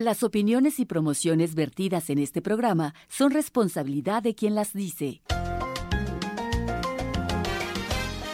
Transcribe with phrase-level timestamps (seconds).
[0.00, 5.22] Las opiniones y promociones vertidas en este programa son responsabilidad de quien las dice.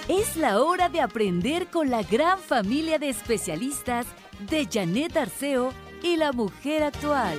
[0.06, 4.04] Es la hora de aprender con la gran familia de especialistas
[4.50, 5.72] de Janet Arceo
[6.02, 7.38] y la mujer actual.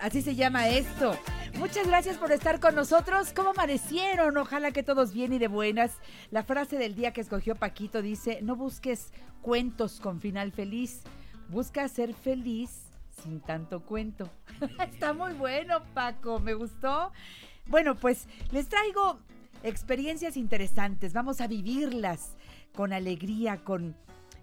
[0.00, 1.16] Así se llama esto.
[1.58, 3.32] Muchas gracias por estar con nosotros.
[3.34, 4.36] ¿Cómo amanecieron?
[4.36, 5.92] Ojalá que todos bien y de buenas.
[6.30, 11.02] La frase del día que escogió Paquito dice, no busques cuentos con final feliz,
[11.48, 12.88] busca ser feliz
[13.22, 14.30] sin tanto cuento.
[14.92, 17.12] Está muy bueno, Paco, me gustó.
[17.66, 19.18] Bueno, pues les traigo
[19.62, 22.36] experiencias interesantes, vamos a vivirlas
[22.74, 23.96] con alegría, con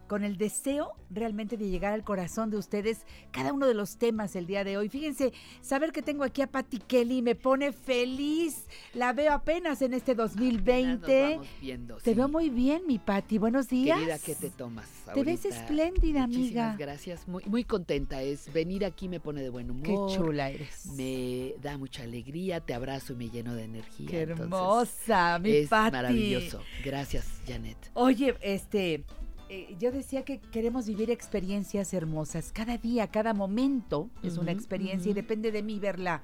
[0.08, 4.36] con el deseo realmente de llegar al corazón de ustedes cada uno de los temas
[4.36, 4.90] el día de hoy.
[4.90, 8.66] Fíjense, saber que tengo aquí a Patti Kelly me pone feliz.
[8.94, 11.22] La veo apenas en este 2020.
[11.22, 12.16] Nos vamos viendo, Te sí.
[12.16, 13.38] veo muy bien, mi Patti.
[13.38, 13.98] Buenos días.
[13.98, 14.88] Querida, ¿qué te tomas?
[15.14, 16.76] Te ves espléndida, Muchísimas amiga.
[16.78, 17.28] gracias.
[17.28, 18.22] Muy, muy contenta.
[18.22, 20.10] Es venir aquí me pone de buen humor.
[20.10, 20.88] Qué chula eres.
[20.96, 22.60] Me da mucha alegría.
[22.60, 24.08] Te abrazo y me lleno de energía.
[24.10, 25.92] Qué Entonces, hermosa, mi Es Patti.
[25.92, 26.62] maravilloso.
[26.84, 27.78] Gracias, Janet.
[27.94, 29.04] Oye, este,
[29.50, 32.52] eh, yo decía que queremos vivir experiencias hermosas.
[32.54, 36.24] Cada día, cada momento es una experiencia y depende de mí verla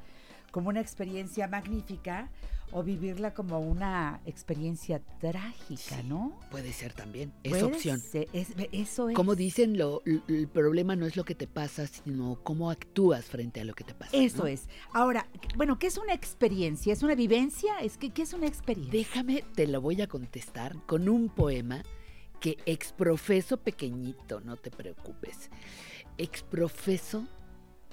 [0.52, 2.30] como una experiencia magnífica
[2.74, 6.40] o vivirla como una experiencia trágica, ¿no?
[6.52, 7.34] Puede ser también.
[7.44, 8.00] Es Puede opción.
[8.00, 9.16] ser, es- eso es.
[9.16, 13.60] Como dicen, lo, el problema no es lo que te pasa, sino cómo actúas frente
[13.60, 14.12] a lo que te pasa.
[14.16, 14.48] Eso ¿no?
[14.48, 14.68] es.
[14.94, 15.28] Ahora,
[15.58, 16.94] bueno, ¿qué es una experiencia?
[16.94, 17.78] ¿Es una vivencia?
[17.82, 18.92] ¿Es que, ¿Qué es una experiencia?
[19.00, 21.84] Déjame, te lo voy a contestar con un poema
[22.42, 25.50] que exprofeso pequeñito, no te preocupes.
[26.18, 27.28] Exprofeso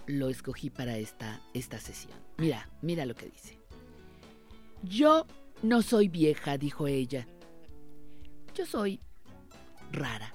[0.07, 2.19] lo escogí para esta, esta sesión.
[2.39, 3.59] Mira, mira lo que dice.
[4.83, 5.27] Yo
[5.63, 7.29] no soy vieja, dijo ella.
[8.55, 9.01] Yo soy
[9.93, 10.33] rara.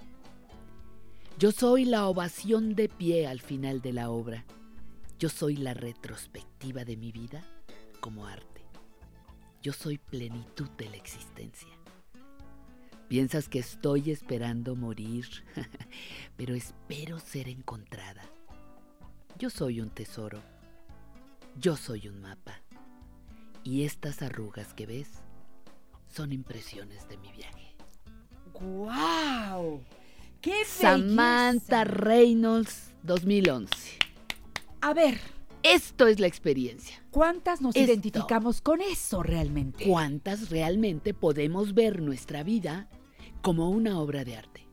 [1.39, 4.45] Yo soy la ovación de pie al final de la obra.
[5.17, 7.43] Yo soy la retrospectiva de mi vida
[7.99, 8.61] como arte.
[9.63, 11.82] Yo soy plenitud de la existencia.
[13.07, 15.25] Piensas que estoy esperando morir,
[16.37, 18.23] pero espero ser encontrada.
[19.37, 20.41] Yo soy un tesoro.
[21.59, 22.61] Yo soy un mapa.
[23.63, 25.09] Y estas arrugas que ves
[26.07, 27.75] son impresiones de mi viaje.
[28.53, 29.81] ¡Guau!
[30.41, 31.83] ¡Qué Samantha belleza!
[31.83, 33.99] Reynolds 2011.
[34.81, 35.19] A ver,
[35.63, 37.03] Esto es la experiencia.
[37.09, 37.91] ¿cuántas nos Esto.
[37.91, 39.85] identificamos con eso realmente?
[39.87, 42.89] ¿Cuántas realmente podemos ver nuestra vida
[43.41, 44.67] como una obra de arte?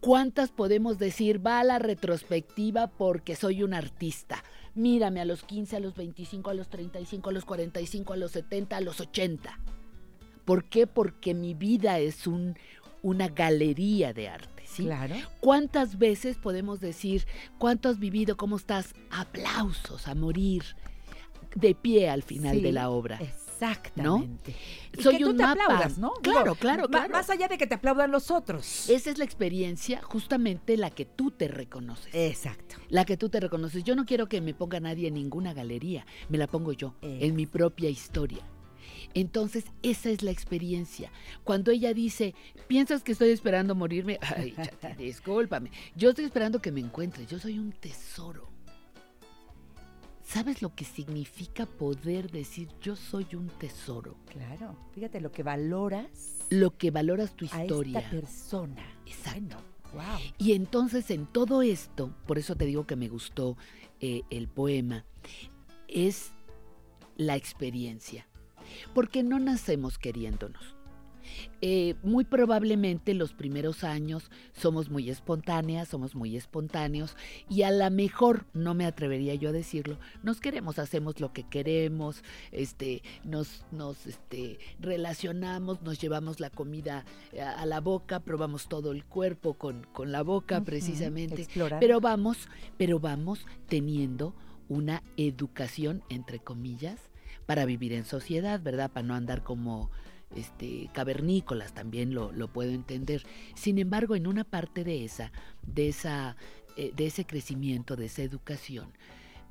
[0.00, 4.42] ¿Cuántas podemos decir, va a la retrospectiva porque soy un artista?
[4.74, 8.30] Mírame a los 15, a los 25, a los 35, a los 45, a los
[8.30, 9.60] 70, a los 80.
[10.44, 10.86] ¿Por qué?
[10.86, 12.56] Porque mi vida es un,
[13.02, 14.84] una galería de arte, ¿sí?
[14.84, 15.16] Claro.
[15.40, 17.26] ¿Cuántas veces podemos decir,
[17.58, 18.94] cuánto has vivido, cómo estás?
[19.10, 20.62] Aplausos a morir,
[21.54, 23.18] de pie al final Sí, de la obra.
[23.20, 24.56] Exactamente.
[24.96, 25.62] Y Soy que tú un te mapa.
[25.64, 26.12] aplaudas, ¿no?
[26.22, 27.12] Claro, claro, claro.
[27.12, 28.88] Más allá de que te aplaudan los otros.
[28.88, 32.14] Esa es la experiencia, justamente la que tú te reconoces.
[32.14, 32.76] Exacto.
[32.88, 33.84] La que tú te reconoces.
[33.84, 37.36] Yo no quiero que me ponga nadie en ninguna galería, me la pongo yo, en
[37.36, 38.38] mi propia historia.
[39.14, 41.10] Entonces, esa es la experiencia.
[41.44, 42.34] Cuando ella dice,
[42.68, 44.18] ¿piensas que estoy esperando morirme?
[44.36, 45.70] Ay, chate, discúlpame.
[45.96, 47.28] Yo estoy esperando que me encuentres.
[47.28, 48.48] Yo soy un tesoro.
[50.22, 54.16] ¿Sabes lo que significa poder decir yo soy un tesoro?
[54.26, 54.76] Claro.
[54.94, 57.98] Fíjate lo que valoras Lo que valoras tu a historia.
[57.98, 58.86] esta persona.
[59.06, 59.56] Exacto.
[59.92, 60.20] Wow.
[60.38, 63.56] Y entonces en todo esto, por eso te digo que me gustó
[63.98, 65.04] eh, el poema,
[65.88, 66.30] es
[67.16, 68.24] la experiencia.
[68.94, 70.76] Porque no nacemos queriéndonos.
[71.62, 77.16] Eh, muy probablemente los primeros años somos muy espontáneas, somos muy espontáneos
[77.48, 81.44] y a lo mejor, no me atrevería yo a decirlo, nos queremos, hacemos lo que
[81.44, 88.20] queremos, este, nos, nos este, relacionamos, nos llevamos la comida eh, a, a la boca,
[88.20, 91.80] probamos todo el cuerpo con, con la boca precisamente, explorar.
[91.80, 94.34] pero vamos, pero vamos teniendo
[94.68, 97.09] una educación, entre comillas,
[97.50, 98.92] para vivir en sociedad, ¿verdad?
[98.92, 99.90] Para no andar como
[100.36, 103.26] este, cavernícolas, también lo, lo puedo entender.
[103.56, 105.32] Sin embargo, en una parte de esa,
[105.62, 106.36] de esa,
[106.76, 108.92] eh, de ese crecimiento, de esa educación,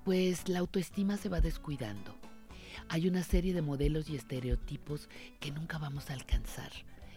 [0.05, 2.15] pues la autoestima se va descuidando.
[2.87, 5.09] Hay una serie de modelos y estereotipos
[5.41, 6.71] que nunca vamos a alcanzar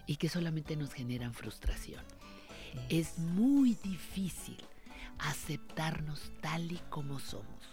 [0.05, 2.03] y que solamente nos generan frustración.
[2.89, 4.57] Es muy difícil
[5.17, 7.72] aceptarnos tal y como somos.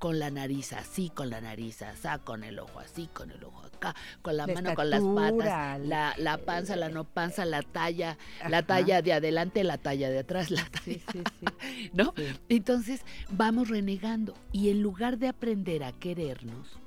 [0.00, 3.66] Con la nariz así, con la nariz así, con el ojo así, con el ojo
[3.66, 7.60] acá, con la, La mano, con las patas, la, la panza, la no panza, la
[7.60, 8.16] talla,
[8.48, 11.90] la talla de adelante, la talla de atrás, la talla, Sí, sí, sí.
[11.92, 12.14] ¿no?
[12.48, 16.78] Entonces vamos renegando y en lugar de aprender a querernos,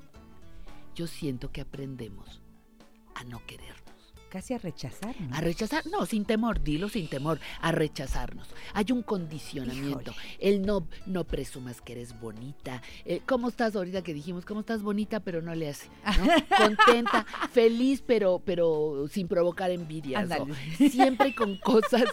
[0.96, 2.42] yo siento que aprendemos
[3.14, 3.83] a no querernos.
[4.34, 5.36] Casi a rechazar, ¿no?
[5.36, 8.48] A rechazar, no, sin temor, dilo sin temor, a rechazarnos.
[8.72, 10.12] Hay un condicionamiento.
[10.40, 12.82] El no, no presumas que eres bonita.
[13.04, 14.44] Eh, ¿Cómo estás ahorita que dijimos?
[14.44, 15.88] ¿Cómo estás bonita pero no le hace?
[16.18, 16.26] ¿no?
[16.56, 19.70] Contenta, feliz pero, pero sin provocar.
[19.70, 20.54] Ándale.
[20.90, 22.04] Siempre con cosas,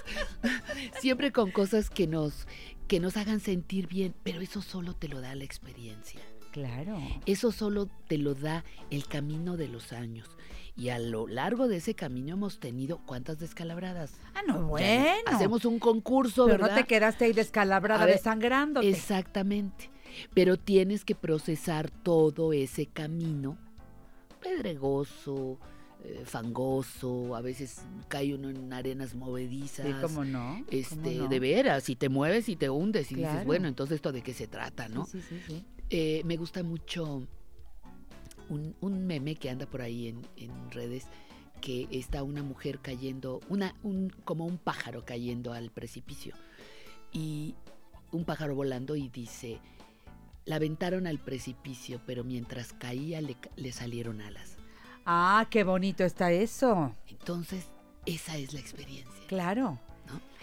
[1.00, 2.48] siempre con cosas que nos,
[2.88, 6.22] que nos hagan sentir bien, pero eso solo te lo da la experiencia.
[6.52, 7.00] Claro.
[7.26, 10.30] Eso solo te lo da el camino de los años.
[10.76, 14.14] Y a lo largo de ese camino hemos tenido cuántas descalabradas.
[14.34, 15.22] Ah, no, Ya bueno.
[15.28, 18.90] Hacemos un concurso, Pero no te quedaste ahí descalabrada, ver, desangrándote.
[18.90, 19.90] Exactamente.
[20.34, 23.58] Pero tienes que procesar todo ese camino
[24.42, 25.58] pedregoso,
[26.04, 29.86] eh, fangoso, a veces cae uno en arenas movedizas.
[29.86, 30.54] Sí, cómo no.
[30.54, 31.28] ¿Cómo Este, no?
[31.28, 34.34] de veras, y te mueves y te hundes y dices, bueno, entonces esto de qué
[34.34, 35.06] se trata, ¿no?
[35.06, 35.66] Sí, sí, sí, sí.
[35.90, 37.28] Eh, me gusta mucho
[38.52, 41.08] un, un meme que anda por ahí en, en redes
[41.62, 46.36] que está una mujer cayendo, una, un, como un pájaro cayendo al precipicio.
[47.14, 47.56] Y
[48.12, 49.60] un pájaro volando y dice,
[50.46, 54.58] la aventaron al precipicio, pero mientras caía le, le salieron alas.
[55.06, 56.96] Ah, qué bonito está eso.
[57.08, 57.68] Entonces,
[58.06, 59.28] esa es la experiencia.
[59.28, 59.80] Claro.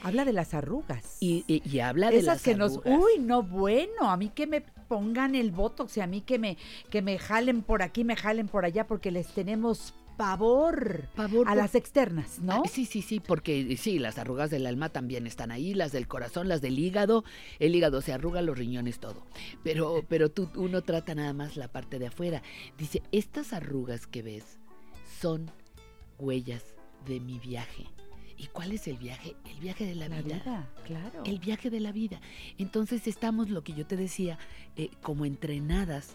[0.02, 1.16] Habla de las arrugas.
[1.20, 2.98] Y, y- y habla de Esas las que nos, arrugas.
[3.00, 6.56] uy, no bueno, a mí que me pongan el botox y a mí que me
[6.90, 11.54] que me jalen por aquí, me jalen por allá porque les tenemos pavor Pavor a
[11.54, 12.62] las externas, ¿no?
[12.64, 16.08] Ah, sí, sí, sí, porque sí, las arrugas del alma también están ahí, las del
[16.08, 17.22] corazón, las del hígado.
[17.60, 19.22] El hígado se arruga, los riñones, todo.
[19.62, 22.42] Pero, pero tú, uno trata nada más la parte de afuera.
[22.76, 24.58] Dice, estas arrugas que ves
[25.20, 25.50] son
[26.18, 26.64] huellas
[27.06, 27.86] de mi viaje.
[28.38, 29.34] ¿Y cuál es el viaje?
[29.44, 30.36] El viaje de la, la vida.
[30.36, 31.22] vida, claro.
[31.24, 32.20] El viaje de la vida.
[32.56, 34.38] Entonces estamos, lo que yo te decía,
[34.76, 36.14] eh, como entrenadas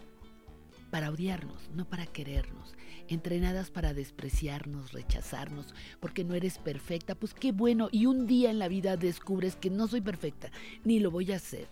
[0.90, 2.76] para odiarnos, no para querernos.
[3.10, 7.14] Entrenadas para despreciarnos, rechazarnos, porque no eres perfecta.
[7.14, 7.90] Pues qué bueno.
[7.92, 10.50] Y un día en la vida descubres que no soy perfecta,
[10.86, 11.68] ni lo voy a hacer.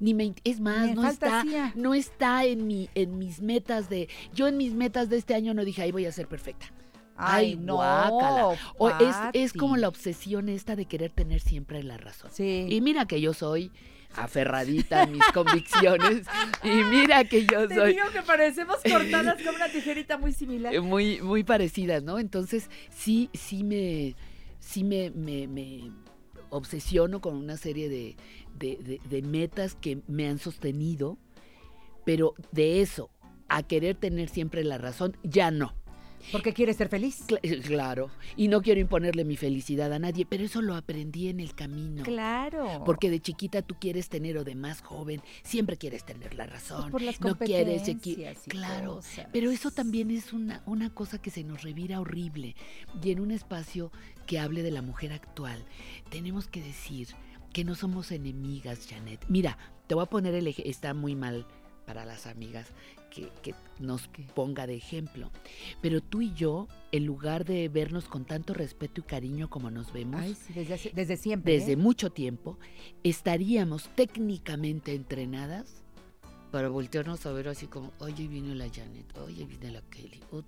[0.00, 1.44] Ni me, es más, Me no está,
[1.76, 4.08] no está en, mi, en mis metas de...
[4.34, 6.72] Yo en mis metas de este año no dije, ahí voy a ser perfecta.
[7.24, 7.76] Ay, Ay, no.
[7.76, 8.46] guácala.
[8.78, 12.30] O es, es como la obsesión esta de querer tener siempre la razón.
[12.32, 12.66] Sí.
[12.68, 13.70] Y mira que yo soy
[14.14, 16.26] aferradita a mis convicciones.
[16.64, 20.74] Y mira que yo Te soy digo que parecemos cortadas con una tijerita muy similar.
[20.74, 22.18] eh, muy, muy parecidas, ¿no?
[22.18, 24.14] Entonces, sí, sí me,
[24.60, 25.90] sí me, me- me
[26.50, 28.16] obsesiono con una serie de,
[28.58, 31.16] de- de- de metas que me han sostenido,
[32.04, 33.10] pero de eso
[33.48, 35.74] a querer tener siempre la razón, ya no.
[36.30, 37.24] Porque quieres ser feliz.
[37.42, 38.10] Eh, Claro.
[38.36, 42.02] Y no quiero imponerle mi felicidad a nadie, pero eso lo aprendí en el camino.
[42.04, 42.82] Claro.
[42.84, 46.52] Porque de chiquita tú quieres tener o de más joven, siempre quieres tener la Pues
[46.54, 46.90] razón.
[46.90, 47.96] por las no quieres y
[48.48, 49.26] Claro, cosas.
[49.32, 52.54] pero eso también es una, una cosa que se nos revira horrible.
[53.02, 53.90] Y en un espacio
[54.26, 55.64] que hable de la mujer actual,
[56.10, 57.08] tenemos que decir
[57.52, 59.24] que no somos enemigas, Janet.
[59.28, 61.46] Mira, te voy a poner el eje, está muy mal
[61.86, 62.68] para las amigas
[63.14, 65.30] que, que nos ponga de ejemplo.
[65.80, 69.92] Pero tú y yo, en lugar de vernos con tanto respeto y cariño como nos
[69.92, 71.52] vemos, Ay, sí, desde, hace- desde siempre.
[71.52, 71.76] desde ¿eh?
[71.76, 72.58] mucho tiempo,
[73.04, 75.82] estaríamos técnicamente entrenadas
[76.50, 80.44] para voltearnos a ver así como, oye, viene la Janet, oye, viene la Kelly, uch,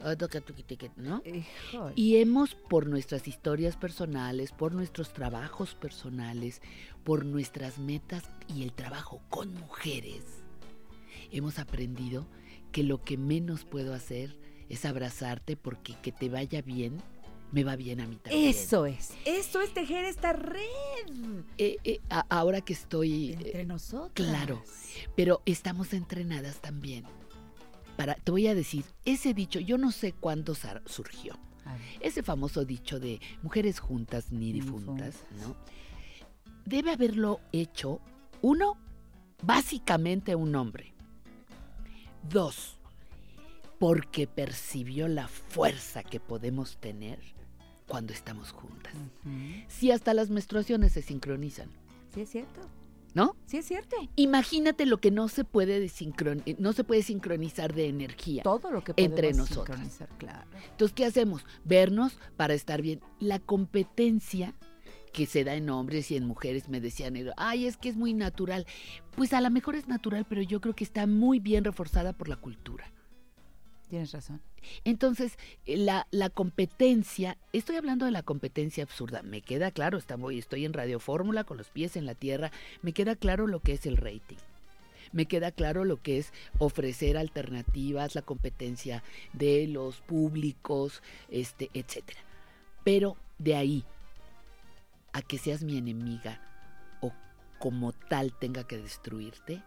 [0.00, 1.22] ah, toca, tuqui, tiqui", ¿no?
[1.24, 1.92] Híjole.
[1.96, 6.60] Y hemos, por nuestras historias personales, por nuestros trabajos personales,
[7.04, 8.24] por nuestras metas
[8.54, 10.22] y el trabajo con mujeres,
[11.30, 12.26] hemos aprendido
[12.72, 16.96] que lo que menos puedo hacer es abrazarte porque que te vaya bien,
[17.52, 18.48] me va bien a mí también.
[18.48, 19.12] Eso es.
[19.24, 20.62] Eso es tejer esta red
[21.58, 23.30] Eh, eh, a- ahora que estoy...
[23.30, 24.12] eh, entre nosotros.
[24.28, 24.62] claro.
[25.14, 27.04] pero estamos entrenadas también.
[27.96, 30.54] Para, te voy a decir, ese dicho, yo no sé cuándo
[30.86, 31.38] surgió.
[32.00, 35.56] Ese famoso dicho de mujeres juntas ni difuntas, ¿no?
[36.66, 38.00] Debe haberlo hecho,
[38.42, 38.76] uno,
[39.42, 40.93] básicamente un hombre.
[42.28, 42.76] Dos,
[43.78, 47.18] porque percibió la fuerza que podemos tener
[47.86, 48.94] cuando estamos juntas.
[49.68, 51.70] Si hasta las menstruaciones se sincronizan,
[52.14, 52.60] Sí, es cierto.
[53.14, 53.36] ¿no?
[53.46, 53.96] Sí, es cierto.
[54.16, 58.42] Imagínate lo que no se puede eh, no se puede sincronizar de energía.
[58.42, 60.46] Todo lo que Entre sincronizar, claro.
[60.70, 61.46] Entonces, ¿qué hacemos?
[61.64, 63.00] Vernos para estar bien.
[63.20, 64.54] La competencia
[65.14, 68.12] que se da en hombres y en mujeres, me decían, ay, es que es muy
[68.12, 68.66] natural.
[69.16, 72.28] Pues a lo mejor es natural, pero yo creo que está muy bien reforzada por
[72.28, 72.84] la cultura.
[73.88, 74.42] Tienes razón.
[74.84, 80.32] Entonces, eh, la, la competencia, estoy hablando de la competencia absurda, me queda claro, estamos,
[80.32, 82.50] estoy en Radio Fórmula con los pies en la tierra,
[82.82, 84.36] me queda claro lo que es el rating.
[85.12, 92.18] Me queda claro lo que es ofrecer alternativas, la competencia de los públicos, este, etcétera.
[92.82, 93.84] Pero de ahí
[95.14, 96.40] a que seas mi enemiga
[97.00, 97.12] o
[97.58, 99.62] como tal tenga que destruirte,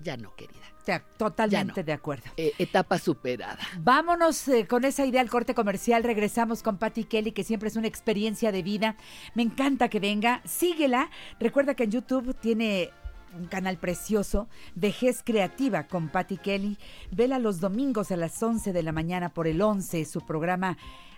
[0.00, 1.02] ya no, querida.
[1.16, 1.86] Totalmente no.
[1.86, 2.24] de acuerdo.
[2.36, 3.58] Eh, etapa superada.
[3.78, 6.04] Vámonos eh, con esa idea al corte comercial.
[6.04, 8.96] Regresamos con Patty Kelly, que siempre es una experiencia de vida.
[9.34, 10.42] Me encanta que venga.
[10.44, 11.10] Síguela.
[11.40, 12.90] Recuerda que en YouTube tiene
[13.34, 16.78] un canal precioso, Vejez Creativa con Patty Kelly.
[17.10, 20.76] Vela los domingos a las 11 de la mañana por el 11, su programa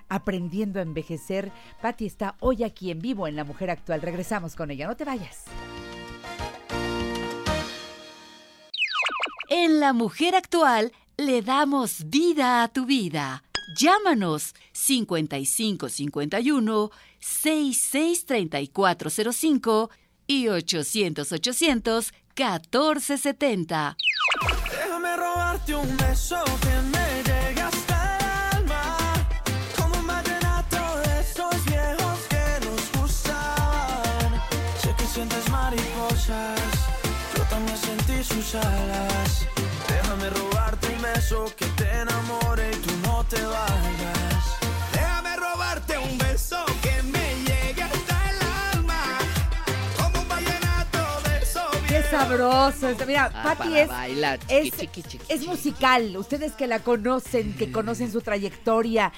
[0.09, 1.51] Aprendiendo a Envejecer.
[1.83, 4.01] Patty está hoy aquí en vivo en La Mujer Actual.
[4.03, 4.87] Regresamos con ella.
[4.87, 5.45] No te vayas.
[9.51, 13.43] En La Mujer Actual le damos vida a tu vida.
[13.77, 19.91] Llámanos 5551 663405
[20.27, 23.97] y 800 800 1470.
[24.71, 27.23] Déjame robarte un beso que me
[38.29, 39.47] sus alas.
[39.89, 44.45] Déjame robarte un beso que te enamore y tú no te vayas.
[44.93, 49.19] Déjame robarte un beso que me llegue hasta el alma.
[49.97, 52.89] Como un vallenato de esos ¡Qué sabroso!
[53.07, 55.49] Mira, Ah, Patty para es, bailar, es, chiqui, chiqui, chiqui, es chiqui.
[55.51, 56.17] musical.
[56.17, 59.13] Ustedes que la conocen, que conocen su trayectoria.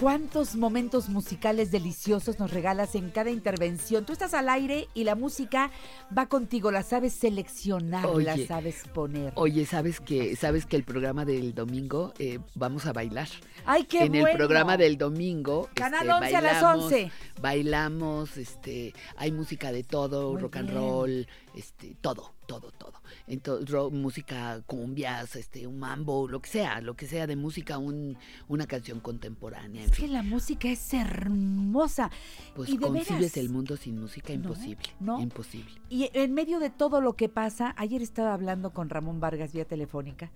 [0.00, 4.06] ¿Cuántos momentos musicales deliciosos nos regalas en cada intervención?
[4.06, 5.70] Tú estás al aire y la música
[6.16, 9.34] va contigo, la sabes seleccionar, la sabes poner.
[9.36, 13.28] Oye, ¿sabes que sabes que el programa del domingo eh, vamos a bailar?
[13.66, 14.28] ¡Ay, qué en bueno!
[14.28, 15.68] el programa del domingo.
[15.74, 17.12] Canal este, 11 a las bailamos, 11.
[17.42, 22.94] Bailamos, este, hay música de todo, Muy rock and roll, este, todo, todo, todo.
[23.28, 28.16] Entonces, música, cumbias, este, un mambo, lo que sea, lo que sea de música, un,
[28.48, 32.10] una canción contemporánea, Es que la música es hermosa.
[32.54, 35.20] Pues y concibes el mundo sin música, No, imposible, no.
[35.20, 35.70] imposible.
[35.88, 39.64] Y en medio de todo lo que pasa, ayer estaba hablando con Ramón Vargas vía
[39.64, 40.30] telefónica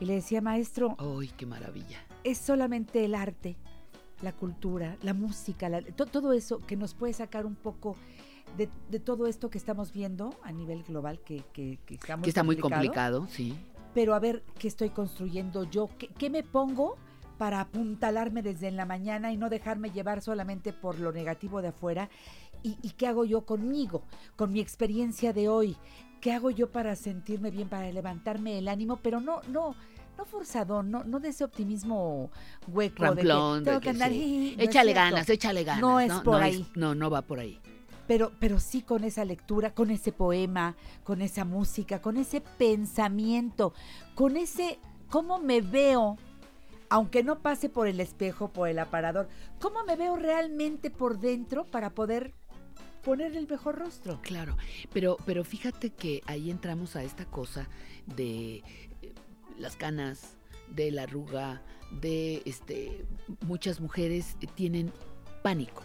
[0.00, 1.98] y le decía, maestro, ¡Ay, qué maravilla!
[2.24, 3.56] es solamente el arte,
[4.22, 7.96] la cultura, la música, la- to- todo eso que nos puede sacar un poco
[8.56, 12.24] de, de todo esto que estamos viendo a nivel global, que, que, que está muy
[12.24, 13.56] que está muy complicado, sí.
[13.94, 16.96] Pero a ver qué estoy construyendo yo, qué, qué me pongo
[17.38, 21.68] para apuntalarme desde en la mañana y no dejarme llevar solamente por lo negativo de
[21.68, 22.10] afuera.
[22.62, 24.02] ¿Y, y qué hago yo conmigo,
[24.34, 25.76] con mi experiencia de hoy?
[26.20, 28.96] ¿Qué hago yo para sentirme bien, para levantarme el ánimo?
[28.96, 29.76] Pero no, no,
[30.18, 32.30] no forzado, no, no de ese optimismo
[32.66, 34.10] hueco Ramplón, de que tengo de que que andar.
[34.10, 34.54] sí.
[34.58, 35.80] Es échale ganas, échale ganas.
[35.80, 36.66] No es por ahí.
[36.74, 37.60] no, no va por ahí.
[38.08, 40.74] Pero, pero sí con esa lectura, con ese poema,
[41.04, 43.72] con esa música, con ese pensamiento,
[44.16, 46.16] con ese cómo me veo,
[46.88, 49.28] aunque no pase por el espejo, por el aparador,
[49.60, 52.34] cómo me veo realmente por dentro para poder
[53.02, 54.20] poner el mejor rostro.
[54.22, 54.56] Claro,
[54.92, 57.68] pero, pero fíjate que ahí entramos a esta cosa
[58.06, 59.14] de eh,
[59.58, 60.36] las canas,
[60.68, 63.06] de la arruga, de este
[63.46, 64.92] muchas mujeres tienen
[65.42, 65.82] pánico,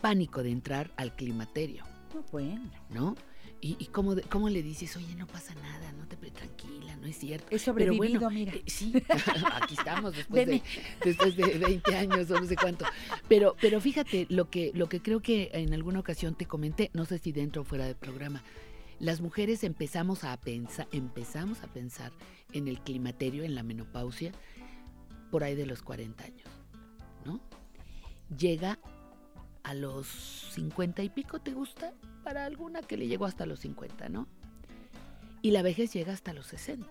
[0.00, 1.84] pánico de entrar al climaterio,
[2.14, 2.70] No, bueno.
[2.90, 3.14] ¿no?
[3.60, 6.94] Y, y cómo, de- cómo le dices, oye, no pasa nada, no te pre- tranquila,
[6.96, 7.46] no es cierto.
[7.48, 8.52] Pero sobrevivido, bueno, mira.
[8.54, 8.92] eh, sí,
[9.62, 10.62] aquí estamos después de,
[11.02, 12.84] después de 20 años o no sé cuánto.
[13.28, 17.06] Pero, pero fíjate, lo que, lo que creo que en alguna ocasión te comenté, no
[17.06, 18.42] sé si dentro o fuera del programa,
[19.00, 22.12] las mujeres empezamos a pensar, empezamos a pensar
[22.52, 24.32] en el climaterio, en la menopausia,
[25.30, 26.48] por ahí de los 40 años,
[27.24, 27.40] ¿no?
[28.38, 28.78] Llega
[29.66, 30.06] a los
[30.52, 31.92] 50 y pico, ¿te gusta?
[32.22, 34.28] Para alguna que le llegó hasta los 50, ¿no?
[35.42, 36.86] Y la vejez llega hasta los 60.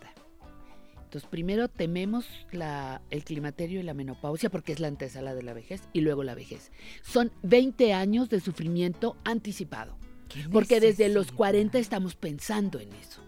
[1.03, 5.53] Entonces, primero tememos la, el climaterio y la menopausia porque es la antesala de la
[5.53, 6.73] vejez y luego la vejez.
[7.01, 9.97] Son 20 años de sufrimiento anticipado.
[10.51, 11.37] Porque desde los necesidad.
[11.37, 13.21] 40 estamos pensando en eso.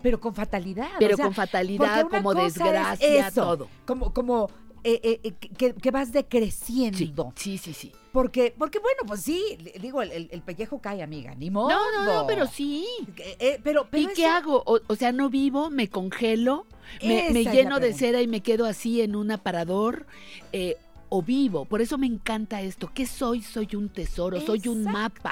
[0.00, 0.90] Pero con fatalidad.
[1.00, 3.68] Pero o sea, con fatalidad, como es desgracia, eso, todo.
[3.84, 4.48] Como, como
[4.84, 7.32] eh, eh, eh, que, que vas Sí, decreciendo.
[7.34, 7.92] sí, sí, sí.
[8.12, 11.70] Porque, porque bueno, pues sí, digo, el, el- el pellejo cae, amiga, ni modo.
[11.70, 12.86] No, no, no, pero sí.
[13.16, 14.62] Eh, eh, pero, pero ¿Y qué hago?
[14.66, 16.66] O, o sea, no vivo, me congelo,
[17.02, 20.06] me, lleno de cera y me quedo así en un aparador.
[20.52, 20.76] eh,
[21.14, 21.66] o vivo.
[21.66, 22.90] Por eso me encanta esto.
[22.94, 23.42] ¿Qué soy?
[23.42, 25.30] Soy un tesoro, soy un mapa.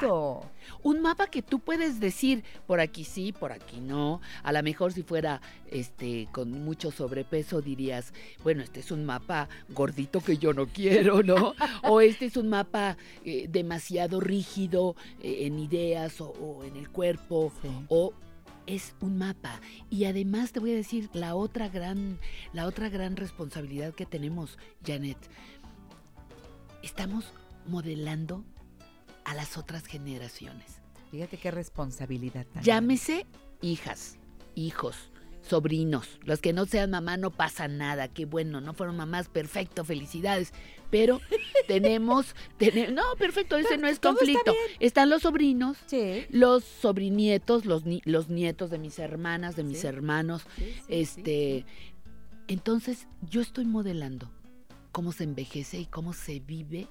[0.83, 4.21] Un mapa que tú puedes decir, por aquí sí, por aquí no.
[4.43, 9.49] A lo mejor si fuera este con mucho sobrepeso dirías, bueno, este es un mapa
[9.69, 11.55] gordito que yo no quiero, ¿no?
[11.83, 12.95] o este es un mapa
[13.25, 17.69] eh, demasiado rígido eh, en ideas o, o en el cuerpo, Sí.
[17.87, 18.13] o
[18.67, 19.59] es un mapa.
[19.89, 22.19] Y además te voy a decir la otra gran,
[22.53, 25.17] la otra gran responsabilidad que tenemos, Janet.
[26.81, 27.25] Estamos
[27.67, 28.43] modelando
[29.25, 30.81] a las otras generaciones.
[31.11, 32.45] Fíjate qué responsabilidad.
[32.63, 33.25] Llámese
[33.61, 34.17] hijas,
[34.55, 34.95] hijos,
[35.41, 36.19] sobrinos.
[36.23, 38.07] Los que no sean mamá no pasa nada.
[38.07, 40.53] Qué bueno, no fueron mamás, perfecto, felicidades.
[40.89, 41.21] Pero
[41.67, 44.53] tenemos, tene- no, perfecto, ese no es está conflicto.
[44.79, 45.77] Están los sobrinos.
[45.85, 46.25] Sí.
[46.29, 49.87] los sobrinietos, los, ni- los nietos de mis hermanas, de mis Sí.
[49.87, 50.43] hermanos.
[50.55, 51.65] sí, Este,
[52.47, 54.31] entonces yo estoy modelando
[54.91, 56.87] cómo se envejece y cómo se vive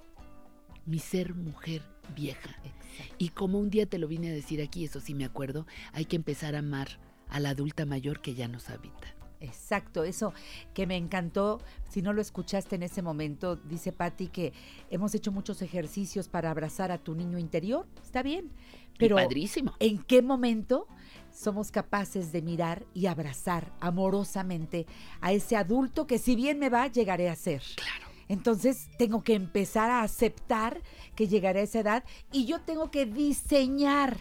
[0.86, 1.82] mi ser mujer
[2.14, 2.50] vieja.
[2.64, 3.14] Exacto.
[3.18, 6.04] Y como un día te lo vine a decir aquí, eso sí me acuerdo, hay
[6.04, 9.14] que empezar a amar a la adulta mayor que ya nos habita.
[9.40, 10.32] Exacto, eso
[10.74, 11.60] que me encantó.
[11.88, 14.52] Si no lo escuchaste en ese momento, dice Patti que
[14.90, 17.86] hemos hecho muchos ejercicios para abrazar a tu niño interior.
[18.02, 18.50] Está bien,
[18.98, 19.74] Pero, padrísimo.
[19.80, 20.86] ¿en qué momento
[21.32, 24.86] somos capaces de mirar y abrazar amorosamente
[25.20, 27.62] a ese adulto que si bien me va, llegaré a ser?
[27.76, 28.10] Claro.
[28.28, 30.82] Entonces tengo que empezar a aceptar
[31.16, 34.18] que llegaré a esa edad y yo tengo que diseñar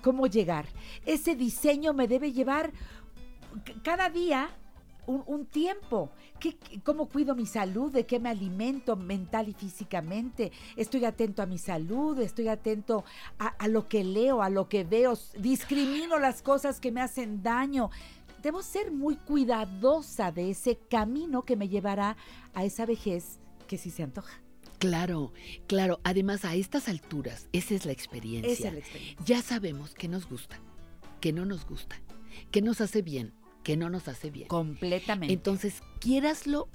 [0.00, 0.66] cómo llegar.
[1.06, 2.72] Ese diseño me debe llevar
[3.82, 4.50] cada día
[5.06, 6.10] un, un tiempo.
[6.38, 7.90] ¿Qué, qué- ¿Cómo cuido mi salud?
[7.92, 10.52] ¿De qué me alimento mental y físicamente?
[10.76, 13.04] Estoy atento a mi salud, estoy atento
[13.38, 17.42] a, a lo que leo, a lo que veo, discrimino las cosas que me hacen
[17.42, 17.90] daño.
[18.42, 22.16] Debo ser muy cuidadosa de ese camino que me llevará
[22.54, 24.40] a esa vejez que sí se antoja.
[24.78, 25.32] Claro,
[25.66, 25.98] claro.
[26.04, 28.52] Además, a estas alturas, esa es la experiencia.
[28.52, 29.24] Esa es la experiencia.
[29.26, 30.60] Ya sabemos qué nos gusta,
[31.20, 31.96] qué no nos gusta,
[32.50, 34.48] qué nos hace bien, qué no nos hace bien.
[34.48, 35.32] Completamente.
[35.32, 36.68] Entonces, quiéraslo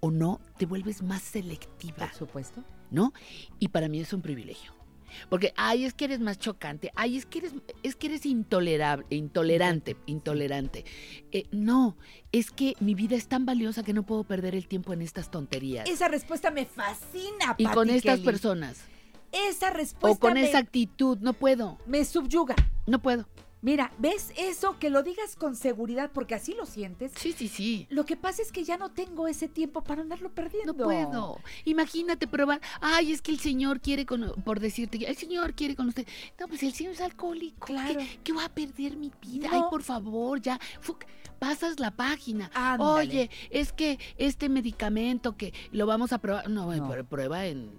[0.00, 2.06] o no, te vuelves más selectiva.
[2.06, 2.64] Por supuesto.
[2.90, 3.12] ¿no?
[3.58, 4.72] Y para mí es un privilegio.
[5.28, 9.04] Porque, ay, es que eres más chocante, ay, es que eres, es que eres intolerable,
[9.10, 10.84] intolerante, intolerante.
[11.32, 11.96] Eh, no,
[12.30, 15.28] es que mi vida es tan valiosa que no puedo perder el tiempo en estas
[15.28, 15.88] tonterías.
[15.88, 18.24] Esa respuesta me fascina, y con estas Kelly.
[18.24, 18.82] personas.
[19.32, 22.54] Esa respuesta O con me, esa actitud, no puedo, me subyuga.
[22.86, 23.28] no puedo.
[23.62, 24.78] Mira, ¿ves eso?
[24.78, 27.12] Que lo digas con seguridad porque así lo sientes.
[27.16, 27.86] Sí, sí, sí.
[27.90, 30.72] Lo que pasa es que ya no tengo ese tiempo para andarlo perdiendo.
[30.72, 31.38] No puedo.
[31.66, 32.60] Imagínate probar.
[32.80, 36.06] Ay, es que el señor quiere con, por decirte, el señor quiere con usted.
[36.38, 37.66] No, pues el señor es alcohólico.
[37.66, 38.00] ¿Qué- Claro.
[38.24, 39.48] ¿Qué, va a perder mi vida?
[39.50, 39.56] No.
[39.56, 40.58] Ay, por favor, ya.
[40.80, 41.04] Fuc,
[41.38, 42.50] pasas la página.
[42.54, 42.92] Ándale.
[43.10, 46.48] Oye, es que este medicamento que lo vamos a probar.
[46.48, 46.88] No, No.
[46.88, 47.70] pero prueba en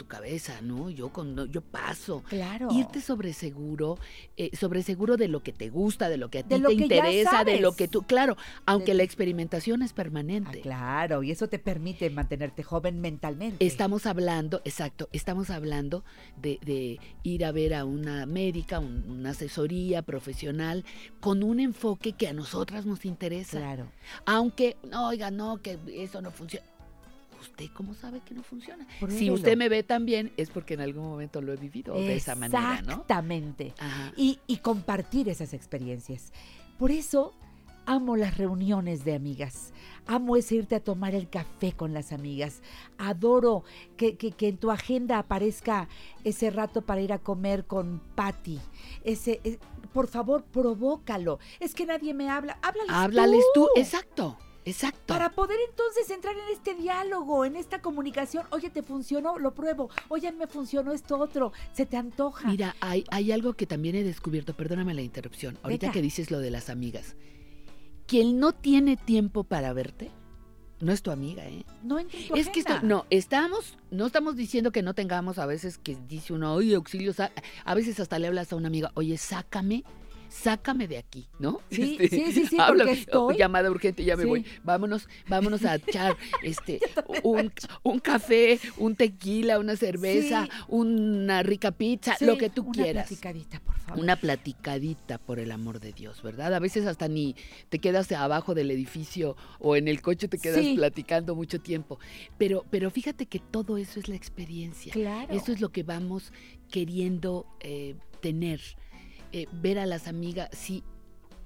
[0.00, 0.88] tu cabeza, ¿no?
[0.88, 2.22] Yo con no, yo paso.
[2.26, 2.68] Claro.
[2.72, 3.98] Irte sobre seguro,
[4.38, 6.72] eh, sobre seguro de lo que te gusta, de lo que a ti te que
[6.72, 8.34] interesa, de lo que tú, claro,
[8.64, 10.62] aunque De- la experimentación es Ah, permanente.
[10.62, 13.62] claro, y eso te permite mantenerte joven mentalmente.
[13.66, 16.02] Estamos hablando, exacto, estamos hablando
[16.40, 20.82] de, de ir a ver a una médica, un- una asesoría profesional
[21.20, 23.58] con un enfoque que a nosotras nos interesa.
[23.58, 23.92] Claro.
[24.24, 26.64] Aunque, no, oiga, no, que eso no funciona.
[27.40, 28.86] ¿Usted cómo sabe que no funciona?
[29.18, 32.34] Si usted me ve también, es porque en algún momento lo he vivido de esa
[32.34, 32.92] manera, ¿no?
[32.92, 33.74] Exactamente.
[34.16, 36.32] Y, y compartir esas experiencias.
[36.78, 37.34] Por eso
[37.86, 39.72] amo las reuniones de amigas.
[40.06, 42.62] Amo ese irte a tomar el café con las amigas.
[42.98, 43.64] Adoro
[43.96, 45.88] que, que- que en tu agenda aparezca
[46.24, 48.58] ese rato para ir a comer con Patty.
[49.04, 49.58] Ese, eh,
[49.92, 51.38] por favor, provócalo.
[51.58, 52.58] Es que nadie me habla.
[52.62, 55.06] Háblales, Háblales tú, exacto, exacto.
[55.06, 58.46] Para poder entonces entrar en este diálogo, en esta comunicación.
[58.50, 59.38] Oye, ¿te funcionó?
[59.38, 59.90] Lo pruebo.
[60.08, 61.52] Oye, me funcionó esto otro.
[61.72, 62.48] ¿Se te antoja?
[62.48, 66.38] Mira, hay, hay algo que también he descubierto, perdóname la interrupción, ahorita que dices lo
[66.40, 67.16] de las amigas.
[68.06, 70.10] Quien no tiene tiempo para verte,
[70.80, 71.64] no es tu amiga, ¿eh?
[71.82, 75.46] no en tu Es que esto, no, estamos, no estamos diciendo que no tengamos a
[75.46, 77.32] veces que dice uno, oye, auxilio, sa-".
[77.64, 79.84] a veces hasta le hablas a una amiga, oye, sácame,
[80.30, 81.60] sácame de aquí, ¿no?
[81.70, 84.28] Este, Sí, sí, sí, sí, habla- porque estoy- Llamada urgente, ya me Sí.
[84.28, 84.46] voy.
[84.64, 86.80] Vámonos, vámonos a echar este,
[87.22, 90.50] un, un café, un tequila, una cerveza, Sí.
[90.68, 93.06] una rica pizza, Sí, lo que tú una quieras.
[93.08, 94.02] platicadita, por favor.
[94.02, 96.54] Una platicadita, por el amor de Dios, ¿verdad?
[96.54, 97.34] A veces hasta ni
[97.68, 100.74] te quedas abajo del edificio o en el coche te quedas Sí.
[100.76, 101.98] platicando mucho tiempo.
[102.38, 104.92] Pero, pero fíjate que todo eso es la experiencia.
[104.92, 105.32] Claro.
[105.34, 106.32] Eso es lo que vamos
[106.70, 108.60] queriendo eh, tener.
[109.32, 110.82] Eh, ver a las amigas, sí,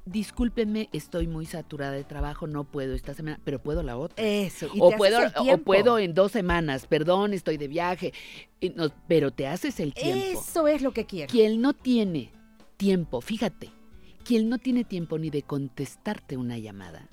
[0.06, 4.24] discúlpenme, estoy muy saturada de trabajo, no puedo esta semana, pero puedo la otra.
[4.24, 4.68] Eso.
[4.74, 8.12] y O te puedo, haces el o puedo en dos semanas, perdón, estoy de viaje,
[8.74, 10.40] no- pero te haces el tiempo.
[10.40, 11.30] Eso es lo que quiero.
[11.30, 12.30] Quien no tiene
[12.76, 13.70] tiempo, fíjate,
[14.24, 17.08] quien no tiene tiempo ni de contestarte una llamada,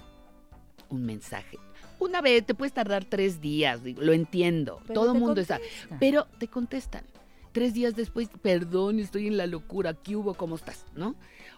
[0.90, 1.58] un mensaje.
[2.00, 5.60] Una vez te puedes tardar tres días, lo entiendo, Pero todo el mundo está,
[6.00, 7.04] pero te contestan.
[7.52, 10.34] Tres días después, perdón, estoy en la locura, ¿qué hubo?
[10.34, 10.86] ¿Cómo estás?
[10.96, 11.16] ¿No?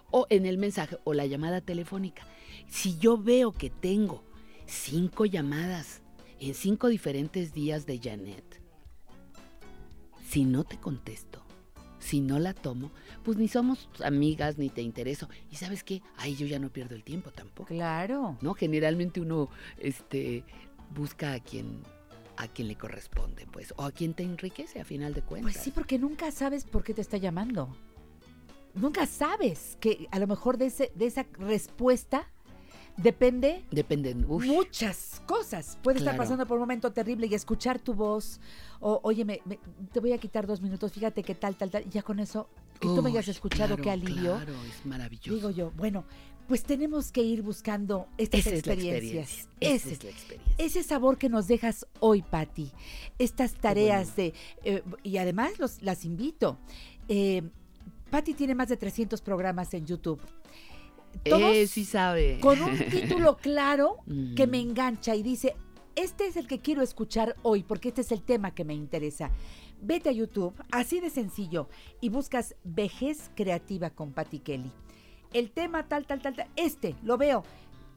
[0.10, 2.25] O en el mensaje o la llamada telefónica.
[2.67, 4.23] Si yo veo que tengo
[4.65, 6.01] cinco llamadas
[6.39, 8.62] en cinco diferentes días de Janet,
[10.27, 11.43] si no te contesto,
[11.99, 12.91] si no la tomo,
[13.23, 15.29] pues ni somos amigas ni te intereso.
[15.51, 17.69] Y sabes qué, ahí yo ya no pierdo el tiempo tampoco.
[17.69, 18.38] Claro.
[18.41, 18.56] ¿No?
[18.56, 20.43] Generalmente uno este,
[20.93, 21.82] busca a quien
[22.37, 25.53] a quien le corresponde, pues, o a quien te enriquece a final de cuentas.
[25.53, 27.75] Pues sí, porque nunca sabes por qué te está llamando.
[28.75, 32.27] Nunca sabes que a lo mejor de, ese, de esa respuesta
[32.97, 34.15] depende Depende.
[34.27, 35.77] uy, muchas cosas.
[35.83, 38.39] Puede estar pasando por un momento terrible y escuchar tu voz.
[38.79, 39.59] O, oye, me, me-
[39.91, 41.85] te voy a quitar dos minutos, fíjate que tal, tal, tal.
[41.85, 44.35] Y ya con eso, que tú me hayas escuchado, qué alivio.
[44.37, 45.33] Claro, es maravilloso.
[45.35, 46.05] Digo yo, bueno,
[46.47, 49.29] pues tenemos que ir buscando estas Esa es la experiencias.
[49.47, 49.49] experiencia.
[49.60, 50.56] Esa Ese- es la experiencia.
[50.58, 52.71] ese sabor que nos dejas hoy, Patti.
[53.19, 54.34] Estas tareas de...
[54.63, 56.58] eh, y además los, las invito.
[57.08, 57.43] Eh,
[58.10, 60.19] Patti tiene más de 300 programas en YouTube.
[61.23, 62.39] Todos Eh, sí sabe.
[62.41, 63.97] con un título claro
[64.36, 64.69] que me Mm.
[64.69, 65.56] engancha y dice,
[65.95, 69.32] este es el que quiero escuchar hoy porque este es el tema que me interesa.
[69.82, 71.67] Vete a YouTube, así de sencillo,
[72.01, 74.71] y buscas Vejez Creativa con Patti Kelly.
[75.33, 77.43] El tema tal, tal, tal, tal, este, lo veo.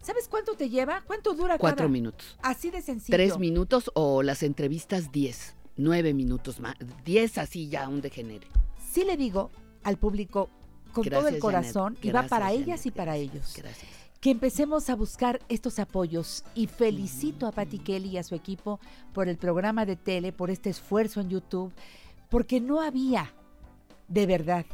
[0.03, 1.03] ¿Sabes cuánto te lleva?
[1.07, 1.89] ¿Cuánto dura Cuatro cada?
[1.89, 2.37] minutos.
[2.43, 3.17] Así de sencillo.
[3.17, 5.55] Tres minutos o las entrevistas diez.
[5.77, 6.77] Nueve minutos más.
[7.05, 8.47] Diez así ya un degenere.
[8.91, 9.51] Sí le digo
[9.83, 10.49] al público
[10.93, 12.05] con todo el corazón Janet.
[12.05, 13.55] y va para ellas y para Gracias, ellos.
[13.57, 13.91] Gracias.
[14.21, 18.81] Que empecemos a buscar estos apoyos y felicito a Patti Kelly y a su equipo
[19.13, 21.73] por el programa de tele, por este esfuerzo en YouTube,
[22.31, 23.35] porque no había
[24.09, 24.65] de verdad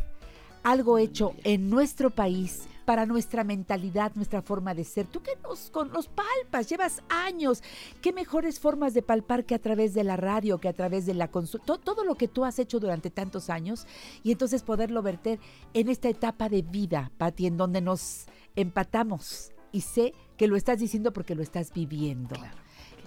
[0.63, 5.07] algo hecho en nuestro país para nuestra mentalidad, nuestra forma de ser.
[5.07, 7.63] Tú que nos, con, nos palpas, llevas años.
[8.01, 11.15] ¿Qué mejores formas de palpar que a través de la radio, que a través de
[11.15, 11.79] la consulta?
[11.79, 13.87] Todo lo que tú has hecho durante tantos años
[14.23, 15.39] y entonces poderlo verter
[15.75, 19.53] en esta etapa de vida, Patti, en donde nos empatamos.
[19.71, 22.35] Y sé que lo estás diciendo porque lo estás viviendo.
[22.35, 22.57] Claro.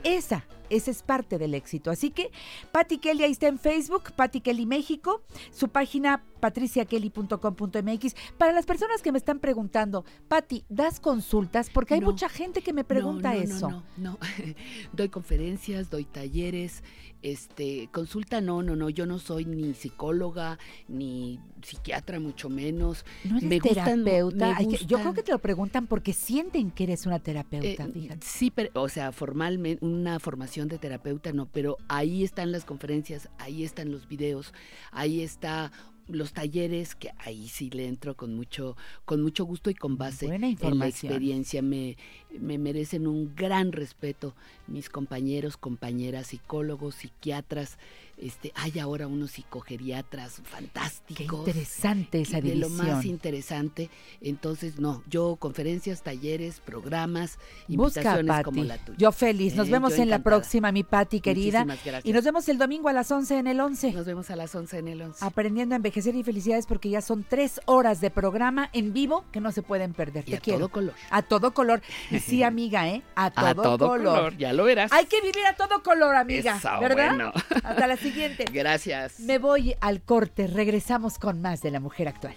[0.04, 1.92] Esa, esa es parte del éxito.
[1.92, 2.32] Así que
[2.72, 8.16] Patti Kelly ahí está en Facebook, Patti Kelly México, su página patriciakelly.com.mx.
[8.38, 11.70] Para las personas que me están preguntando, Patti, ¿das consultas?
[11.70, 12.08] Porque hay No.
[12.08, 13.70] mucha gente que me pregunta no, no, eso.
[13.70, 14.18] No, no, no.
[14.94, 16.84] doy conferencias, doy talleres,
[17.22, 18.90] este, consulta, no, no, no.
[18.90, 23.04] Yo no soy ni psicóloga, ni psiquiatra, mucho menos.
[23.24, 24.60] No eres Me gustan- terapeuta.
[24.60, 28.20] me yo creo que te lo preguntan porque sienten que eres una terapeuta, Eh, fíjate.
[28.26, 33.30] sí, pero, o sea, formalmente, una formación de terapeuta no, pero ahí están las conferencias,
[33.38, 34.54] ahí están los videos,
[34.92, 35.72] ahí está
[36.08, 40.28] los talleres, que ahí sí le entro con mucho, con mucho gusto y con base
[40.28, 41.62] Buena en la experiencia.
[41.62, 41.98] Me,
[42.40, 44.36] me merecen un gran respeto
[44.68, 47.78] mis compañeros, compañeras, psicólogos, psiquiatras,
[48.18, 51.40] Este, hay ahora unos psicogeriatras Qué fantásticos.
[51.40, 52.96] interesante esa y de lo división.
[52.96, 53.90] más interesante.
[54.22, 58.98] Entonces, no, yo conferencias, talleres, programas, Busca invitaciones como la tuya.
[58.98, 59.56] Yo feliz.
[59.56, 61.66] Nos Eh, vemos en la próxima, mi Patti querida.
[61.66, 62.06] Muchísimas gracias.
[62.06, 63.92] Y nos vemos el domingo a las 11 en el 11.
[63.92, 65.26] Nos vemos a las 11 en el 11.
[65.26, 69.42] Aprendiendo a envejecer y felicidades porque ya son tres horas de programa en vivo que
[69.42, 70.24] no se pueden perder.
[70.28, 70.60] y Te a quiero.
[70.60, 70.94] todo color.
[71.10, 71.82] A todo color.
[72.12, 73.04] Y sí, amiga, ¿eh?
[73.16, 74.16] A todo, a todo color.
[74.16, 74.38] color.
[74.38, 74.92] ya lo verás.
[74.94, 76.58] Hay que vivir a todo color, amiga.
[76.58, 77.08] Eso, ¿Verdad?
[77.16, 77.32] bueno.
[77.64, 78.46] Hasta la siguiente.
[78.52, 79.20] Gracias.
[79.20, 80.48] Me voy al corte.
[80.48, 82.36] Regresamos con más de la mujer actual.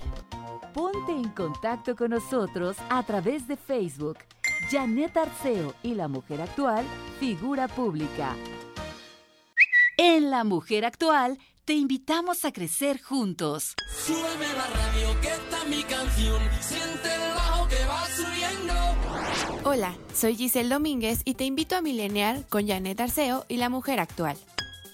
[0.73, 4.19] Ponte en contacto con nosotros a través de Facebook.
[4.71, 6.85] Janet Arceo y la mujer actual,
[7.21, 8.35] figura pública.
[9.97, 13.75] En La Mujer Actual, te invitamos a crecer juntos.
[13.91, 16.41] Súbeme la radio, que está mi canción.
[16.61, 18.75] Siente el bajo que va subiendo.
[19.65, 23.99] Hola, soy Giselle Domínguez y te invito a mileniar con Janet Arceo y la mujer
[24.01, 24.37] actual.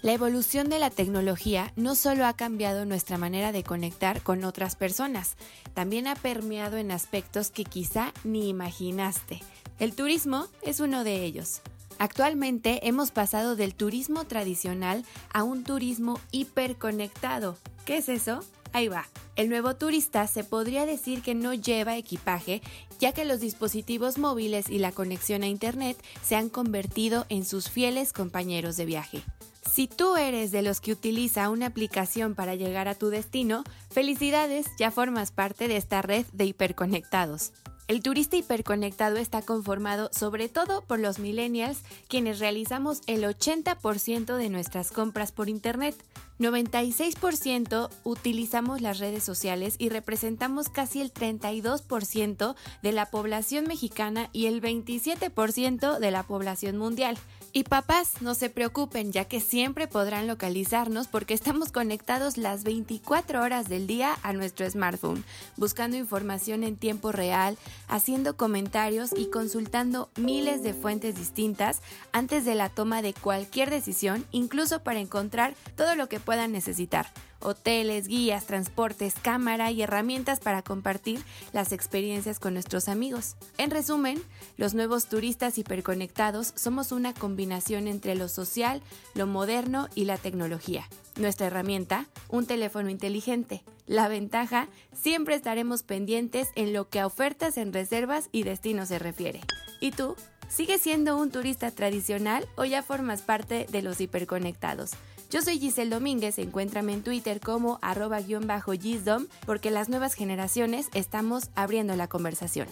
[0.05, 4.77] La evolución de la tecnología no solo ha cambiado nuestra manera de conectar con otras
[4.77, 5.37] personas,
[5.73, 9.40] también ha permeado en aspectos que quizá ni imaginaste.
[9.79, 11.62] El turismo es uno de ellos.
[11.99, 17.57] Actualmente hemos pasado del turismo tradicional a un turismo hiperconectado.
[17.87, 18.40] ¿Qué es eso?
[18.75, 19.07] Ahí va.
[19.37, 22.61] El nuevo turista se podría decir que no lleva equipaje,
[23.01, 27.71] ya que los dispositivos móviles y la conexión a Internet se han convertido en sus
[27.71, 29.23] fieles compañeros de viaje.
[29.72, 34.66] Si tú eres de los que utiliza una aplicación para llegar a tu destino, felicidades,
[34.79, 37.53] ya formas parte de esta red de hiperconectados.
[37.87, 44.48] El turista hiperconectado está conformado sobre todo por los millennials, quienes realizamos el 80% de
[44.48, 45.94] nuestras compras por Internet.
[46.38, 54.46] 96% utilizamos las redes sociales y representamos casi el 32% de la población mexicana y
[54.46, 57.18] el 27% de la población mundial.
[57.57, 63.40] Y papás, no se preocupen, ya que siempre podrán localizarnos porque estamos conectados las 24
[63.40, 65.23] horas del día a nuestro smartphone,
[65.57, 72.57] buscando información en tiempo real, haciendo comentarios y consultando miles de fuentes distintas antes de
[72.57, 77.07] la toma de cualquier decisión, incluso para encontrar todo lo que puedan necesitar.
[77.44, 83.37] Hoteles, guías, transportes, cámara y herramientas para compartir las experiencias con nuestros amigos.
[83.59, 84.20] En resumen,
[84.57, 88.83] los nuevos turistas hiperconectados somos una combinación entre lo social,
[89.14, 90.88] lo moderno y la tecnología.
[91.16, 93.62] Nuestra herramienta, un teléfono inteligente.
[93.87, 98.98] La ventaja, siempre estaremos pendientes en lo que a ofertas en reservas y destinos se
[98.98, 99.42] refiere.
[99.80, 100.16] ¿Y tú?
[100.48, 104.92] ¿Sigues siendo un turista tradicional o ya formas parte de los hiperconectados?
[105.30, 110.14] Yo soy Giselle Domínguez, encuéntrame en Twitter como arroba guion bajo Gisdom, porque las nuevas
[110.14, 112.68] generaciones estamos abriendo la conversación.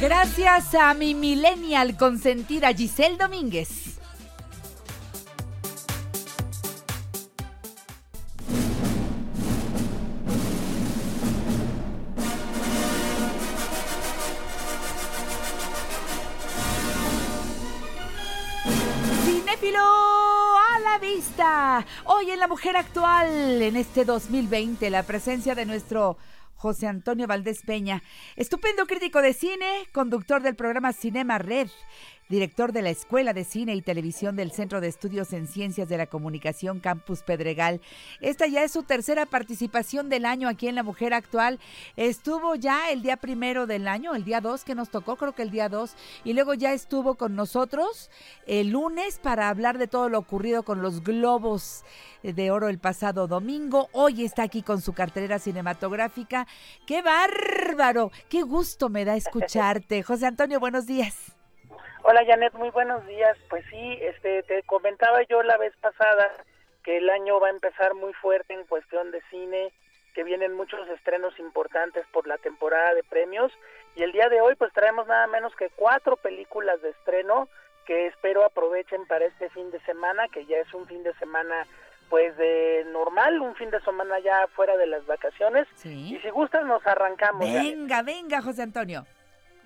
[0.00, 3.97] Gracias a mi millennial consentida Giselle Domínguez.
[19.48, 21.86] Cinéfilo a la vista.
[22.04, 26.18] Hoy en La Mujer Actual, en este 2020, la presencia de nuestro
[26.54, 28.02] José Antonio Valdés Peña,
[28.36, 31.68] estupendo crítico de cine, conductor del programa Cinema Red,
[32.28, 35.96] director de la Escuela de Cine y Televisión del Centro de Estudios en Ciencias de
[35.96, 37.80] la Comunicación Campus Pedregal.
[38.20, 41.58] Esta ya es su tercera participación del año aquí en La Mujer Actual.
[41.96, 45.42] Estuvo ya el día primero del año, el día 2 que nos tocó, creo que
[45.42, 48.10] el día 2, y luego ya estuvo con nosotros
[48.46, 51.84] el lunes para hablar de todo lo ocurrido con los globos
[52.22, 53.88] de oro el pasado domingo.
[53.92, 56.46] Hoy está aquí con su cartelera cinematográfica.
[56.86, 58.10] ¡Qué bárbaro!
[58.28, 60.02] ¡Qué gusto me da escucharte!
[60.02, 61.37] José Antonio, buenos días.
[62.10, 63.36] Hola Janet, muy buenos días.
[63.50, 66.32] Pues sí, este, te comentaba yo la vez pasada
[66.82, 69.70] que el año va a empezar muy fuerte en cuestión de cine,
[70.14, 73.52] que vienen muchos estrenos importantes por la temporada de premios
[73.94, 77.46] y el día de hoy pues traemos nada menos que cuatro películas de estreno
[77.84, 81.66] que espero aprovechen para este fin de semana, que ya es un fin de semana
[82.08, 85.68] pues de normal, un fin de semana ya fuera de las vacaciones.
[85.74, 86.14] Sí.
[86.14, 87.40] Y si gustas nos arrancamos.
[87.40, 89.04] Venga, venga, José Antonio.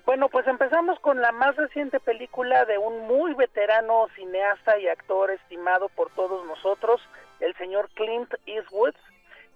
[0.05, 5.31] Bueno, pues empezamos con la más reciente película de un muy veterano cineasta y actor
[5.31, 7.01] estimado por todos nosotros,
[7.39, 8.93] el señor Clint Eastwood,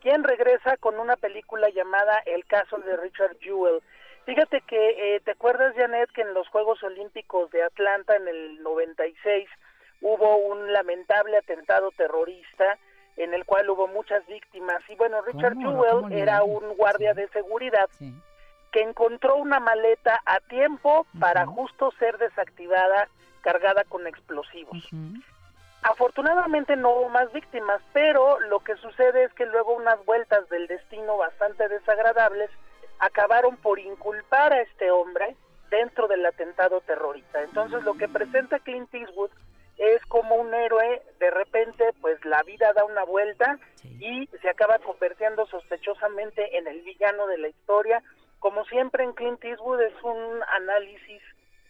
[0.01, 3.81] quien regresa con una película llamada El caso de Richard Jewell.
[4.25, 8.63] Fíjate que, eh, ¿te acuerdas, Janet, que en los Juegos Olímpicos de Atlanta en el
[8.63, 9.49] 96
[10.01, 12.77] hubo un lamentable atentado terrorista
[13.17, 14.81] en el cual hubo muchas víctimas?
[14.89, 17.21] Y bueno, Richard Jewell ¿cómo era un guardia Sí.
[17.21, 18.13] de seguridad Sí.
[18.71, 23.07] Que encontró una maleta a tiempo para justo ser desactivada,
[23.41, 24.77] cargada con explosivos.
[25.83, 30.67] Afortunadamente no hubo más víctimas, pero lo que sucede es que luego unas vueltas del
[30.67, 32.49] destino bastante desagradables
[32.99, 35.35] acabaron por inculpar a este hombre
[35.69, 37.41] dentro del atentado terrorista.
[37.43, 39.31] Entonces lo que presenta Clint Eastwood
[39.77, 44.79] es como un héroe, de repente pues la vida da una vuelta y se acaba
[44.79, 48.01] convirtiendo sospechosamente en el villano de la historia.
[48.39, 51.21] Como siempre en Clint Eastwood es un análisis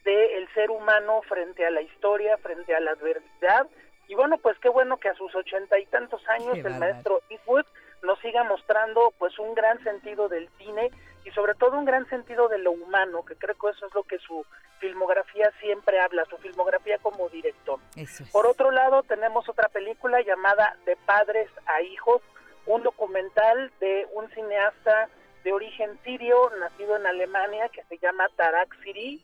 [0.03, 3.67] del ser humano frente a la historia, frente a la adversidad.
[4.07, 7.21] Y bueno, pues qué bueno que a sus ochenta y tantos años Qué el maestro
[7.29, 7.65] Eastwood
[8.03, 10.91] nos siga mostrando pues un gran sentido del cine
[11.25, 14.03] y sobre todo un gran sentido de lo humano, que creo que eso es lo
[14.03, 14.45] que su
[14.79, 17.79] filmografía siempre habla, su filmografía como director.
[17.97, 18.23] Es.
[18.31, 22.21] Por otro lado, tenemos otra película llamada De padres a hijos,
[22.65, 25.09] un documental de un cineasta
[25.47, 29.23] de origen sirio, nacido en Alemania, que se llama Tarak Siri.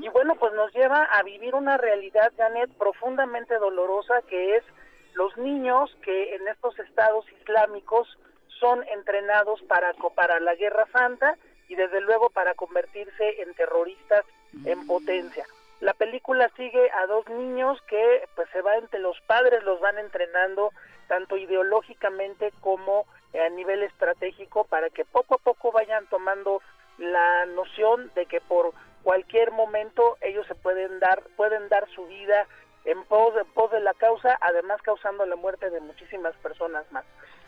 [0.00, 4.62] Y bueno, pues nos lleva a vivir una realidad, Janet, profundamente dolorosa, que es
[5.14, 8.06] los niños que en estos estados islámicos
[8.60, 11.36] son entrenados para, para la Guerra Santa
[11.68, 14.24] y desde luego para convertirse en terroristas
[14.64, 15.44] en potencia.
[15.80, 19.98] La película sigue a dos niños que pues se va entre los padres los van
[19.98, 20.70] entrenando
[21.08, 23.06] tanto ideológicamente como
[23.40, 26.62] a nivel estratégico para que poco a poco vayan tomando
[26.98, 32.46] la noción de que por cualquier momento ellos se pueden dar pueden dar su vida
[32.84, 37.04] en pos, pos de la causa, además causando la muerte de muchísimas personas más.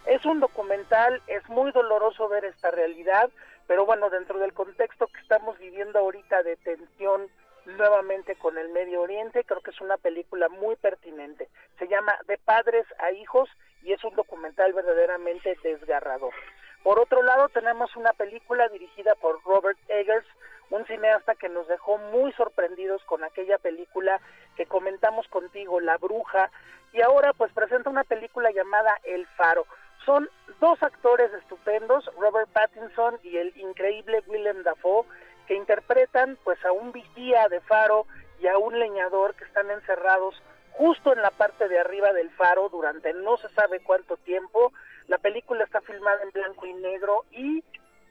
[0.06, 3.28] Es un documental, es muy doloroso ver esta realidad,
[3.66, 7.28] pero bueno, dentro del contexto que estamos viviendo ahorita de tensión
[7.66, 11.48] nuevamente con el Medio Oriente, creo que es una película muy pertinente.
[11.78, 13.50] Se llama De padres a hijos
[13.86, 16.34] y es un documental verdaderamente desgarrador.
[16.82, 20.26] Por otro lado, tenemos una película dirigida por Robert Eggers,
[20.70, 24.20] un cineasta que nos dejó muy sorprendidos con aquella película
[24.56, 26.50] que comentamos contigo, La Bruja,
[26.92, 29.66] y ahora pues presenta una película llamada El Faro.
[30.04, 30.28] Son
[30.60, 35.06] dos actores estupendos, Robert Pattinson y el increíble Willem Dafoe,
[35.46, 38.06] que interpretan pues a un vigía de faro
[38.40, 40.34] y a un leñador que están encerrados
[40.76, 44.72] justo en la parte de arriba del faro durante no se sabe cuánto tiempo.
[45.08, 47.64] La película está filmada en blanco y negro y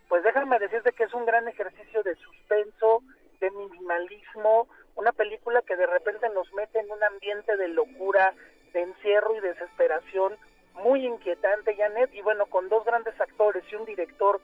[0.08, 3.02] pues déjame decirte que es un gran ejercicio de suspenso,
[3.40, 8.34] de minimalismo, una película que de repente nos mete en un ambiente de locura,
[8.74, 10.38] de encierro y desesperación
[10.74, 14.42] muy inquietante, Janet, y bueno, con dos grandes actores y un director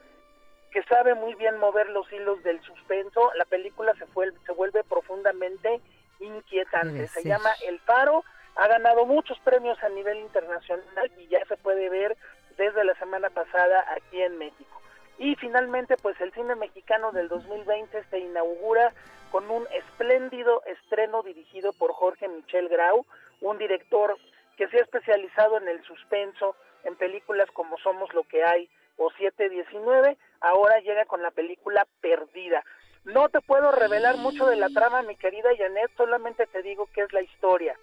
[0.72, 4.84] que sabe muy bien mover los hilos del suspenso, la película se, fue, se vuelve
[4.84, 5.82] profundamente
[6.22, 7.08] inquietante.
[7.08, 8.24] Se llama El Faro,
[8.56, 12.18] ha ganado muchos premios a nivel internacional y ya se puede ver
[12.58, 14.82] desde la semana pasada aquí en México.
[15.18, 18.94] Y finalmente, pues el cine mexicano del 2020 se inaugura
[19.32, 23.06] con un espléndido estreno dirigido por Jorge Michel Grau,
[23.40, 24.18] un director
[24.58, 29.10] que se ha especializado en el suspenso, en películas como Somos lo que hay o
[29.12, 32.64] 719, ahora llega con la película Perdida.
[33.06, 37.02] No te puedo revelar mucho de la trama, mi querida Janet, solamente te digo que
[37.02, 37.78] es la historia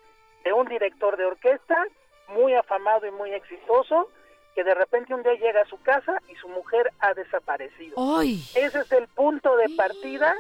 [0.45, 1.87] de un director de orquesta
[2.29, 4.09] muy afamado y muy exitoso,
[4.55, 7.97] que de repente un día llega a su casa y su mujer ha desaparecido.
[8.19, 8.41] ¡Ay!
[8.55, 10.35] Ese es el punto de partida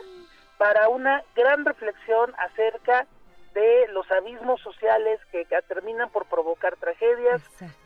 [0.58, 3.06] para una gran reflexión acerca
[3.54, 7.42] de los abismos sociales que, que terminan por provocar tragedias,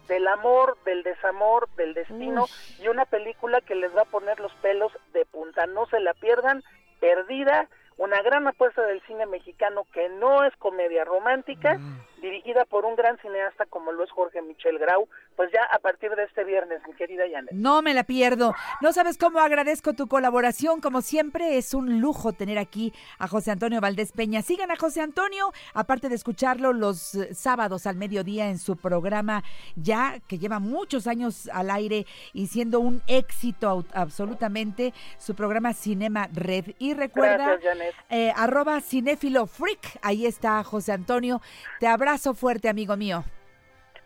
[0.09, 2.47] del amor, del desamor, del destino
[2.81, 5.67] y una película que les va a poner los pelos de punta.
[5.67, 6.63] No se la pierdan,
[7.03, 11.79] perdida, una gran apuesta del cine mexicano que no es comedia romántica,
[12.21, 16.11] dirigida por un gran cineasta como lo es Jorge Michel Grau, pues ya a partir
[16.15, 17.53] de este viernes, mi querida Janet.
[17.53, 18.55] No me la pierdo.
[18.81, 20.81] No sabes cómo agradezco tu colaboración.
[20.81, 24.43] Como siempre, es un lujo tener aquí a José Antonio Valdés Peña.
[24.43, 29.43] Sigan a José Antonio, aparte de escucharlo los eh, sábados al mediodía en su programa,
[29.77, 36.29] ya que lleva muchos años al aire y siendo un éxito absolutamente, su programa Cinema
[36.33, 36.75] Red.
[36.79, 37.92] Y recuerda, Gracias, Janet.
[38.11, 39.99] Eh, arroba cinéfilo freak.
[40.03, 41.41] Ahí está José Antonio.
[41.81, 43.25] Te abrazo fuerte, amigo mío.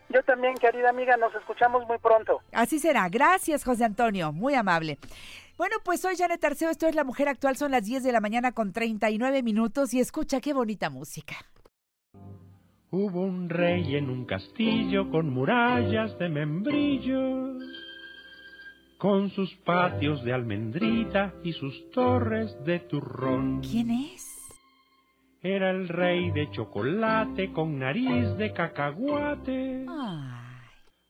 [0.09, 2.40] Yo también, querida amiga, nos escuchamos muy pronto.
[2.53, 3.09] Así será.
[3.09, 4.33] Gracias, José Antonio.
[4.33, 4.99] Muy amable.
[5.59, 8.20] Bueno, pues soy Janet Arceo, esto es La Mujer Actual, son las 10 de la
[8.20, 11.35] mañana con 39 minutos y escucha qué bonita música.
[12.90, 17.62] Hubo un rey en un castillo con murallas de membrillos,
[19.07, 23.61] con sus patios de almendrita y sus torres de turrón.
[23.61, 24.27] ¿Quién es?
[25.40, 29.87] Era el rey de chocolate con nariz de cacahuate.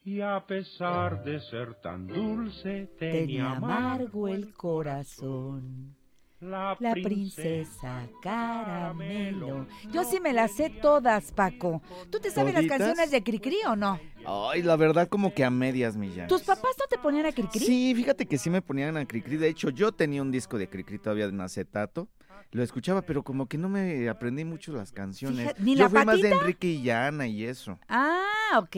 [0.04, 5.96] Y a pesar de ser tan dulce, tenía Tenía amargo amargo el corazón.
[6.40, 9.66] la, La princesa caramelo.
[9.90, 11.80] Yo sí me las sé todas, Paco.
[12.10, 13.98] ¿Tú te sabes las canciones de Cricri o no?
[14.26, 16.26] Ay, la verdad como que a medias, mi Jan.
[16.26, 17.60] ¿Tus papás no te ponían a Cricri?
[17.60, 19.36] Sí, fíjate que sí me ponían a Cricri.
[19.36, 22.08] De hecho, yo tenía un disco de Cricri todavía en acetato.
[22.52, 25.40] Lo escuchaba, pero como que no me aprendí mucho las canciones.
[25.40, 26.40] Fíjate, ¿ni yo la fui más de patita?
[26.40, 27.78] Enrique y Ana y eso.
[27.88, 28.76] Ah, ok.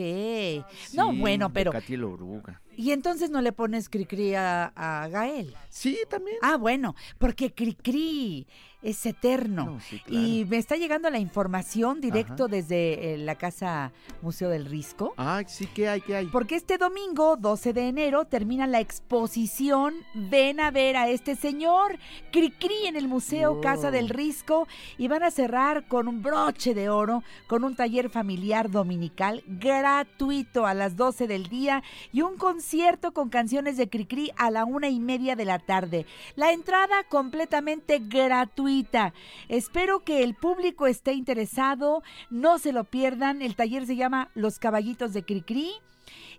[0.95, 1.71] no, bueno, pero...
[1.71, 2.61] Katy oruga.
[2.75, 5.53] ¿Y entonces no le pones Cricri a, a Gael?
[5.69, 6.37] Sí, también.
[6.41, 8.47] Ah, bueno, porque Cricri
[8.81, 9.65] es eterno.
[9.65, 10.25] No, sí, claro.
[10.25, 15.13] Y me está llegando la información directo desde eh, la Casa Museo del Risco.
[15.17, 16.01] Ay, sí, ¿qué hay?
[16.01, 16.27] ¿Qué hay?
[16.27, 21.97] Porque este domingo, 12 de enero, termina la exposición Ven a ver a este señor,
[22.31, 23.59] Cricri, en el Museo.
[23.61, 24.67] Casa del Risco.
[24.97, 30.65] Y van a cerrar con un broche de oro, con un taller familiar dominical gratuito
[30.65, 34.89] a las 12 del día y un concierto con canciones de Cricri a la una
[34.89, 36.05] y media de la tarde.
[36.35, 38.68] La entrada completamente gratuita.
[39.47, 43.41] Espero que el público esté interesado, no se lo pierdan.
[43.41, 45.71] El taller se llama Los Caballitos de Cricri.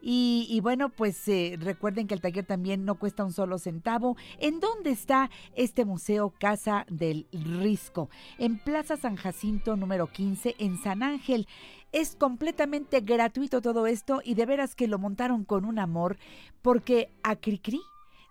[0.03, 4.17] Y, y bueno, pues eh, recuerden que el taller también no cuesta un solo centavo.
[4.39, 8.09] ¿En dónde está este museo Casa del Risco?
[8.39, 11.47] En Plaza San Jacinto número 15 en San Ángel.
[11.93, 16.17] Es completamente gratuito todo esto y de veras que lo montaron con un amor
[16.63, 17.81] porque a Cricri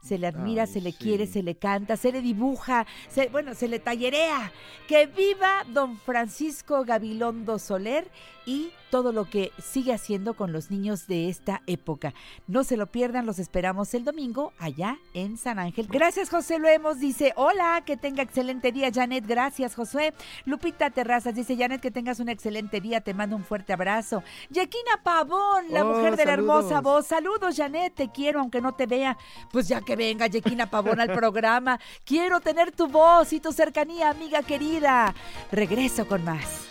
[0.01, 0.97] se le admira, Ay, se le sí.
[0.97, 4.51] quiere, se le canta, se le dibuja, se- bueno, se le tallerea.
[4.87, 8.09] Que viva don Francisco Gabilondo Soler
[8.45, 12.13] y todo lo que sigue haciendo con los niños de esta época.
[12.47, 15.87] No se lo pierdan, los esperamos el domingo allá en San Ángel.
[15.89, 16.99] Gracias, José Luemos.
[16.99, 19.25] Dice, hola, que tenga excelente día, Janet.
[19.27, 20.13] Gracias, Josué.
[20.45, 23.01] Lupita Terrazas dice, Janet, que tengas un excelente día.
[23.01, 24.23] Te mando un fuerte abrazo.
[24.49, 27.07] Yequina Pavón, la Oh, mujer de la hermosa voz.
[27.07, 27.93] Saludos, Janet.
[27.95, 29.17] Te quiero, aunque no te vea.
[29.51, 31.79] Pues ya que venga, Yequina Pavón, al programa.
[32.05, 35.13] Quiero tener tu voz y tu cercanía, amiga querida.
[35.51, 36.67] Regreso con más.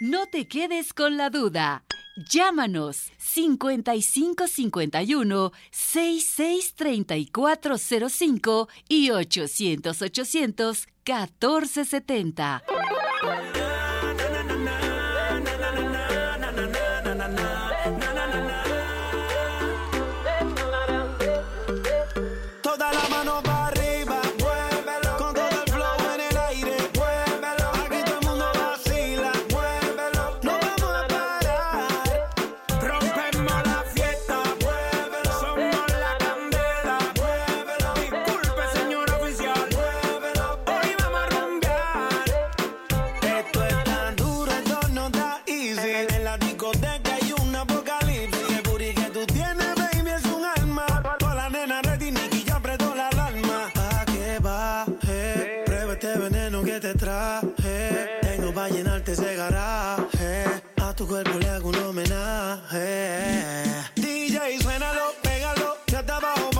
[0.00, 1.84] No te quedes con la duda.
[2.16, 12.64] Llámanos 5551 663405 y 800 800 1470.
[56.04, 58.18] Este veneno que te traje.
[58.20, 60.44] Tengo pa' llenarte ese garaje.
[60.76, 63.62] A tu cuerpo le hago un homenaje.
[63.96, 66.50] DJ, suénalo, pégalo, ya está abajo,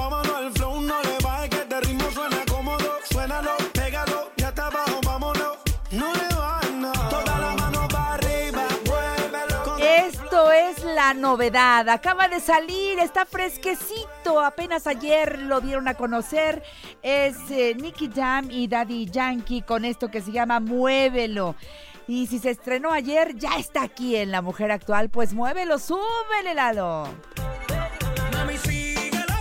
[11.34, 11.88] novedad.
[11.88, 14.40] Acaba de salir, está fresquecito.
[14.40, 16.62] Apenas ayer lo dieron a conocer.
[17.02, 21.56] Es eh, Nicky Jam y Daddy Yankee con esto que se llama Muévelo.
[22.06, 25.08] Y si se estrenó ayer, ya está aquí en La Mujer Actual.
[25.10, 27.08] Pues muévelo, súbele, Lalo.
[28.32, 29.34] Mami, síguelo.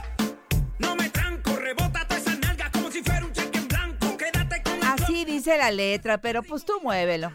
[0.79, 4.17] No me tranco, rebota todas esas nalgas como si fuera un cheque en blanco.
[4.17, 7.31] Quédate con el Así dice la letra, pero pues tú muévelo.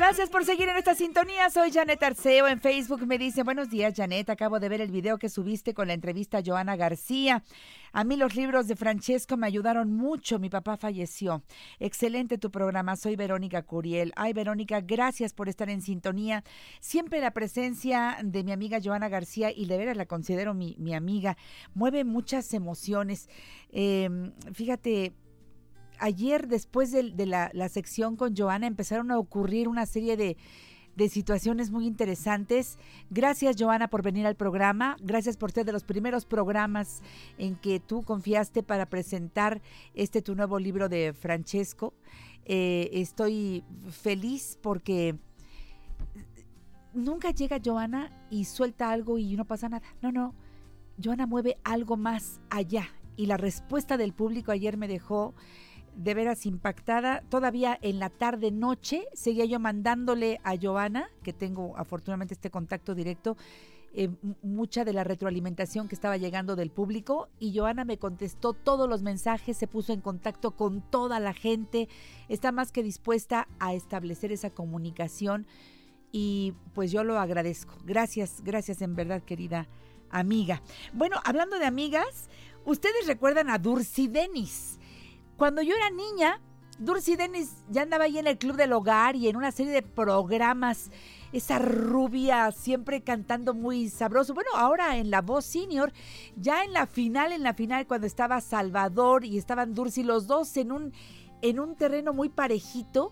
[0.00, 1.50] Gracias por seguir en esta sintonía.
[1.50, 2.48] Soy Janet Arceo.
[2.48, 4.30] En Facebook me dice, buenos días, Janet.
[4.30, 7.44] Acabo de ver el video que subiste con la entrevista a Joana García.
[7.92, 10.38] A mí los libros de Francesco me ayudaron mucho.
[10.38, 11.42] Mi papá falleció.
[11.80, 12.96] Excelente tu programa.
[12.96, 14.14] Soy Verónica Curiel.
[14.16, 16.44] Ay, Verónica, gracias por estar en sintonía.
[16.80, 20.94] Siempre la presencia de mi amiga Joana García, y de veras la considero mi, mi
[20.94, 21.36] amiga,
[21.74, 23.28] mueve muchas emociones.
[23.70, 24.08] Eh,
[24.54, 25.12] fíjate,
[26.00, 30.36] ayer después de, la, sección con Joana empezaron a ocurrir una serie de,
[30.96, 32.78] de situaciones muy interesantes.
[33.10, 34.96] Gracias Joana por venir al programa.
[35.00, 37.02] Gracias por ser de los primeros programas
[37.38, 39.62] en que tú confiaste para presentar
[39.94, 41.94] este tu nuevo libro de Francesco.
[42.44, 45.16] Eh, estoy feliz porque
[46.92, 49.86] nunca llega Joana y suelta algo y no pasa nada.
[50.02, 50.34] No, no.
[51.02, 52.88] Joana mueve algo más allá.
[53.16, 55.34] Y la respuesta del público ayer me dejó
[55.94, 57.22] de veras impactada.
[57.28, 62.94] Todavía en la tarde noche seguía yo mandándole a Joana, que tengo afortunadamente este contacto
[62.94, 63.36] directo,
[63.92, 64.08] eh,
[64.42, 69.02] mucha de la retroalimentación que estaba llegando del público y Joana me contestó todos los
[69.02, 71.88] mensajes, se puso en contacto con toda la gente,
[72.28, 75.44] está más que dispuesta a establecer esa comunicación
[76.12, 77.74] y pues yo lo agradezco.
[77.84, 79.66] Gracias, gracias en verdad, querida
[80.10, 80.62] amiga.
[80.92, 82.28] Bueno, hablando de amigas,
[82.64, 84.79] ustedes recuerdan a Dursi Denis.
[85.40, 86.38] Cuando yo era niña,
[86.78, 89.80] Dursi Denis ya andaba ahí en el Club del Hogar y en una serie de
[89.80, 90.90] programas.
[91.32, 94.34] Esa rubia siempre cantando muy sabroso.
[94.34, 95.94] Bueno, ahora en la voz senior,
[96.36, 100.54] ya en la final, en la final, cuando estaba Salvador y estaban Dursi, los dos
[100.58, 100.92] en un,
[101.40, 103.10] en un terreno muy parejito,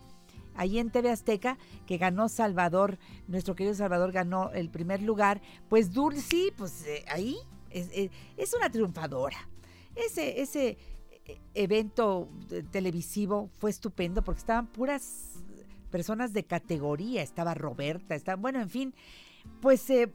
[0.54, 1.56] ahí en TV Azteca,
[1.86, 7.38] que ganó Salvador, nuestro querido Salvador ganó el primer lugar, pues Dulce, pues eh, ahí
[7.70, 9.48] es, es- es una triunfadora.
[9.96, 10.78] Ese, ese eh,
[11.54, 15.44] evento eh, televisivo fue estupendo porque estaban puras
[15.90, 18.94] personas de categoría, estaba Roberta, estaba, bueno, en fin,
[19.60, 20.12] pues eh,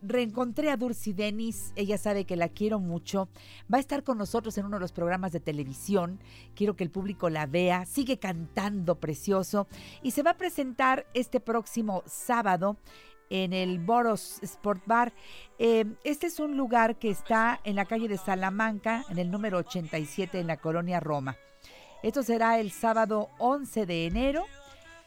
[0.00, 3.28] reencontré a Dulce Denis, ella sabe que la quiero mucho,
[3.72, 6.20] va a estar con nosotros en uno de los programas de televisión,
[6.54, 9.66] quiero que el público la vea, sigue cantando precioso.
[10.02, 12.76] Y se va a presentar este próximo sábado
[13.32, 15.12] en el Boros Sport Bar.
[15.58, 19.58] Eh, este es un lugar que está en la calle de Salamanca, en el número
[19.58, 21.38] 87 en la colonia Roma.
[22.02, 24.44] Esto será el sábado 11 de enero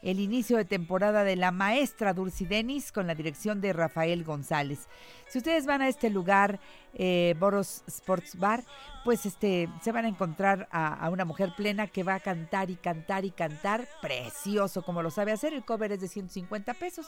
[0.06, 4.88] el inicio de temporada de La Maestra Dulce Denis con la dirección de Rafael González.
[5.28, 6.60] Si ustedes van a este lugar,
[6.94, 8.64] eh, Boros Sports Bar,
[9.04, 12.76] pues este, se van a encontrar a, una mujer plena que va a cantar y
[12.76, 15.54] cantar y cantar precioso como lo sabe hacer.
[15.54, 17.08] El cover es de 150 pesos.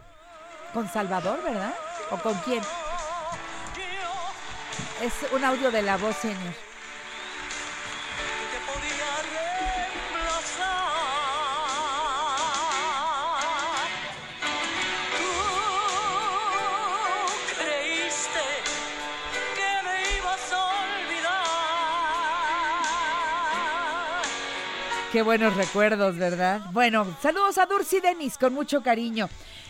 [0.73, 1.73] Con Salvador, ¿verdad?
[2.11, 2.61] ¿O con quién?
[5.01, 6.53] Es un audio de la voz senior.
[8.51, 10.67] te podía reemplazar.
[15.17, 15.31] Tú
[17.63, 18.45] creíste
[19.55, 21.45] que me ibas a olvidar.
[25.11, 26.61] Qué buenos recuerdos, ¿verdad?
[26.71, 29.29] Bueno, saludos a Dursi Denis con mucho cariño.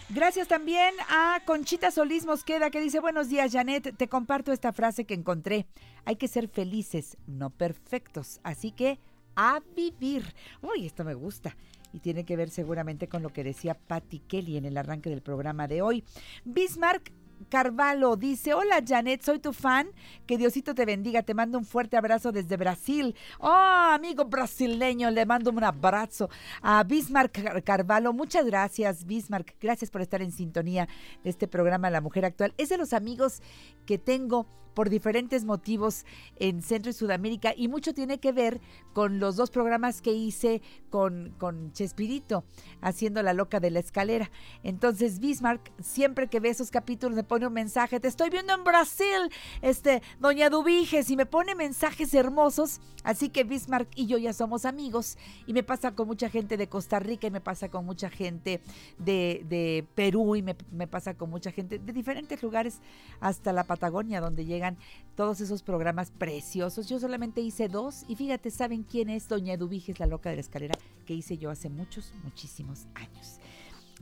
[0.10, 5.04] Gracias también a Conchita Solís Mosqueda que dice, buenos días Janet, te comparto esta frase
[5.04, 5.68] que encontré.
[6.06, 8.40] Hay que ser felices, no perfectos.
[8.44, 9.00] Así que
[9.36, 10.24] a vivir.
[10.62, 11.58] Uy, esto me gusta.
[11.92, 15.22] Y tiene que ver seguramente con lo que decía Patty Kelly en el arranque del
[15.22, 16.06] programa de hoy.
[16.46, 17.12] Bismarck
[17.50, 19.88] Carvalho dice, hola Janet, soy tu fan,
[20.26, 23.16] que Diosito te bendiga, te mando un fuerte abrazo desde Brasil.
[23.40, 26.30] Oh, amigo brasileño, le mando un abrazo
[26.62, 28.14] a Bismarck Car- Carvalho.
[28.14, 30.88] Muchas gracias, Bismarck, gracias por estar en sintonía
[31.24, 32.54] de este programa La Mujer Actual.
[32.58, 33.42] Es de los amigos
[33.86, 34.48] que tengo
[34.78, 36.06] por diferentes motivos
[36.36, 38.62] en Centro y Sudamérica y mucho tiene que ver
[38.94, 40.62] con los dos programas que hice
[40.92, 42.44] con, con Chespirito,
[42.80, 44.30] haciendo La Loca de la Escalera.
[44.62, 48.64] Entonces Bismarck, siempre que ve esos capítulos, me pone un mensaje, te estoy viendo en
[48.64, 49.32] Brasil,
[49.64, 52.80] este, Doña Dubiges, y me pone mensajes hermosos.
[53.04, 55.18] Así que Bismarck y yo ya somos amigos
[55.48, 58.62] y me pasa con mucha gente de Costa Rica y me pasa con mucha gente
[59.00, 62.80] de, de Perú y me, me pasa con mucha gente de diferentes lugares
[63.22, 64.67] hasta la Patagonia donde llegan
[65.16, 66.88] todos esos programas preciosos.
[66.90, 70.42] Yo solamente hice dos y fíjate, ¿saben quién es Doña Eduviges, la loca de la
[70.42, 70.78] escalera?
[71.06, 73.40] Que hice yo hace muchos, muchísimos años.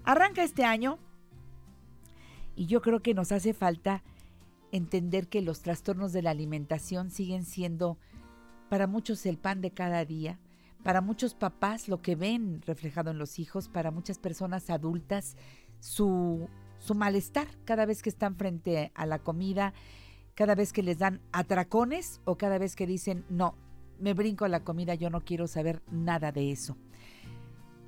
[0.03, 0.97] Arranca este año
[2.55, 4.03] y yo creo que nos hace falta
[4.72, 7.97] entender que los trastornos de la alimentación siguen siendo
[8.70, 10.39] para muchos el pan de cada día,
[10.84, 15.38] para muchos papás lo que ven reflejado en los hijos, para muchas personas adultas
[15.80, 16.49] su,
[16.80, 19.74] su malestar cada vez que están frente a la comida,
[20.36, 23.55] cada vez que les dan atracones o cada vez que dicen, no,
[23.99, 26.77] me brinco la comida, yo no quiero saber nada de eso.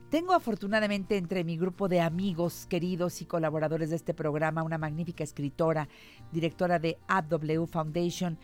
[0.10, 5.26] Tengo afortunadamente entre mi grupo de amigos queridos y colaboradores de este programa una magnífica
[5.26, 5.90] escritora,
[6.32, 8.40] directora de AW Foundation,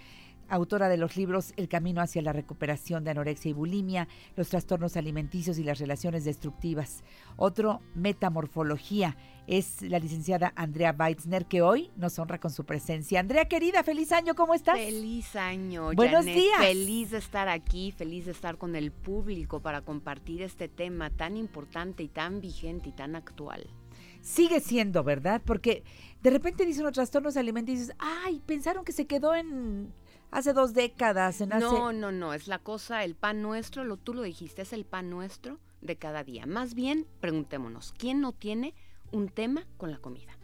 [0.54, 4.98] autora de los libros El camino hacia la recuperación de anorexia y bulimia, los trastornos
[4.98, 7.04] alimenticios y las relaciones destructivas.
[7.36, 13.20] Otro, Metamorfología, es la licenciada Andrea Weitzner, que hoy nos honra con su presencia.
[13.20, 14.78] Andrea, querida, feliz año, ¿cómo estás?
[14.78, 16.36] Feliz año, Buenos Janet.
[16.36, 16.60] días.
[16.60, 21.36] Feliz de estar aquí, feliz de estar con el público para compartir este tema tan
[21.36, 23.70] importante y tan vigente y tan actual.
[24.22, 25.42] Sigue siendo, ¿verdad?
[25.44, 25.84] Porque
[26.22, 29.92] de repente dicen los trastornos alimenticios, ay, pensaron que se quedó en
[30.34, 31.66] hace dos décadas, en hace...
[31.66, 34.86] No, no, no, es la cosa, el pan nuestro, lo, tú lo dijiste, es el
[34.86, 36.46] pan nuestro de cada día.
[36.46, 38.74] Más bien, preguntémonos, ¿quién no tiene
[39.14, 40.38] un tema con la comida.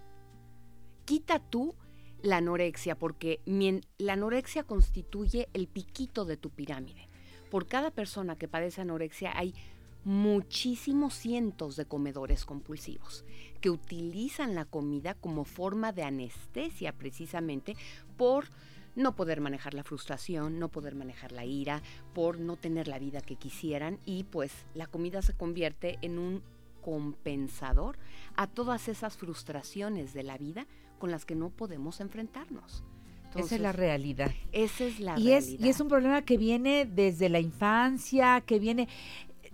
[1.04, 1.76] Quita tú
[2.22, 3.42] la anorexia, porque
[3.98, 7.10] la anorexia constituye el piquito de tu pirámide.
[7.50, 9.56] Por cada persona que padece anorexia hay
[10.06, 13.26] muchísimos cientos de comedores compulsivos
[13.60, 17.76] que utilizan la comida como forma de anestesia precisamente
[18.18, 18.46] por
[18.96, 21.82] no poder manejar la frustración, no poder manejar la ira,
[22.14, 26.44] por no tener la vida que quisieran y pues la comida se convierte en un
[26.82, 27.98] compensador
[28.36, 30.66] a todas esas frustraciones de la vida
[30.98, 32.84] con las que no podemos enfrentarnos.
[33.36, 34.32] Esa es la realidad.
[34.52, 35.66] Esa es la y es, realidad.
[35.66, 38.88] y es un problema que viene desde la infancia, que viene,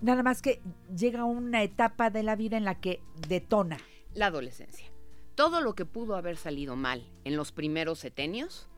[0.00, 0.62] nada más que
[0.96, 3.78] llega una etapa de la vida en la que detona.
[4.14, 4.90] la adolescencia.
[5.34, 8.70] Todo lo que pudo haber salido mal en los primeros setenios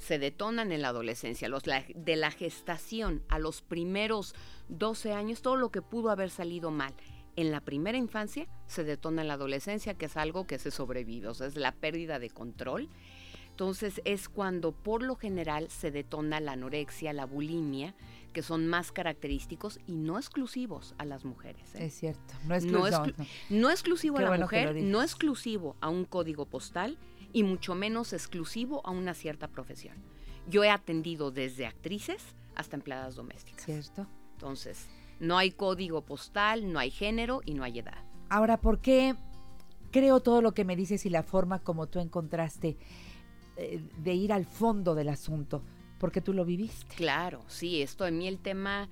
[0.00, 1.48] se detonan en la adolescencia.
[1.48, 4.34] Los, la- de la gestación a los primeros
[4.68, 6.92] 12 años, todo lo que pudo haber salido mal
[7.36, 11.28] en la primera infancia se detona en la adolescencia, que es algo que se sobrevive,
[11.28, 12.88] o sea, es la pérdida de control.
[13.50, 17.94] Entonces es cuando por lo general se detona la anorexia, la bulimia,
[18.32, 21.74] que son más característicos y no exclusivos a las mujeres.
[21.74, 21.86] ¿eh?
[21.86, 22.34] Es cierto.
[22.46, 23.60] No es No, exclu- exclu- no.
[23.60, 26.96] no exclusivo Qué a la bueno mujer, no exclusivo a un código postal
[27.32, 29.96] y mucho menos exclusivo a una cierta profesión.
[30.48, 32.22] Yo he atendido desde actrices
[32.54, 33.64] hasta empleadas domésticas.
[33.64, 34.06] Cierto.
[34.32, 34.88] Entonces,
[35.20, 38.04] no hay código postal, no hay género y no hay edad.
[38.28, 39.14] Ahora, ¿por qué
[39.90, 42.78] creo todo lo que me dices y la forma como tú encontraste
[43.56, 45.62] eh, de ir al fondo del asunto?
[45.98, 46.96] Porque tú lo viviste.
[46.96, 48.88] Claro, sí, esto en mí el tema,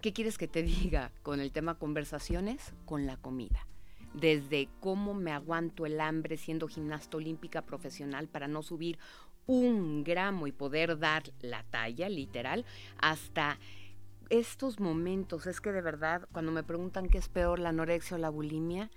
[0.00, 2.72] ¿qué quieres que te diga con el tema conversaciones?
[2.86, 3.66] Con la comida.
[4.16, 8.98] Desde cómo me aguanto el hambre siendo gimnasta olímpica profesional para no subir
[9.46, 12.64] un gramo y poder dar la talla, literal,
[12.98, 13.58] hasta
[14.30, 15.46] estos momentos.
[15.46, 18.90] Es que de verdad, cuando me preguntan qué es peor, la anorexia o la bulimia,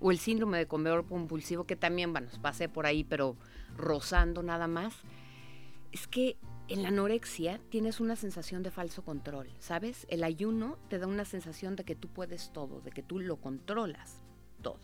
[0.00, 3.36] o el síndrome de comedor compulsivo, que también, bueno, pasé por ahí, pero
[3.76, 4.94] rozando nada más,
[5.92, 6.36] es que
[6.68, 10.06] en la anorexia tienes una sensación de falso control, ¿sabes?
[10.10, 13.36] El ayuno te da una sensación de que tú puedes todo, de que tú lo
[13.36, 14.23] controlas
[14.64, 14.80] todo.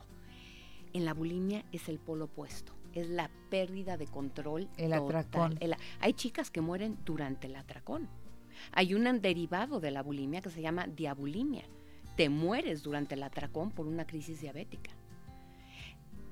[0.93, 4.69] En la bulimia es el polo opuesto, es la pérdida de control.
[4.77, 5.03] El total.
[5.17, 5.59] atracón.
[5.61, 8.09] El- hay chicas que mueren durante el atracón.
[8.73, 11.65] Hay un derivado de la bulimia que se llama diabulimia.
[12.17, 14.91] Te mueres durante el atracón por una crisis diabética.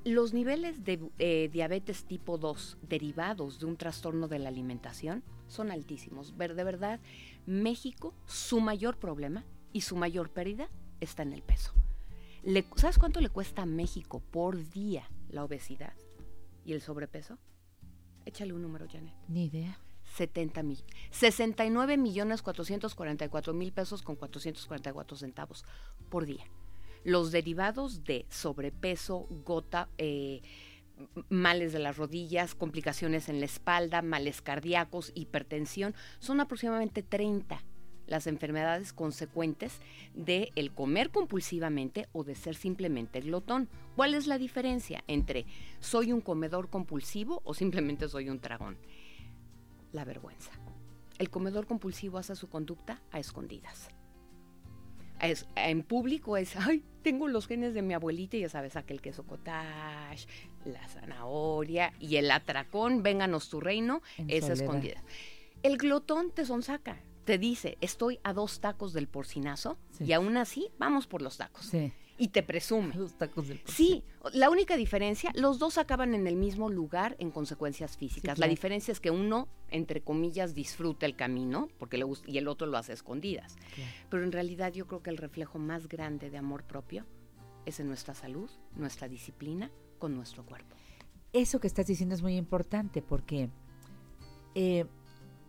[0.05, 5.71] Los niveles de eh, diabetes tipo 2 derivados de un trastorno de la alimentación son
[5.71, 6.37] altísimos.
[6.37, 7.01] Ver, de verdad,
[7.47, 10.69] México, su mayor problema y su mayor pérdida
[11.01, 11.73] está en el peso.
[12.43, 15.93] Le- ¿Sabes cuánto le cuesta a México por día la obesidad
[16.65, 17.39] y el sobrepeso?
[18.25, 19.15] Échale un número, Janet.
[19.29, 19.79] Ni idea.
[20.17, 20.83] 70 mil.
[21.11, 25.65] 69 millones 444 mil pesos con 444 centavos
[26.09, 26.45] por día.
[27.05, 30.43] Los derivados de sobrepeso, gota, eh,
[31.29, 37.63] males de las rodillas, complicaciones en la espalda, males cardíacos, hipertensión, son aproximadamente 30
[38.09, 39.81] las enfermedades consecuentes
[40.15, 43.69] de el comer compulsivamente o de ser simplemente glotón.
[43.97, 45.47] ¿Cuál es la diferencia entre
[45.81, 48.77] soy un comedor compulsivo o simplemente soy un tragón?
[49.93, 50.51] la vergüenza.
[51.19, 53.89] El comedor compulsivo hace su conducta a escondidas.
[55.21, 59.01] Es- en público es, ay, tengo los genes de mi abuelita y ya sabes, aquel
[59.01, 60.27] queso cottage,
[60.67, 64.63] la zanahoria y el atracón, vénganos tu reino, En es soledad.
[64.63, 65.03] escondida.
[65.63, 70.05] El glotón te sonsaca, te dice, estoy a dos tacos del porcinazo Sí.
[70.05, 71.67] y aún así vamos por los tacos.
[71.67, 71.93] Sí.
[72.17, 72.95] Y te presume.
[72.95, 74.03] Los tacos del Sí,
[74.33, 78.31] la única diferencia, los dos acaban en el mismo lugar en consecuencias físicas.
[78.39, 78.51] La claro.
[78.51, 82.67] diferencia es que uno, entre comillas, disfruta el camino porque le gusta, y el otro
[82.67, 83.57] lo hace a escondidas.
[83.75, 83.91] Claro.
[84.09, 87.05] Pero en realidad yo creo que el reflejo más grande de amor propio
[87.67, 90.75] es en nuestra salud, nuestra disciplina con nuestro cuerpo.
[91.35, 93.51] Eso que estás diciendo es muy importante porque
[94.55, 94.87] eh,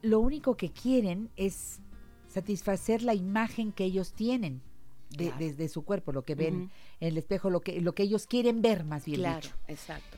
[0.02, 1.80] lo único que quieren es
[2.28, 4.62] satisfacer la imagen que ellos tienen
[5.10, 5.40] de, Claro.
[5.40, 8.28] de- de su cuerpo, lo que ven en el espejo, lo que, lo que ellos
[8.28, 9.56] quieren ver más bien claro, dicho.
[9.68, 10.18] exacto.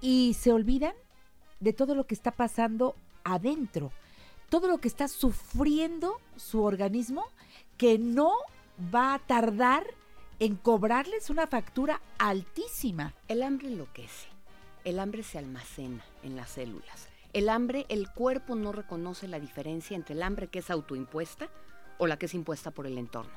[0.00, 0.94] Y se olvidan
[1.60, 3.92] de todo lo que está pasando adentro,
[4.48, 7.24] todo lo que está sufriendo su organismo
[7.76, 8.32] que no
[8.94, 9.84] va a tardar
[10.38, 13.14] en cobrarles una factura altísima.
[13.28, 14.28] El hambre enloquece.
[14.84, 17.08] El hambre se almacena en las células.
[17.32, 21.48] El hambre, el cuerpo no reconoce la diferencia entre el hambre que es autoimpuesta
[21.98, 23.32] o la que es impuesta por el entorno.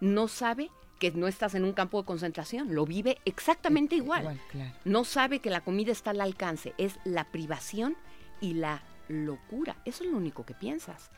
[0.00, 4.22] No sabe que no estás en un campo de concentración, lo vive exactamente igual.
[4.22, 4.72] Igual, claro.
[4.84, 7.96] No sabe que la comida está al alcance, es la privación
[8.40, 9.76] y la locura.
[9.84, 11.10] Eso es lo único que piensas.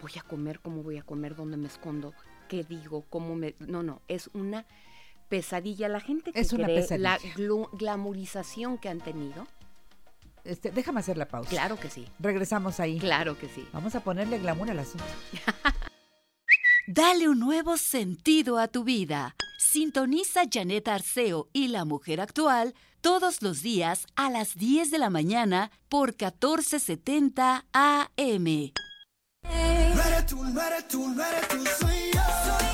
[0.00, 1.34] Voy a comer, ¿cómo voy a comer?
[1.34, 2.14] ¿Dónde me escondo?
[2.48, 3.04] ¿Qué digo?
[3.10, 3.54] ¿Cómo me...?
[3.58, 4.66] No, no, es una
[5.28, 5.88] pesadilla.
[5.88, 7.18] La gente que Es una cree pesadilla.
[7.36, 9.46] la glamorización que han tenido.
[10.46, 11.50] Este, déjame hacer la pausa.
[11.50, 12.06] Claro que sí.
[12.18, 12.98] Regresamos ahí.
[12.98, 13.66] Claro que sí.
[13.72, 15.04] Vamos a ponerle glamour al asunto.
[16.86, 19.34] Dale un nuevo sentido a tu vida.
[19.58, 25.10] Sintoniza Janet Arceo y la mujer actual todos los días a las 10 de la
[25.10, 28.44] mañana por 1470 AM.
[29.44, 32.65] No eres tú, no eres tú, no eres tú, soy yo.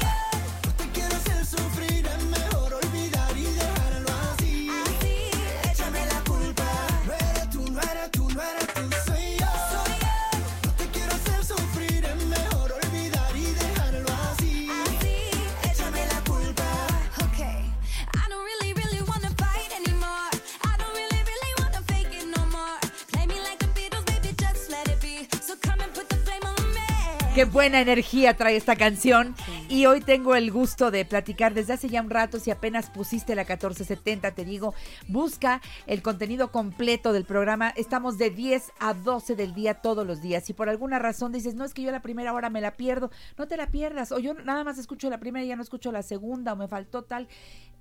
[27.35, 29.35] Qué buena energía trae esta canción.
[29.71, 32.39] Y hoy tengo el gusto de platicar desde hace ya un rato.
[32.39, 34.75] Si apenas pusiste la 1470, te digo,
[35.09, 37.71] busca el contenido completo del programa.
[37.71, 40.45] Estamos de 10 a 12 del día todos los días.
[40.45, 43.11] Si por alguna razón dices, no es que yo la primera hora me la pierdo,
[43.39, 44.13] no te la pierdas.
[44.13, 46.69] O yo nada más escucho la primera y ya no escucho la segunda, o me
[46.69, 47.29] faltó tal.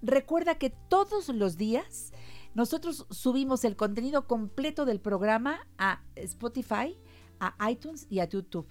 [0.01, 2.13] Recuerda que todos los días
[2.53, 6.97] nosotros subimos el contenido completo del programa a Spotify,
[7.41, 8.69] a iTunes y a YouTube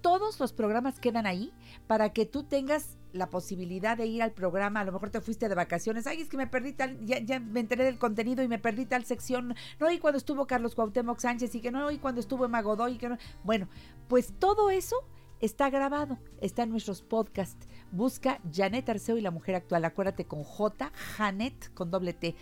[0.00, 1.52] todos los programas quedan ahí
[1.86, 5.48] para que tú tengas la posibilidad de ir al programa, a lo mejor te fuiste
[5.48, 8.48] de vacaciones, ay, es que me perdí tal, ya, ya me enteré del contenido y
[8.48, 11.98] me perdí tal sección, no oí cuando estuvo Carlos Cuauhtémoc Sánchez y que no oí
[11.98, 13.68] cuando estuvo Emma Godoy y que no, bueno,
[14.08, 14.96] pues todo eso
[15.40, 20.44] está grabado, está en nuestros podcasts, busca Janet Arceo y la mujer actual, acuérdate con
[20.44, 22.36] J, Janet con doble T,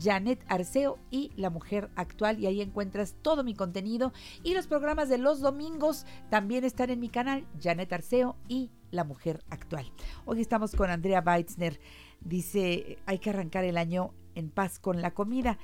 [0.00, 5.08] Janet Arceo y la mujer actual y ahí encuentras todo mi contenido y los programas
[5.08, 9.90] de los domingos también están en mi canal Janet Arceo y la mujer actual.
[10.24, 11.80] Hoy estamos con Andrea Weitzner,
[12.20, 15.58] dice hay que arrancar el año en paz con la comida.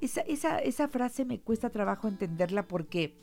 [0.00, 3.16] Esa, esa, frase me cuesta trabajo entenderla porque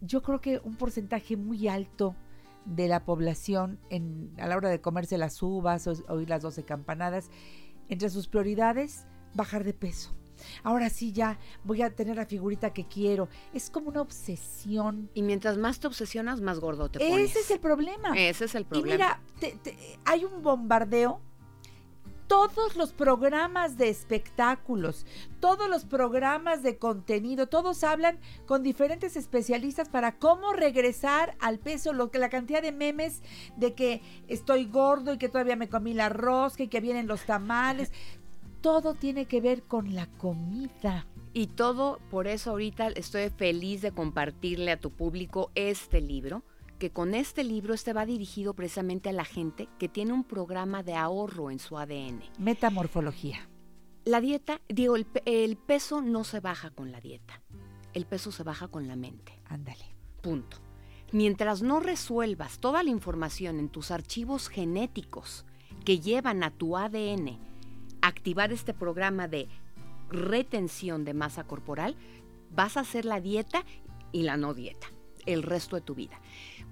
[0.00, 2.14] yo creo que un porcentaje muy alto
[2.64, 6.64] de la población en, a la hora de comerse las uvas o oír las 12
[6.64, 7.30] campanadas,
[7.88, 10.14] entre sus prioridades, bajar de peso.
[10.62, 13.28] Ahora sí ya voy a tener la figurita que quiero.
[13.52, 15.10] Es como una obsesión.
[15.12, 17.30] Y mientras más te obsesionas, más gordo te pones.
[17.30, 18.12] Ese es el problema.
[18.16, 18.88] Ese es el problema.
[18.88, 19.76] Y mira, te- te-
[20.06, 21.20] hay un bombardeo.
[22.26, 25.04] Todos los programas de espectáculos,
[25.40, 31.92] todos los programas de contenido, todos hablan con diferentes especialistas para cómo regresar al peso,
[31.92, 33.22] lo que la cantidad de memes
[33.56, 37.22] de que estoy gordo y que todavía me comí la rosca y que vienen los
[37.26, 37.90] tamales.
[38.60, 41.06] Todo tiene que ver con la comida.
[41.32, 46.42] Y todo, por eso ahorita estoy feliz de compartirle a tu público este libro,
[46.78, 50.82] que con este libro este va dirigido precisamente a la gente que tiene un programa
[50.82, 52.20] de ahorro en su ADN.
[52.38, 53.48] Metamorfología.
[54.04, 57.42] La dieta, digo, el, el peso no se baja con la dieta,
[57.94, 59.40] el peso se baja con la mente.
[59.46, 59.96] Ándale.
[60.20, 60.58] Punto.
[61.12, 65.46] Mientras no resuelvas toda la información en tus archivos genéticos
[65.84, 67.49] que llevan a tu ADN
[68.02, 69.48] activar este programa de
[70.10, 71.96] retención de masa corporal,
[72.50, 73.64] vas a hacer la dieta
[74.12, 74.88] y la no dieta
[75.26, 76.20] el resto de tu vida.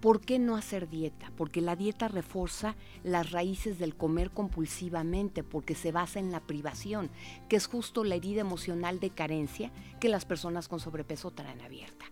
[0.00, 1.30] ¿Por qué no hacer dieta?
[1.36, 7.10] Porque la dieta refuerza las raíces del comer compulsivamente, porque se basa en la privación,
[7.48, 12.06] que es justo la herida emocional de carencia que las personas con sobrepeso traen abierta.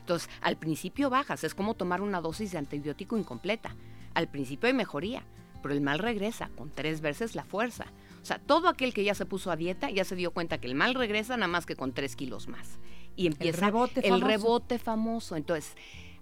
[0.00, 3.74] Entonces, al principio bajas, es como tomar una dosis de antibiótico incompleta.
[4.14, 5.22] Al principio hay mejoría,
[5.62, 7.86] pero el mal regresa con tres veces la fuerza.
[8.20, 10.66] O sea, todo aquel que ya se puso a dieta ya se dio cuenta que
[10.68, 12.78] el mal regresa nada más que con tres kilos más.
[13.16, 14.26] Y empieza rebote el famoso.
[14.26, 15.36] rebote famoso.
[15.36, 15.74] Entonces,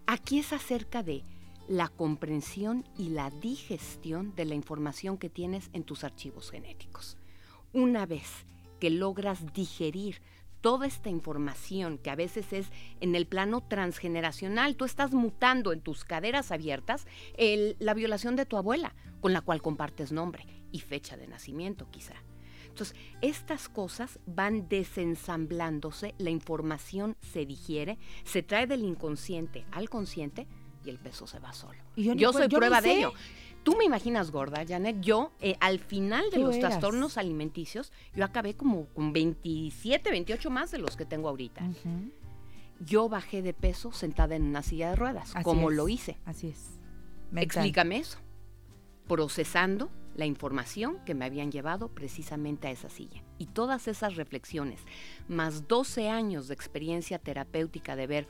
[0.07, 1.25] aquí es acerca de
[1.69, 7.19] la comprensión y la digestión de la información que tienes en tus archivos genéticos.
[7.73, 8.47] Una vez
[8.81, 10.23] que logras digerir
[10.61, 12.69] toda esta información que a veces es
[13.01, 18.47] en el plano transgeneracional, tú estás mutando en tus caderas abiertas el- la violación de
[18.47, 22.15] tu abuela, con la cual compartes nombre y fecha de nacimiento quizá.
[22.69, 30.47] Entonces, estas cosas van desensamblándose, la información se digiere, se trae del inconsciente al consciente
[30.85, 31.79] y el peso se va solo.
[31.97, 33.13] Y yo soy yo prueba de ello.
[33.65, 35.01] Tú me imaginas gorda, Janet.
[35.01, 36.71] Yo, eh, al final de los eras.
[36.71, 41.69] trastornos alimenticios, yo acabé como con 27, 28 más de los que tengo ahorita.
[42.81, 46.17] Yo bajé de peso sentada en una silla de ruedas, Así como es, lo hice.
[46.25, 46.79] Así es.
[47.33, 47.43] Mental.
[47.43, 48.19] Explícame eso.
[49.09, 53.23] Procesando la información que me habían llevado precisamente a esa silla.
[53.39, 54.81] Y todas esas reflexiones,
[55.29, 58.29] más 12 años de experiencia terapéutica de ver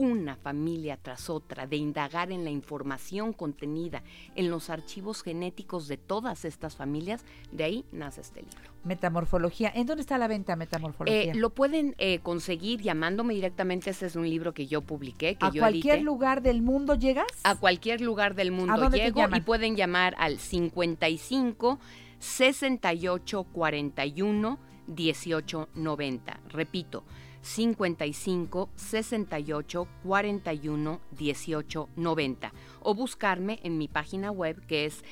[0.00, 4.02] una familia tras otra, de indagar en la información contenida
[4.34, 7.22] en los archivos genéticos de todas estas familias,
[7.52, 8.70] de ahí nace este libro.
[8.82, 9.70] Metamorfología.
[9.74, 11.32] ¿En dónde está la venta Metamorfología?
[11.32, 13.90] Eh, lo pueden eh, conseguir llamándome directamente.
[13.90, 16.04] Este es un libro que yo publiqué, que ¿A yo cualquier edité.
[16.04, 17.26] lugar del mundo llegas?
[17.44, 21.78] A cualquier lugar del mundo dónde te llego y pueden llamar al 55
[22.20, 26.40] 68 41 18 90.
[26.48, 27.04] Repito,
[27.42, 32.52] 55 68 41 18 90.
[32.82, 35.02] O buscarme en mi página web que es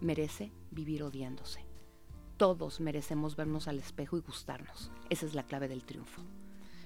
[0.00, 1.66] merece vivir odiándose.
[2.38, 4.90] Todos merecemos vernos al espejo y gustarnos.
[5.10, 6.22] Esa es la clave del triunfo.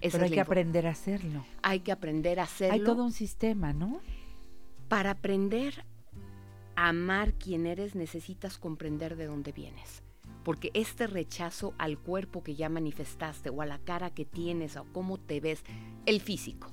[0.05, 1.47] Esa Pero hay que aprender a hacerlo.
[1.63, 2.75] Hay que aprender a hacerlo.
[2.75, 4.01] Hay todo un sistema, ¿no?
[4.89, 5.87] Para aprender
[6.77, 10.03] a amar quien eres necesitas comprender de dónde vienes.
[10.43, 14.85] Porque este rechazo al cuerpo que ya manifestaste o a la cara que tienes o
[14.93, 15.63] cómo te ves,
[16.05, 16.67] el físico,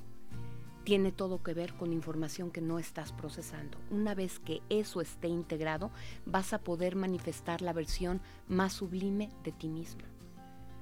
[0.84, 3.78] tiene todo que ver con información que no estás procesando.
[3.92, 5.90] Una vez que eso esté integrado,
[6.26, 8.20] vas a poder manifestar la versión
[8.50, 10.11] más sublime de ti mismo.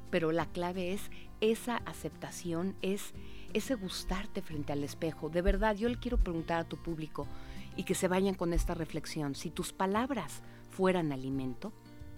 [0.09, 3.13] Pero la clave es esa aceptación, es
[3.53, 5.29] ese gustarte frente al espejo.
[5.29, 7.27] De verdad, yo le quiero preguntar a tu público
[7.75, 9.35] y que se vayan con esta reflexión.
[9.35, 11.73] Si tus palabras fueran alimento,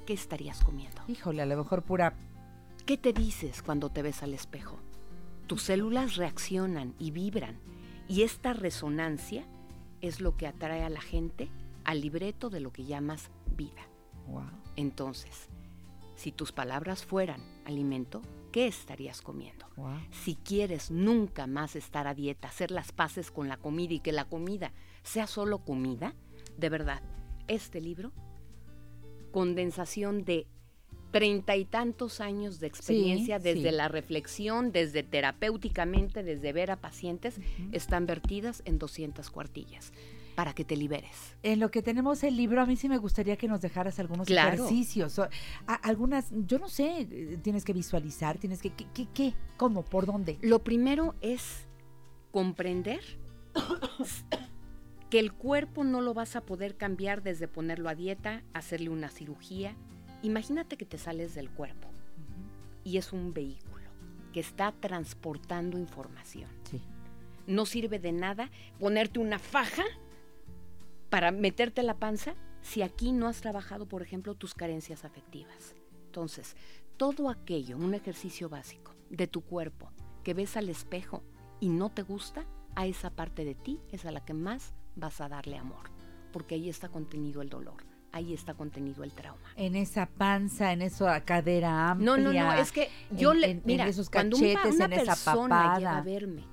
[0.06, 1.02] ¿qué estarías comiendo?
[1.08, 2.16] Híjole, a lo mejor pura...
[2.86, 4.80] ¿Qué te dices cuando te ves al espejo?
[5.48, 7.60] Tus células reaccionan y vibran
[8.08, 9.46] y esta resonancia
[10.02, 11.50] es lo que atrae a la gente
[11.84, 13.88] al libreto de lo que llamas vida.
[14.28, 14.50] Wow.
[14.76, 15.50] Entonces,
[16.16, 19.66] si tus palabras fueran alimento, ¿qué estarías comiendo?
[19.78, 19.99] Wow.
[20.12, 24.12] Si quieres nunca más estar a dieta, hacer las paces con la comida y que
[24.12, 26.16] la comida sea solo comida,
[26.57, 27.01] de verdad,
[27.47, 28.12] este libro,
[29.32, 30.47] condensación de
[31.12, 33.76] treinta y tantos años de experiencia Sí, desde sí.
[33.76, 37.39] la reflexión, desde terapéuticamente, desde ver a pacientes,
[37.74, 39.91] están vertidas en 200 cuartillas
[40.36, 41.36] para que te liberes.
[41.44, 44.28] En lo que tenemos el libro, a mí sí me gustaría que nos dejaras algunos
[44.28, 44.54] Claro.
[44.54, 45.20] ejercicios.
[45.20, 45.30] o-
[45.68, 49.34] a- algunas, yo no sé, eh, tienes que visualizar, tienes que, ¿qué, qué, qué?
[49.58, 49.84] ¿Cómo?
[49.84, 50.38] ¿Por dónde?
[50.42, 51.68] Lo primero es
[52.32, 53.02] comprender
[55.10, 59.10] que el cuerpo no lo vas a poder cambiar desde ponerlo a dieta, hacerle una
[59.10, 59.76] cirugía.
[60.24, 61.90] Imagínate que te sales del cuerpo
[62.84, 63.90] y es un vehículo
[64.34, 66.50] que está transportando información.
[66.70, 66.82] Sí.
[67.48, 69.84] No sirve de nada ponerte una faja
[71.12, 75.76] para meterte la panza si aquí no has trabajado, por ejemplo, tus carencias afectivas.
[76.05, 76.55] Entonces,
[76.97, 79.91] todo aquello, un ejercicio básico de tu cuerpo
[80.24, 81.22] que ves al espejo
[81.59, 82.45] y no te gusta,
[82.76, 85.91] a esa parte de ti es a la que más vas a darle amor,
[86.32, 87.84] porque ahí está contenido el dolor,
[88.14, 89.49] ahí está contenido el trauma.
[89.57, 92.05] En esa panza, en esa cadera amplia.
[92.05, 94.86] No, no, no, es que yo en- le, en- en mira, esos cuando cachetes, una
[94.86, 96.43] en esa persona llega a verme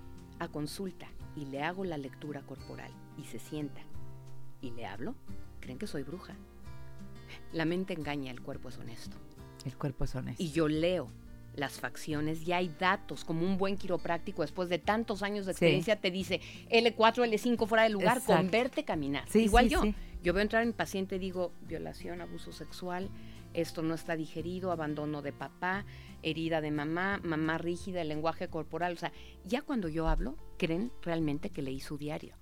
[0.41, 1.07] a consulta
[1.37, 3.83] y le hago la lectura corporal y se sienta
[4.61, 5.15] y le hablo,
[5.61, 6.35] creen que soy bruja.
[7.53, 9.17] La mente engaña, el cuerpo es honesto.
[9.65, 10.43] El cuerpo es honesto.
[10.43, 11.09] Y yo leo
[11.55, 15.57] las facciones y hay datos, como un buen quiropráctico después de tantos años de Sí.
[15.57, 16.41] experiencia te dice
[16.71, 18.35] L4, L5 fuera de lugar, Exacto.
[18.41, 19.25] con verte caminar.
[19.29, 19.83] Sí, Igual sí, yo.
[20.23, 23.09] Yo veo entrar a mi paciente y digo, violación, abuso sexual,
[23.55, 25.85] esto no está digerido, abandono de papá,
[26.23, 28.93] herida de mamá, mamá rígida, el lenguaje corporal.
[28.93, 29.13] O sea,
[29.45, 32.35] ya cuando yo hablo, creen realmente que leí su diario.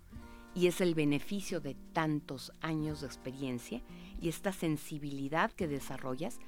[0.57, 3.83] Y es el beneficio de tantos años de experiencia
[4.21, 6.39] y esta sensibilidad que desarrollas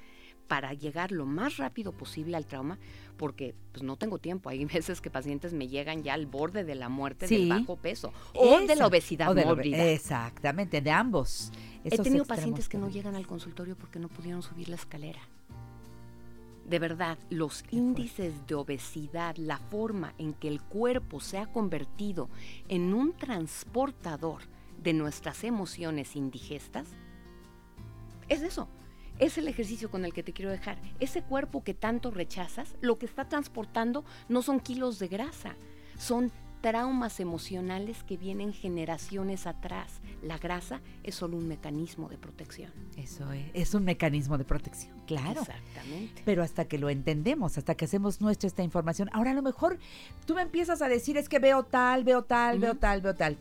[0.47, 2.79] para llegar lo más rápido posible al trauma,
[3.17, 4.49] porque pues no tengo tiempo.
[4.49, 7.37] Hay veces que pacientes me llegan ya al borde de la muerte Sí.
[7.37, 9.85] del bajo peso o de la obesidad o de la mórbida.
[9.85, 11.51] Exactamente, de ambos.
[11.83, 15.21] He tenido pacientes que no llegan al consultorio porque no pudieron subir la escalera.
[16.69, 22.29] De verdad, los índices de obesidad, la forma en que el cuerpo se ha convertido
[22.67, 24.43] en un transportador
[24.83, 26.87] de nuestras emociones indigestas,
[28.27, 28.67] es eso.
[29.17, 30.79] Es el ejercicio con el que te quiero dejar.
[30.99, 35.55] Ese cuerpo que tanto rechazas, lo que está transportando no son kilos de grasa,
[35.97, 36.31] son
[36.61, 40.01] traumas emocionales que vienen generaciones atrás.
[40.21, 42.71] La grasa es solo un mecanismo de protección.
[42.97, 45.41] Eso es, es un mecanismo de protección, claro.
[45.41, 46.21] Exactamente.
[46.25, 49.09] Pero hasta que lo entendemos, hasta que hacemos nuestra esta información.
[49.13, 49.79] Ahora a lo mejor
[50.25, 53.37] tú me empiezas a decir es que veo tal, veo tal, veo tal, veo tal.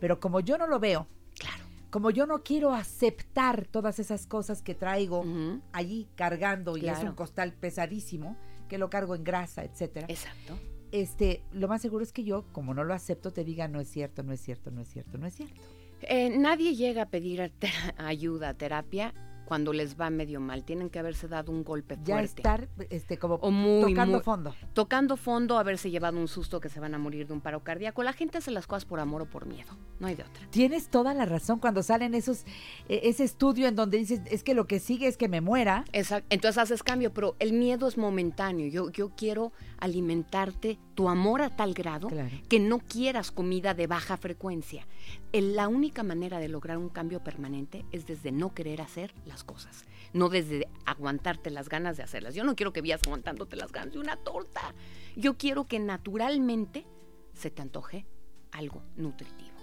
[0.00, 1.06] Pero como yo no lo veo,
[1.38, 1.64] Claro.
[1.90, 5.24] como yo no quiero aceptar todas esas cosas que traigo
[5.72, 8.36] allí cargando y es un costal pesadísimo,
[8.68, 10.06] que lo cargo en grasa, etcétera.
[10.08, 10.56] Exacto.
[10.92, 13.88] Este, lo más seguro es que yo, como no lo acepto, te diga no es
[13.88, 15.60] cierto, no es cierto, no es cierto, no es cierto.
[16.02, 17.52] Eh, nadie llega a pedir
[17.96, 19.14] ayuda, terapia,
[19.50, 20.62] cuando les va medio mal.
[20.62, 22.40] Tienen que haberse dado un golpe Ya fuerte.
[22.40, 24.54] estar, este, como o muy, tocando muy- fondo.
[24.74, 28.04] Tocando fondo, haberse llevado un susto que se van a morir de un paro cardíaco.
[28.04, 29.76] La gente hace las cosas por amor o por miedo.
[29.98, 30.46] No hay de otra.
[30.50, 32.44] Tienes toda la razón cuando salen esos,
[32.88, 35.84] eh, ese estudio en donde dices, es que lo que sigue es que me muera.
[35.92, 36.28] Exacto.
[36.30, 38.68] Entonces haces cambio, pero el miedo es momentáneo.
[38.68, 42.08] Yo, yo quiero alimentarte tu amor a tal grado
[42.48, 44.86] que no quieras comida de baja frecuencia.
[45.32, 49.84] La única manera de lograr un cambio permanente es desde no querer hacer las cosas,
[50.12, 52.34] no desde aguantarte las ganas de hacerlas.
[52.34, 54.74] Yo no quiero que vayas aguantándote las ganas de una torta.
[55.14, 56.84] Yo quiero que naturalmente
[57.32, 58.06] se te antoje
[58.50, 59.56] algo nutritivo.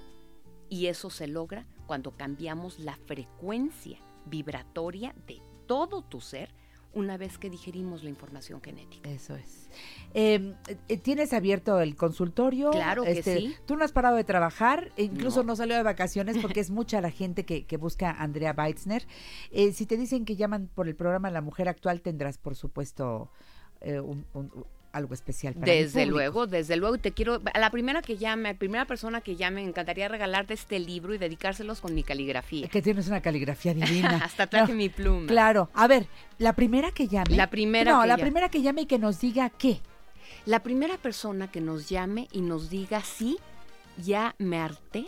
[0.69, 6.53] Y eso se logra cuando cambiamos la frecuencia vibratoria de todo tu ser
[6.93, 9.07] una vez que digerimos la información genética.
[9.09, 9.69] Eso es.
[10.13, 10.53] Eh,
[10.87, 12.71] eh, ¿Tienes abierto el consultorio?
[12.71, 13.55] Claro que Este, sí.
[13.67, 15.47] Tú no has parado de trabajar, e incluso No.
[15.47, 19.05] no, salió de vacaciones porque es mucha la gente que, que busca a Andrea Weitzner.
[19.51, 23.31] Eh, si te dicen que llaman por el programa La Mujer Actual, tendrás, por supuesto,
[23.81, 24.25] eh, un-
[24.97, 28.49] algo especial para Desde luego, desde luego, y te quiero, a la primera que llame,
[28.49, 32.03] a la primera persona que llame, me encantaría regalarte este libro y dedicárselos con mi
[32.03, 32.67] caligrafía.
[32.67, 34.17] Que tienes una caligrafía divina.
[34.23, 35.27] Hasta traje No, mi pluma.
[35.27, 35.69] Claro.
[35.73, 37.35] A ver, la primera que llame.
[37.35, 38.23] La primera No, que la llame.
[38.23, 39.79] primera que llame y que nos diga qué.
[40.45, 43.37] La primera persona que nos llame y nos diga sí,
[43.97, 45.07] ya me harté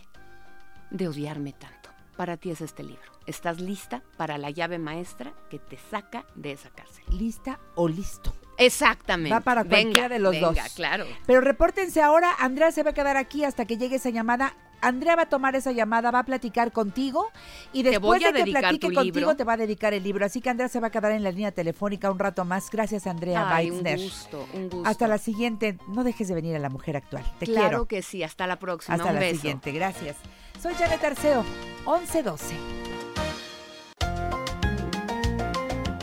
[0.92, 1.90] de odiarme tanto.
[2.18, 3.02] Para ti es este libro.
[3.26, 7.04] ¿Estás lista para la llave maestra que te saca de esa cárcel?
[7.12, 8.34] ¿Lista o listo?
[8.60, 9.34] Exactamente.
[9.34, 10.74] Va para cualquiera Venga, de los venga, dos.
[10.76, 11.06] claro.
[11.26, 14.54] Pero repórtense ahora, Andrea se va a quedar aquí hasta que llegue esa llamada.
[14.82, 17.28] Andrea va a tomar esa llamada, va a platicar contigo
[17.74, 19.36] y después de que platique contigo libro.
[19.36, 20.26] te va a dedicar el libro.
[20.26, 22.70] Así que Andrea se va a quedar en la línea telefónica un rato más.
[22.72, 24.88] Gracias, Andrea Ay, un gusto, un gusto.
[24.90, 25.78] Hasta la siguiente.
[25.90, 27.26] No dejes de venir a la mujer actual.
[27.40, 27.86] Te claro quiero.
[27.88, 28.96] que sí, hasta la próxima.
[28.96, 29.36] Hasta un la beso.
[29.36, 29.72] siguiente.
[29.74, 30.16] Gracias.
[30.62, 31.44] Soy Janet Arceo,
[31.86, 32.89] 1112.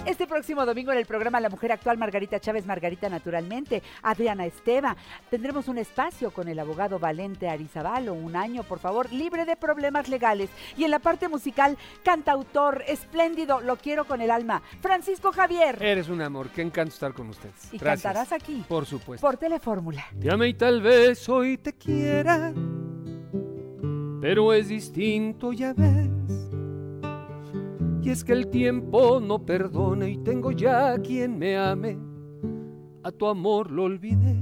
[0.07, 4.97] Este próximo domingo en el programa La Mujer Actual, Margarita Chávez, Margarita Naturalmente, Adriana Esteva.
[5.31, 10.09] Tendremos un espacio con el abogado Valente Arizabalo, un año, por favor, libre de problemas
[10.09, 10.49] legales.
[10.77, 15.83] Y en la parte musical, cantautor, espléndido, lo quiero con el alma, Francisco Javier.
[15.83, 17.73] Eres un amor, qué encanto estar con ustedes.
[17.73, 18.03] Y Gracias.
[18.05, 19.27] cantarás aquí, Por supuesto.
[19.27, 20.05] por Telefórmula.
[20.21, 22.53] Te amé y tal vez hoy te quiera,
[24.21, 26.46] pero es distinto, ya ves.
[28.07, 31.99] Y es que el tiempo no perdona y tengo ya quien me ame.
[33.03, 34.37] A tu amor lo olvidé.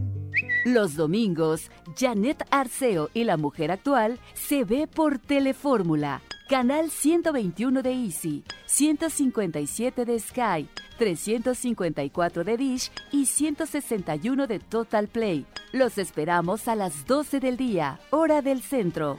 [0.67, 7.91] Los domingos, Janet Arceo y la mujer actual se ve por Telefórmula, canal 121 de
[7.91, 15.47] Easy, 157 de Sky, 354 de Dish y 161 de Total Play.
[15.73, 19.17] Los esperamos a las 12 del día, hora del centro.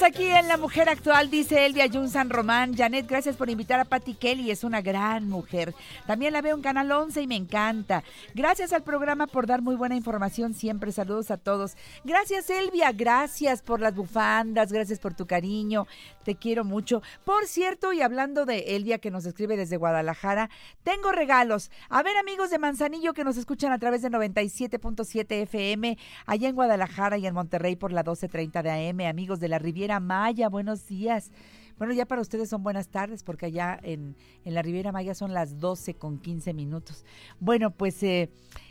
[0.00, 2.74] Seguimos aquí en La Mujer Actual, dice Elvia Jun San Román.
[2.74, 5.74] Janet, gracias por invitar a Patti Kelly, es una gran mujer.
[6.06, 8.02] También la veo en Canal 11 y me encanta.
[8.34, 10.90] Gracias al programa por dar muy buena información siempre.
[10.90, 11.76] Saludos a todos.
[12.04, 15.86] Gracias Elvia, gracias por las bufandas, gracias por tu cariño.
[16.24, 17.02] Te quiero mucho.
[17.24, 20.48] Por cierto, y hablando de Elvia que nos escribe desde Guadalajara,
[20.82, 21.70] tengo regalos.
[21.90, 26.54] A ver amigos de Manzanillo que nos escuchan a través de 97.7 FM, allá en
[26.54, 30.86] Guadalajara y en Monterrey por la 12.30 de AM, amigos de la Riviera Maya, buenos
[30.86, 31.32] días.
[31.78, 34.14] Bueno, ya para ustedes son buenas tardes porque allá en,
[34.44, 37.06] en la Riviera Maya son las 12 con 15 minutos.
[37.40, 38.30] Bueno, pues eh,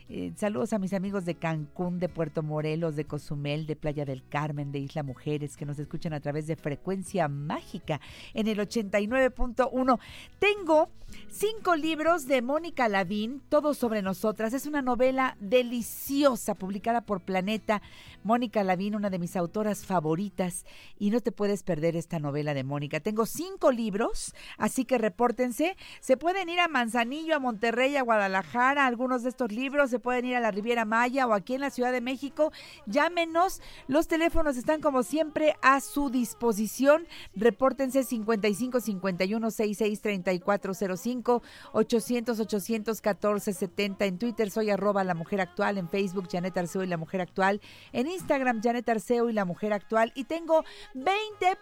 [0.10, 4.28] eh, saludos a mis amigos de Cancún, de Puerto Morelos, de Cozumel, de Playa del
[4.28, 8.01] Carmen, de Isla Mujeres, que nos escuchan a través de Frecuencia Mágica
[8.34, 9.99] en el 89.1.
[10.39, 10.89] Tengo
[11.30, 14.53] cinco libros de Mónica Lavín, Todo sobre nosotras.
[14.53, 17.82] Es una novela deliciosa publicada por Planeta.
[18.24, 20.66] Mónica Lavín, una de mis autoras favoritas,
[20.97, 22.99] y no te puedes perder esta novela de Mónica.
[22.99, 25.78] Tengo cinco libros, así que repórtense.
[26.01, 29.89] Se pueden ir a Manzanillo, a Monterrey, a Guadalajara, algunos de estos libros.
[29.89, 32.52] Se pueden ir a la Riviera Maya o aquí en la Ciudad de México,
[32.86, 33.62] llámenos.
[33.88, 37.08] Los teléfonos están como siempre a su disposición.
[37.36, 41.41] Repórtense 55 51 66 3405
[41.74, 46.88] 800 814 70 en Twitter soy arroba la mujer actual, en Facebook Janet Arceo y
[46.88, 51.16] la mujer actual, en Instagram Janet Arceo y la mujer actual y tengo 20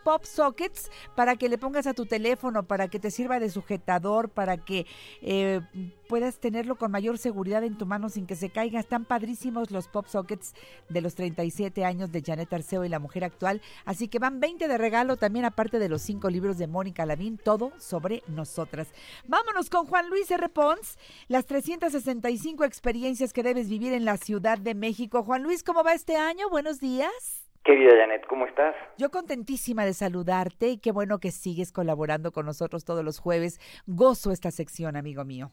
[0.04, 4.30] pop sockets para que le pongas a tu teléfono, para que te sirva de sujetador,
[4.30, 4.86] para que
[5.22, 5.62] eh,
[6.08, 8.80] puedas tenerlo con mayor seguridad en tu mano sin que se caiga.
[8.80, 10.54] Están padrísimos los pop sockets
[10.90, 13.62] de los 37 años de Janet Arceo y la mujer actual.
[13.86, 17.38] Así que van 20 de regalo también aparte de los cinco libros de Mónica Lavín,
[17.38, 18.94] todo sobre nosotras.
[19.26, 20.50] Vámonos con Juan Luis R.
[20.50, 20.98] Pons,
[21.28, 25.24] las 365 experiencias que debes vivir en la Ciudad de México.
[25.24, 26.50] Juan Luis, ¿cómo va este año?
[26.50, 27.48] Buenos días.
[27.68, 28.76] Querida Janet, ¿cómo estás?
[28.98, 33.60] Yo contentísima de saludarte y qué bueno que sigues colaborando con nosotros todos los jueves.
[33.86, 35.52] Gozo esta sección, amigo mío.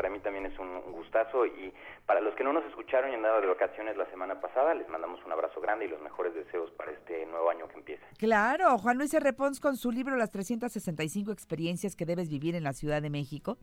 [0.00, 1.74] Para mí también es un gustazo y
[2.06, 5.22] para los que no nos escucharon y andado de vacaciones la semana pasada, les mandamos
[5.26, 8.06] un abrazo grande y los mejores deseos para este nuevo año que empieza.
[8.16, 9.34] Claro, Juan Luis R.
[9.60, 13.58] Con su libro Las 365 experiencias que debes vivir en la Ciudad de México.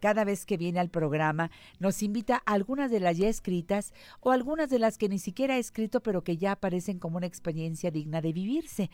[0.00, 4.32] Cada vez que viene al programa nos invita a algunas de las ya escritas o
[4.32, 7.90] algunas de las que ni siquiera ha escrito pero que ya aparecen como una experiencia
[7.90, 8.88] digna de vivirse.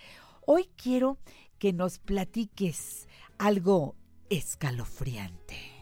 [0.45, 1.19] Hoy quiero
[1.61, 3.07] que nos platiques
[3.39, 3.95] algo
[4.29, 5.80] escalofriante.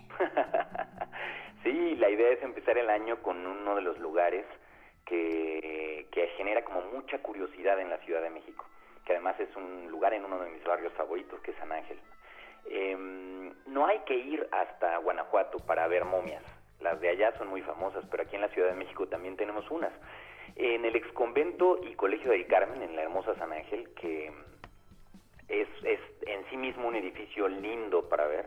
[1.69, 4.45] Sí, la idea es empezar el año con uno de los lugares
[5.05, 6.07] que,
[6.37, 8.64] genera como mucha curiosidad en la Ciudad de México,
[9.05, 11.99] que además es un lugar en uno de mis barrios favoritos, que es San Ángel.
[12.71, 16.45] Em, no hay que ir hasta Guanajuato para ver momias.
[16.81, 19.69] Las de allá son muy famosas, pero aquí en la Ciudad de México también tenemos
[19.71, 19.93] unas.
[20.55, 24.31] En el exconvento y colegio del Carmen, en la hermosa San Ángel, que
[25.49, 28.47] es, es en sí mismo un edificio lindo para ver,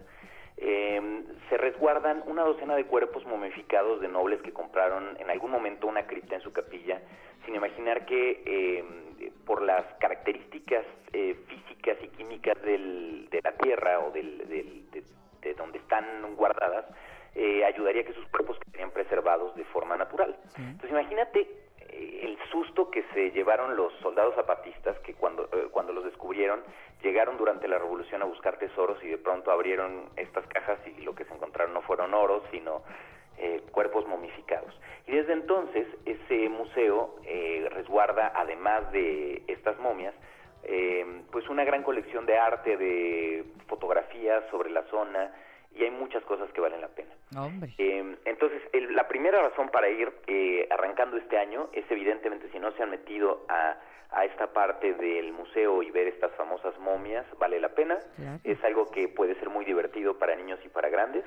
[0.62, 5.88] eh, se resguardan una docena de cuerpos momificados de nobles que compraron en algún momento
[5.88, 7.01] una cripta en su capilla,
[7.45, 13.99] sin imaginar que eh, por las características eh, físicas y químicas del, de la tierra
[13.99, 15.03] o del, del- de,
[15.41, 16.86] de donde están guardadas,
[17.34, 20.38] eh, ayudaría a que sus cuerpos quedarían preservados de forma natural.
[20.57, 21.47] Entonces imagínate
[21.92, 26.62] el susto que se llevaron los soldados zapatistas que cuando, eh, cuando los descubrieron
[27.02, 31.16] llegaron durante la revolución a buscar tesoros y de pronto abrieron estas cajas y lo
[31.16, 32.84] que se encontraron no fueron oros, sino
[33.38, 34.74] eh, cuerpos momificados.
[35.08, 40.14] Y desde entonces ese museo eh, resguarda, además de estas momias,
[40.64, 45.34] eh, pues una gran colección de arte, de fotografías sobre la zona
[45.76, 47.12] y hay muchas cosas que valen la pena.
[47.38, 47.74] Hombre.
[47.78, 52.60] Eh, entonces, el- la primera razón para ir eh, arrancando este año es evidentemente si
[52.60, 53.78] no se han metido a,
[54.12, 57.98] a esta parte del museo y ver estas famosas momias, vale la pena.
[58.44, 61.24] Es algo que puede ser muy divertido para niños y para grandes.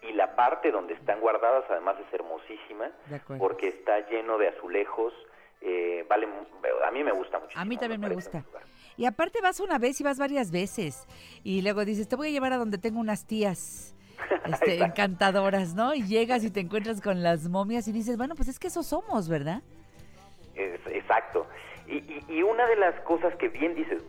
[0.00, 2.90] Y la parte donde están guardadas además es hermosísima
[3.38, 5.12] porque está lleno de azulejos.
[5.60, 6.26] eh, vale,
[6.84, 7.56] a mí me gusta mucho.
[7.56, 8.42] A mí también me gusta.
[8.96, 11.06] Y aparte vas una vez y vas varias veces.
[11.44, 13.94] Y luego dices, te voy a llevar a donde tengo unas tías
[14.46, 15.94] este, encantadoras, ¿no?
[15.94, 18.82] Y llegas y te encuentras con las momias y dices, bueno, pues es que eso
[18.82, 19.62] somos, ¿verdad?
[20.54, 21.46] Es- exacto.
[21.88, 24.02] Y, y, y una de las cosas que bien dices,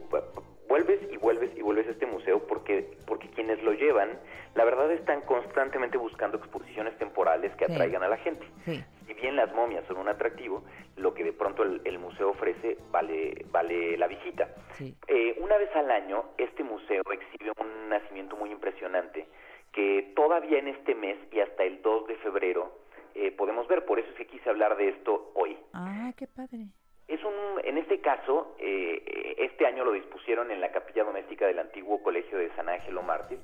[0.67, 4.19] vuelves y vuelves y vuelves a este museo porque, porque quienes lo llevan,
[4.55, 7.71] la verdad están constantemente buscando exposiciones temporales que Sí.
[7.73, 8.45] atraigan a la gente.
[8.65, 8.83] Sí.
[9.07, 10.63] Si bien las momias son un atractivo,
[10.97, 14.47] lo que de pronto el, el museo ofrece vale, vale la visita.
[14.77, 14.95] Sí.
[15.07, 19.27] Eh, una vez al año, este museo exhibe un nacimiento muy impresionante
[19.71, 22.79] que todavía en este mes y hasta el 2 de febrero
[23.15, 23.85] eh, podemos ver.
[23.85, 25.57] Por eso es que quise hablar de esto hoy.
[25.73, 26.67] Ah, qué padre.
[27.07, 27.33] Es un,
[27.63, 32.37] en este caso, eh, este año lo dispusieron en la capilla doméstica del antiguo colegio
[32.37, 33.39] de San Ángelo Mártir.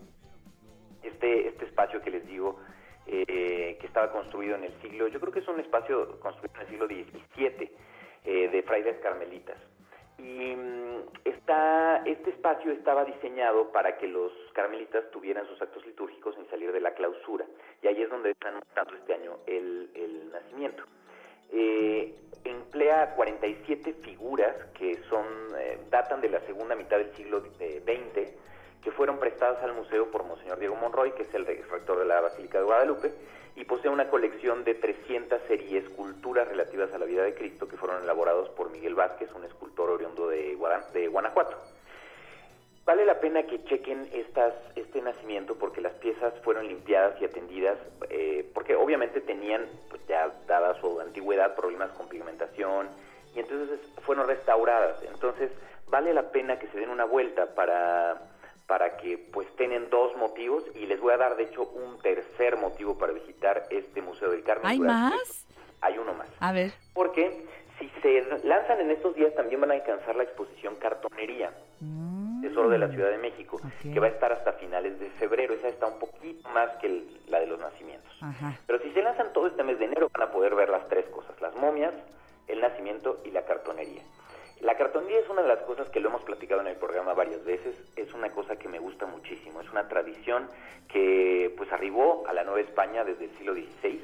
[1.03, 2.59] Este, este espacio que les digo,
[3.05, 6.61] eh, que estaba construido en el siglo, yo creo que es un espacio construido en
[6.61, 7.71] el siglo XVII,
[8.25, 9.57] eh, de frailes carmelitas.
[10.17, 16.35] Y mm, está, este espacio estaba diseñado para que los carmelitas tuvieran sus actos litúrgicos
[16.35, 17.45] sin salir de la clausura.
[17.81, 20.83] Y ahí es donde están mostrando este año el nacimiento.
[21.51, 25.25] Eh, emplea 47 figuras que son
[25.57, 30.09] eh, datan de la segunda mitad del siglo eh, XX, que fueron prestadas al museo
[30.11, 33.11] por Monseñor Diego Monroy, que es el re- rector de la Basílica de Guadalupe,
[33.55, 37.75] y posee una colección de 300 series esculturas relativas a la vida de Cristo que
[37.77, 40.55] fueron elaborados por Miguel Vázquez, un escultor oriundo de,
[40.93, 41.57] de Guanajuato.
[42.89, 47.77] Vale la pena que chequen estas, este nacimiento porque las piezas fueron limpiadas y atendidas,
[48.09, 52.89] eh, porque obviamente tenían, pues ya dada su antigüedad, problemas con pigmentación,
[53.35, 55.03] y entonces fueron restauradas.
[55.03, 55.51] Entonces
[55.89, 58.23] vale la pena que se den una vuelta para,
[58.65, 62.57] para que pues tengan dos motivos y les voy a dar de hecho un tercer
[62.57, 64.65] motivo para visitar este Museo del Carmen.
[64.65, 65.45] ¿Hay durante- más?
[65.81, 66.27] Hay uno más.
[66.39, 66.71] A ver.
[66.95, 67.45] Porque
[67.77, 71.53] si se lanzan en estos días también van a alcanzar la exposición Cartonería,
[72.49, 75.53] Tesoro de la Ciudad de México, que va a estar hasta finales de febrero.
[75.53, 78.11] Esa está un poquito más que el- la de los nacimientos.
[78.21, 78.57] Ajá.
[78.67, 81.05] Pero si se lanzan todo este mes de enero van a poder ver las tres
[81.07, 81.93] cosas, las momias,
[82.47, 84.01] el nacimiento y la cartonería.
[84.61, 87.43] La cartonería es una de las cosas que lo hemos platicado en el programa varias
[87.45, 90.49] veces, es una cosa que me gusta muchísimo, es una tradición
[90.89, 94.01] que pues arribó a la Nueva España desde el siglo XVI.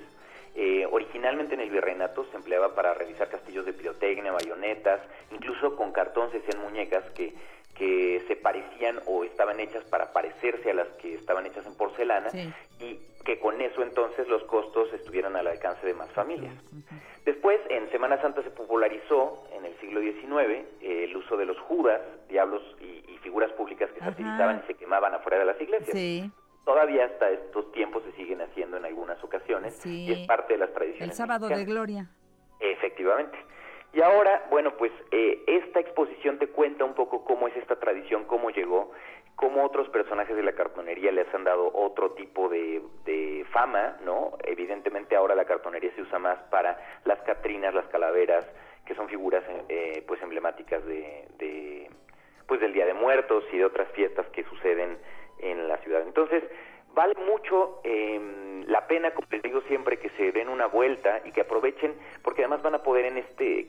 [0.58, 5.02] Eh, originalmente en el virreinato se empleaba para realizar castillos de pirotecnia, bayonetas,
[5.32, 7.34] incluso con cartón se hacían muñecas que,
[7.76, 12.30] que se parecían o estaban hechas para parecerse a las que estaban hechas en porcelana
[12.30, 12.52] Sí.
[12.80, 16.54] y que con eso entonces los costos estuvieran al alcance de más familias.
[17.26, 21.58] Después, en Semana Santa se popularizó en el siglo XIX eh, el uso de los
[21.62, 22.00] judas,
[22.30, 24.12] diablos y, y figuras públicas que Ajá.
[24.12, 25.90] satirizaban y se quemaban afuera de las iglesias.
[25.92, 26.32] Sí.
[26.66, 30.06] Todavía hasta estos tiempos se siguen haciendo en algunas ocasiones Sí.
[30.06, 31.18] y es parte de las El tradiciones.
[31.18, 32.08] sábado de gloria.
[32.60, 33.38] Efectivamente.
[33.96, 38.26] Y ahora, bueno, pues eh, esta exposición te cuenta un poco cómo es esta tradición,
[38.26, 38.92] cómo llegó,
[39.38, 42.82] cómo otros personajes de la cartonería les han dado otro tipo de,
[43.54, 44.34] fama, ¿no?
[44.44, 48.46] Evidentemente ahora la cartonería se usa más para las catrinas, las calaveras,
[48.86, 51.90] que son figuras eh, pues emblemáticas de, de
[52.48, 54.98] pues del Día de Muertos y de otras fiestas que suceden
[55.40, 56.02] en la ciudad.
[56.02, 56.44] Entonces,
[56.96, 61.32] vale mucho eh, la pena, como les digo siempre, que se den una vuelta y
[61.32, 61.94] que aprovechen,
[62.24, 63.68] porque además van a poder en este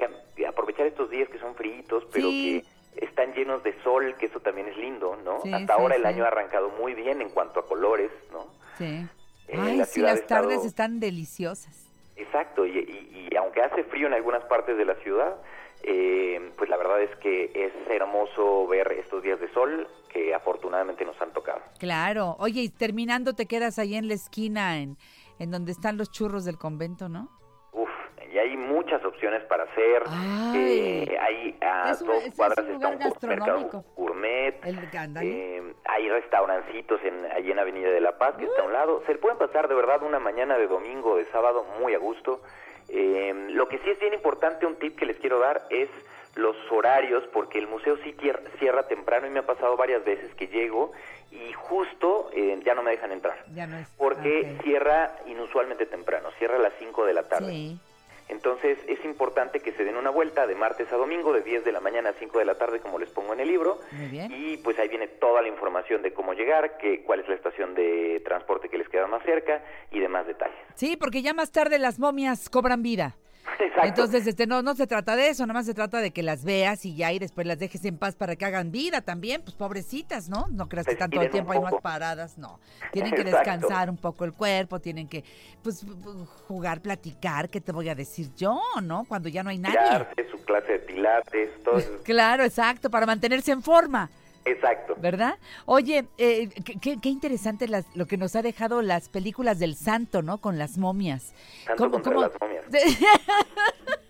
[0.48, 2.64] aprovechar estos días que son fríitos, pero Sí.
[2.94, 5.40] que están llenos de sol, que eso también es lindo, ¿no?
[5.42, 6.08] Sí, Hasta sí, ahora el sí.
[6.08, 8.46] año ha arrancado muy bien en cuanto a colores, ¿no?
[8.78, 9.04] Sí.
[9.48, 11.90] Eh, Ay, la sí, las tardes estado- están deliciosas.
[12.16, 15.36] Exacto, y, y- y aunque hace frío en algunas partes de la ciudad,
[15.82, 19.86] eh, pues la verdad es que es hermoso ver estos días de sol
[20.16, 21.60] que afortunadamente nos han tocado.
[21.78, 22.36] Claro.
[22.38, 24.96] Oye, y terminando te quedas ahí en la esquina, en,
[25.38, 27.28] en donde están los churros del convento, ¿no?
[27.72, 27.90] Uf,
[28.32, 30.04] y hay muchas opciones para hacer.
[30.54, 33.84] Eh, hay a Es un- dos es- es cuadras un está lugar un mercado gastronómico.
[33.94, 34.54] gourmet.
[34.64, 34.78] El.
[35.22, 39.02] Eh, hay restaurancitos en, allí en Avenida de la Paz, que está a un lado.
[39.06, 42.40] Se pueden pasar de verdad una mañana de domingo o de sábado muy a gusto.
[42.88, 45.90] Eh, lo que sí es bien importante, un tip que les quiero dar es
[46.36, 48.14] los horarios, porque el museo sí
[48.58, 50.92] cierra temprano y me ha pasado varias veces que llego
[51.32, 53.44] y justo eh, ya no me dejan entrar.
[53.54, 53.88] Ya no es.
[53.96, 54.62] Porque ok.
[54.62, 57.50] cierra inusualmente temprano, cierra a las 5 de la tarde.
[57.50, 57.80] Sí.
[58.28, 61.72] Entonces es importante que se den una vuelta de martes a domingo, de 10 de
[61.72, 63.80] la mañana a 5 de la tarde, como les pongo en el libro.
[63.92, 64.32] Muy bien.
[64.32, 67.74] Y pues ahí viene toda la información de cómo llegar, que, cuál es la estación
[67.74, 70.58] de transporte que les queda más cerca y demás detalles.
[70.74, 73.16] Sí, porque ya más tarde las momias cobran vida.
[73.60, 73.88] Exacto.
[73.88, 76.44] Entonces, este, no, no se trata de eso, nada más se trata de que las
[76.44, 79.56] veas y ya y después las dejes en paz para que hagan vida también, pues
[79.56, 80.46] pobrecitas, ¿no?
[80.50, 82.60] No creas que todo el tiempo ahí más paradas, no.
[82.92, 83.38] Tienen que Exacto.
[83.38, 85.24] descansar un poco el cuerpo, tienen que,
[85.62, 85.84] pues,
[86.48, 89.04] jugar, platicar, ¿qué te voy a decir yo, no?
[89.04, 89.78] Cuando ya no hay nadie.
[89.78, 91.76] Tirarse, su clase de pilates, todo.
[92.04, 94.10] Claro, exacto, para mantenerse en forma.
[94.46, 94.94] Exacto.
[94.98, 95.38] ¿Verdad?
[95.64, 96.48] Oye, eh,
[96.80, 100.38] qué, qué- interesante las- lo que nos ha dejado las películas del santo, ¿no?
[100.38, 101.34] Con las momias.
[101.66, 102.64] Santo contra las momias.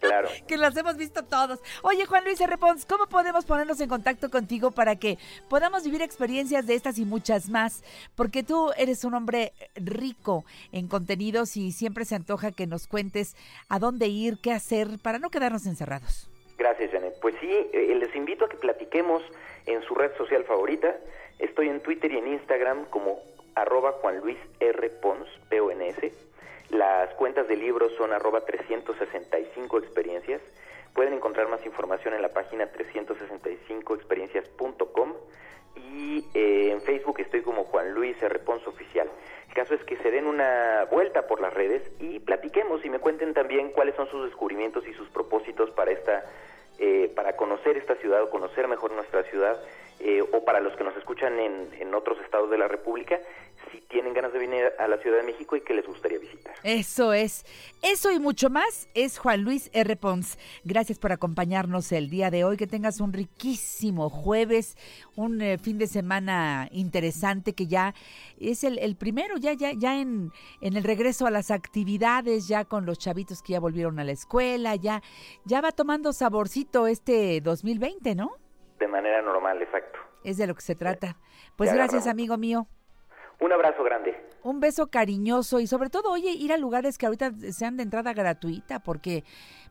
[0.00, 0.28] Claro.
[0.46, 1.58] que las hemos visto todos.
[1.82, 2.56] Oye, Juan Luis R.
[2.58, 5.18] Pons, ¿cómo podemos ponernos en contacto contigo para que
[5.48, 7.82] podamos vivir experiencias de estas y muchas más?
[8.14, 13.34] Porque tú eres un hombre rico en contenidos y siempre se antoja que nos cuentes
[13.68, 16.30] a dónde ir, qué hacer, para no quedarnos encerrados.
[16.56, 17.14] Gracias, Janet.
[17.20, 19.22] Pues sí, eh, les invito a que platiquemos
[19.66, 20.96] en su red social favorita.
[21.38, 23.20] Estoy en Twitter y en Instagram como
[23.54, 24.22] arroba Juan.
[25.02, 26.12] Pons, P-O-N-S.
[26.70, 30.40] Las cuentas del libro son arroba 365 experiencias.
[30.94, 35.12] Pueden encontrar más información en la página 365experiencias.com
[35.76, 38.38] y eh, en Facebook estoy como Juan Luis R.
[38.40, 39.08] Pons Oficial.
[39.48, 42.98] El caso es que se den una vuelta por las redes y platiquemos y me
[42.98, 46.24] cuenten también cuáles son sus descubrimientos y sus propósitos para esta
[46.78, 49.58] eh, para conocer esta ciudad o conocer mejor nuestra ciudad
[50.00, 53.20] eh, o para los que nos escuchan en, en otros estados de la República
[53.72, 56.54] si tienen ganas de venir a la Ciudad de México y que les gustaría visitar.
[56.62, 57.44] Eso es.
[57.82, 59.96] Eso y mucho más es Juan Luis R.
[59.96, 60.38] Pons.
[60.64, 62.56] Gracias por acompañarnos el día de hoy.
[62.56, 64.76] Que tengas un riquísimo jueves,
[65.16, 67.94] un eh, fin de semana interesante que ya
[68.38, 72.64] es el, el primero, ya, ya, ya en, en el regreso a las actividades, ya
[72.64, 75.02] con los chavitos que ya volvieron a la escuela, ya,
[75.44, 78.45] ya va tomando saborcito este 2020, ¿no?
[78.78, 79.98] De manera normal, exacto.
[80.24, 81.16] Es de lo que se trata.
[81.56, 82.12] Pues Ya gracias, agarramos.
[82.14, 82.66] amigo mío.
[83.40, 84.16] Un abrazo grande.
[84.42, 88.12] Un beso cariñoso y sobre todo, oye, ir a lugares que ahorita sean de entrada
[88.14, 89.24] gratuita porque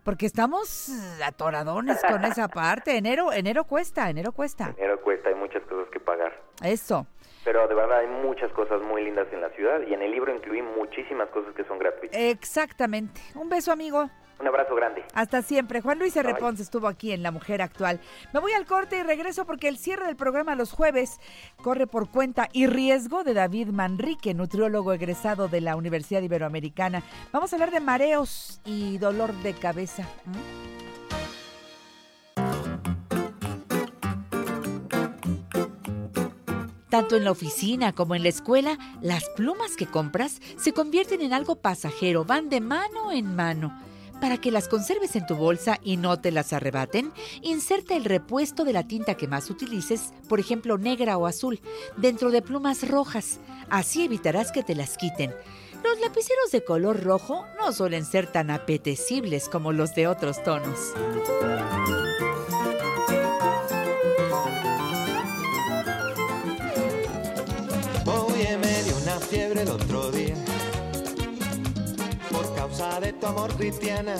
[0.04, 0.90] porque estamos
[1.26, 2.96] atoradones con esa parte.
[2.98, 4.74] Enero enero cuesta, enero cuesta.
[4.76, 6.32] Dinero cuesta, hay muchas cosas que pagar.
[6.64, 7.08] Eso.
[7.44, 10.34] Pero de verdad hay muchas cosas muy lindas en la ciudad y en el libro
[10.36, 12.20] incluí muchísimas cosas que son gratuitas.
[12.20, 13.22] Exactamente.
[13.36, 14.10] Un beso, amigo.
[14.40, 15.04] Un abrazo grande.
[15.14, 15.82] Hasta siempre.
[15.82, 16.36] Juan Luis R.
[16.36, 18.02] Ponce estuvo aquí en La Mujer Actual.
[18.34, 21.20] Me voy al corte y regreso porque el cierre del programa los jueves
[21.64, 27.04] corre por cuenta y riesgo de David Manrique, nutriólogo egresado de la Universidad Iberoamericana.
[27.32, 30.04] Vamos a hablar de mareos y dolor de cabeza.
[30.26, 30.76] ¿Mm?
[36.96, 41.34] Tanto en la oficina como en la escuela, las plumas que compras se convierten en
[41.34, 43.78] algo pasajero, van de mano en mano.
[44.26, 48.64] Para que las conserves en tu bolsa y no te las arrebaten, inserta el repuesto
[48.66, 51.60] de la tinta que más utilices, por ejemplo negra o azul,
[51.96, 53.40] dentro de plumas rojas.
[53.70, 55.32] Así evitarás que te las quiten.
[55.84, 60.94] Los lapiceros de color rojo no suelen ser tan apetecibles como los de otros tonos.
[68.60, 70.34] Me dio una fiebre el otro día
[72.78, 74.16] causa de tu amor cristiana.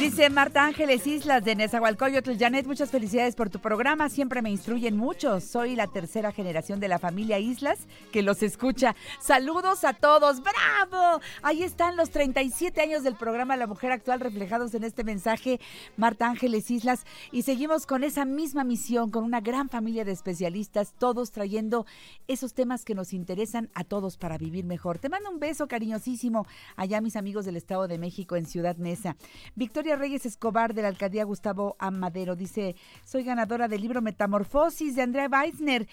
[0.00, 2.38] Dice Marta Ángeles Islas de Nezahualcóyotl.
[2.38, 4.08] Janet, muchas felicidades por tu programa.
[4.08, 5.42] Siempre me instruyen mucho.
[5.42, 8.96] Soy la tercera generación de la familia Islas que los escucha.
[9.20, 10.40] Saludos a todos.
[10.40, 11.20] ¡Bravo!
[11.42, 15.60] Ahí están los 37 años del programa La Mujer Actual reflejados en este mensaje.
[15.98, 17.04] Marta Ángeles Islas.
[17.30, 21.84] Y seguimos con esa misma misión, con una gran familia de especialistas, todos trayendo
[22.26, 24.98] esos temas que nos interesan a todos para vivir mejor.
[24.98, 26.46] Te mando un beso cariñosísimo
[26.76, 29.14] allá mis amigos del Estado de México en Ciudad Neza.
[29.56, 35.02] Victoria Reyes Escobar de la alcaldía Gustavo Amadero dice, soy ganadora del libro Metamorfosis de
[35.02, 35.86] Andrea Weisner.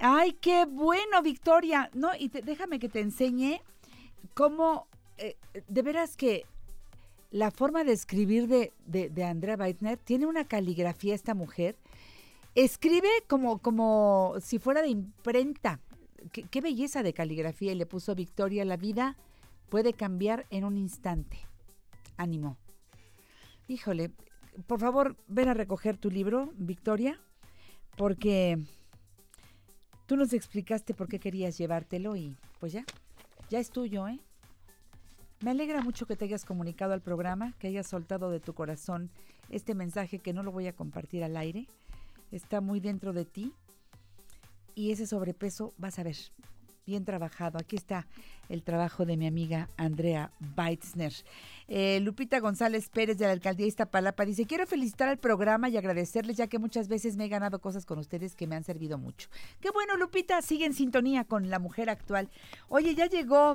[0.00, 1.90] Ay, qué bueno, Victoria.
[1.94, 3.60] No, y te- déjame que te enseñe
[4.34, 4.86] cómo,
[5.16, 5.36] eh,
[5.66, 6.44] de veras que
[7.30, 11.76] la forma de escribir de, de, Andrea Weisner tiene una caligrafía esta mujer.
[12.54, 15.80] Escribe como, como si fuera de imprenta.
[16.32, 17.72] Qué belleza de caligrafía.
[17.72, 19.16] Y le puso Victoria, la vida
[19.68, 21.38] puede cambiar en un instante.
[22.16, 22.56] Ánimo.
[23.68, 24.10] Híjole,
[24.66, 27.20] por favor, ven a recoger tu libro, Victoria,
[27.98, 28.58] porque
[30.06, 32.84] tú nos explicaste por qué querías llevártelo y pues ya,
[33.50, 34.20] ya es tuyo, ¿eh?
[35.40, 39.10] Me alegra mucho que te hayas comunicado al programa, que hayas soltado de tu corazón
[39.50, 41.68] este mensaje que no lo voy a compartir al aire.
[42.32, 43.52] Está muy dentro de ti.
[44.74, 46.16] Y ese sobrepeso, vas a ver,
[46.88, 47.58] bien trabajado.
[47.58, 48.06] Aquí está
[48.48, 51.12] el trabajo de mi amiga Andrea Beitzner.
[51.68, 56.38] Eh, Lupita González Pérez de la alcaldía Iztapalapa dice, quiero felicitar al programa y agradecerles
[56.38, 59.28] ya que muchas veces me he ganado cosas con ustedes que me han servido mucho.
[59.60, 62.30] Qué bueno, Lupita, sigue en sintonía con la mujer actual.
[62.70, 63.52] Oye, ya llegó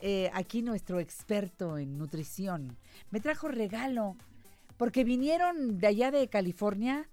[0.00, 2.78] eh, aquí nuestro experto en nutrición.
[3.10, 4.16] Me trajo regalo
[4.78, 7.10] porque vinieron de allá de California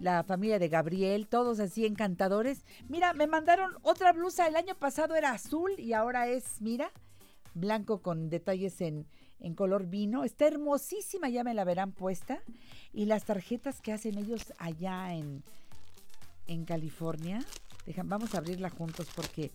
[0.00, 2.64] la familia de Gabriel, todos así encantadores.
[2.88, 6.92] Mira, me mandaron otra blusa, el año pasado era azul y ahora es, mira,
[7.54, 9.06] blanco con detalles en,
[9.40, 10.24] en color vino.
[10.24, 12.42] Está hermosísima, ya me la verán puesta.
[12.92, 15.42] Y las tarjetas que hacen ellos allá en,
[16.46, 17.44] en California,
[17.86, 19.52] dejan, vamos a abrirla juntos porque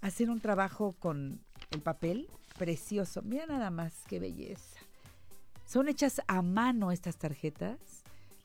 [0.00, 1.40] hacen un trabajo con
[1.70, 2.28] el papel
[2.58, 3.22] precioso.
[3.22, 4.80] Mira nada más, qué belleza.
[5.64, 7.93] Son hechas a mano estas tarjetas.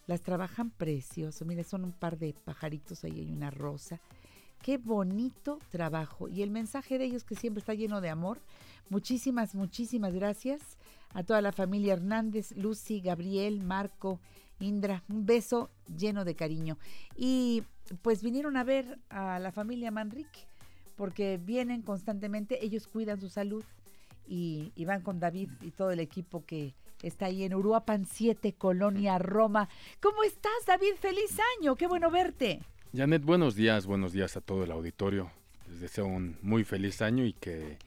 [0.10, 1.46] Las trabajan precioso.
[1.46, 4.02] Mire, son un par de pajaritos, ahí hay una rosa.
[4.60, 6.28] Qué bonito trabajo.
[6.28, 8.42] Y el mensaje de ellos que siempre está lleno de amor.
[8.90, 10.80] Muchísimas, muchísimas gracias
[11.14, 14.20] a toda la familia Hernández, Lucy, Gabriel, Marco,
[14.60, 15.04] Indra.
[15.10, 16.80] Un beso lleno de cariño.
[17.16, 17.62] Y
[18.02, 20.48] pues vinieron a ver a la familia Manrique,
[20.96, 23.64] porque vienen constantemente, ellos cuidan su salud
[24.26, 26.74] y van con David y todo el equipo que
[27.04, 29.70] está ahí en Uruapan 7, Colonia Roma.
[30.02, 30.96] ¿Cómo estás, David?
[31.00, 31.76] ¡Feliz año!
[31.76, 32.62] ¡Qué bueno verte!
[32.96, 35.32] Janet, buenos días, buenos días a todo el auditorio.
[35.70, 37.78] Les deseo un muy feliz año y que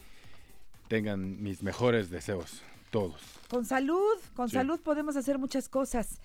[0.89, 3.21] tengan mis mejores deseos, todos.
[3.49, 4.55] Con salud, con Sí.
[4.55, 6.21] salud podemos hacer muchas cosas.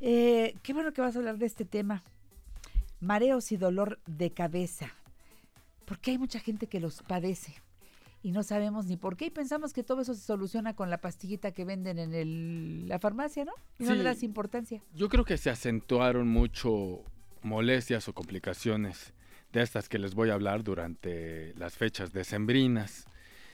[0.00, 2.02] Eh, qué bueno que vas a hablar de este tema.
[3.00, 4.92] Mareos y dolor de cabeza.
[5.84, 7.54] Porque hay mucha gente que los padece
[8.24, 10.98] y no sabemos ni por qué y pensamos que todo eso se soluciona con la
[11.02, 13.52] pastillita que venden en el- la farmacia, ¿no?
[13.78, 13.98] Y no Sí.
[13.98, 14.82] le das importancia.
[14.94, 17.02] Yo creo que se acentuaron mucho
[17.42, 19.12] molestias o complicaciones
[19.52, 23.04] de estas que les voy a hablar durante las fechas decembrinas.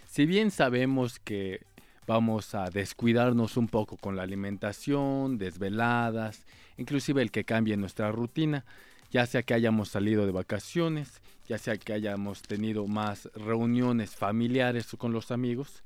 [0.06, 1.66] Si bien sabemos que
[2.06, 8.64] vamos a descuidarnos un poco con la alimentación, desveladas, inclusive el que cambie nuestra rutina,
[9.10, 14.86] ya sea que hayamos salido de vacaciones, ya sea que hayamos tenido más reuniones familiares
[14.96, 15.82] con los amigos,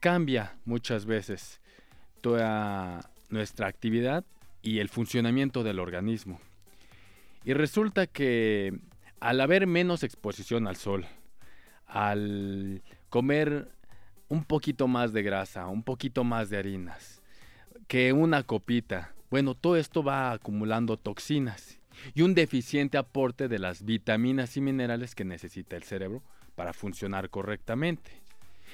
[0.00, 1.60] cambia muchas veces
[2.20, 4.24] toda nuestra actividad
[4.60, 6.40] y el funcionamiento del organismo.
[7.44, 8.76] Y resulta que
[9.20, 11.06] al haber menos exposición al sol,
[11.86, 13.68] al comer
[14.28, 17.22] un poquito más de grasa, un poquito más de harinas,
[17.86, 21.77] que una copita, bueno, todo esto va acumulando toxinas
[22.14, 26.22] y un deficiente aporte de las vitaminas y minerales que necesita el cerebro
[26.54, 28.10] para funcionar correctamente.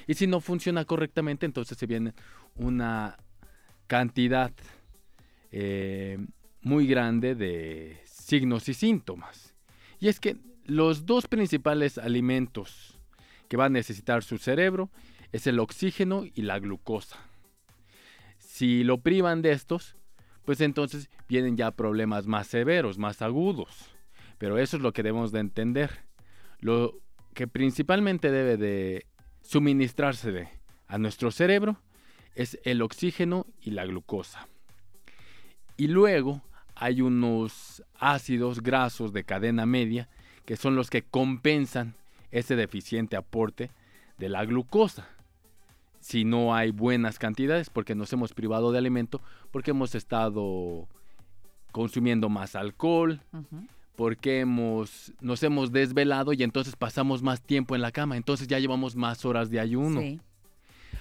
[0.07, 2.13] Y si no funciona correctamente, entonces se viene
[2.55, 3.17] una
[3.87, 4.51] cantidad
[5.51, 6.17] eh,
[6.61, 9.55] muy grande de signos y síntomas.
[9.99, 12.99] Y es que los dos principales alimentos
[13.47, 14.89] que va a necesitar su cerebro
[15.31, 17.19] es el oxígeno y la glucosa.
[18.39, 19.95] Si lo privan de estos,
[20.45, 23.91] pues entonces vienen ya problemas más severos, más agudos.
[24.37, 26.05] Pero eso es lo que debemos de entender.
[26.59, 26.99] Lo
[27.33, 29.05] que principalmente debe de
[29.41, 30.49] suministrarse
[30.87, 31.81] a nuestro cerebro
[32.35, 34.47] es el oxígeno y la glucosa.
[35.77, 36.41] Y luego
[36.75, 40.09] hay unos ácidos grasos de cadena media
[40.45, 41.95] que son los que compensan
[42.31, 43.71] ese deficiente aporte
[44.17, 45.07] de la glucosa.
[46.05, 50.87] Si no hay buenas cantidades, porque nos hemos privado de alimento, porque hemos estado
[51.71, 53.21] consumiendo más alcohol,
[53.95, 58.59] porque hemos, nos hemos desvelado y entonces pasamos más tiempo en la cama, entonces ya
[58.59, 59.99] llevamos más horas de ayuno.
[59.99, 60.21] Sí.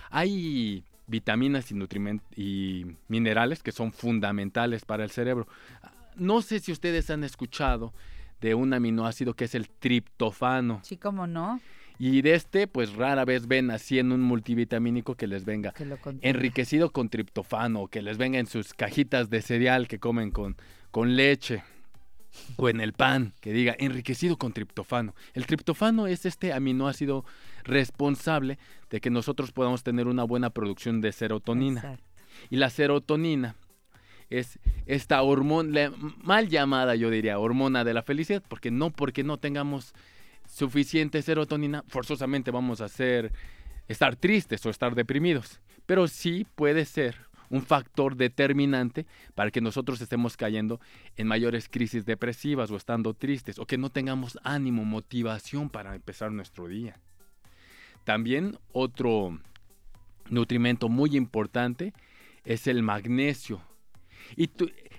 [0.09, 1.77] Hay vitaminas y,
[2.43, 5.47] y minerales que son fundamentales para el cerebro.
[6.17, 7.93] No sé si ustedes han escuchado
[8.41, 10.81] de un aminoácido que es el triptofano.
[10.83, 11.61] Sí, cómo no.
[11.99, 15.87] Y de este, pues rara vez ven así en un multivitamínico que les venga Que
[16.23, 20.57] enriquecido con triptofano, que les venga en sus cajitas de cereal que comen con,
[20.91, 21.63] con leche
[22.57, 25.15] o en el pan, que diga enriquecido con triptofano.
[25.35, 27.25] El triptofano es este aminoácido
[27.63, 28.59] responsable
[28.91, 31.99] de que nosotros podamos tener una buena producción de serotonina.
[32.51, 33.55] Y la serotonina
[34.31, 35.93] es esta hormona,
[36.23, 39.95] mal llamada yo diría, hormona de la felicidad, porque no porque no tengamos
[40.47, 43.33] suficiente serotonina, forzosamente vamos a ser,
[43.89, 45.61] estar tristes o estar deprimidos.
[45.87, 47.17] Pero sí puede ser
[47.51, 50.81] un factor determinante para que nosotros estemos cayendo
[51.17, 56.33] en mayores crisis depresivas o estando tristes o que no tengamos ánimo, motivación para empezar
[56.33, 56.99] nuestro día.
[58.05, 59.39] También otro
[60.29, 61.95] nutrimento muy importante
[62.45, 63.63] es el magnesio.
[64.37, 64.51] Y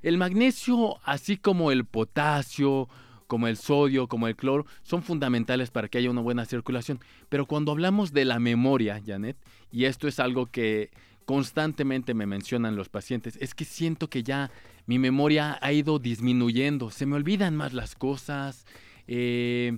[0.02, 2.88] el magnesio, así como el potasio,
[3.28, 7.00] como el sodio, como el cloro, son fundamentales para que haya una buena circulación.
[7.30, 9.38] Pero cuando hablamos de la memoria, Janet,
[9.72, 10.92] y esto es algo que
[11.26, 14.52] constantemente me mencionan los pacientes, es que siento que ya
[14.86, 18.66] mi memoria ha ido disminuyendo, se me olvidan más las cosas,
[19.08, 19.78] eh,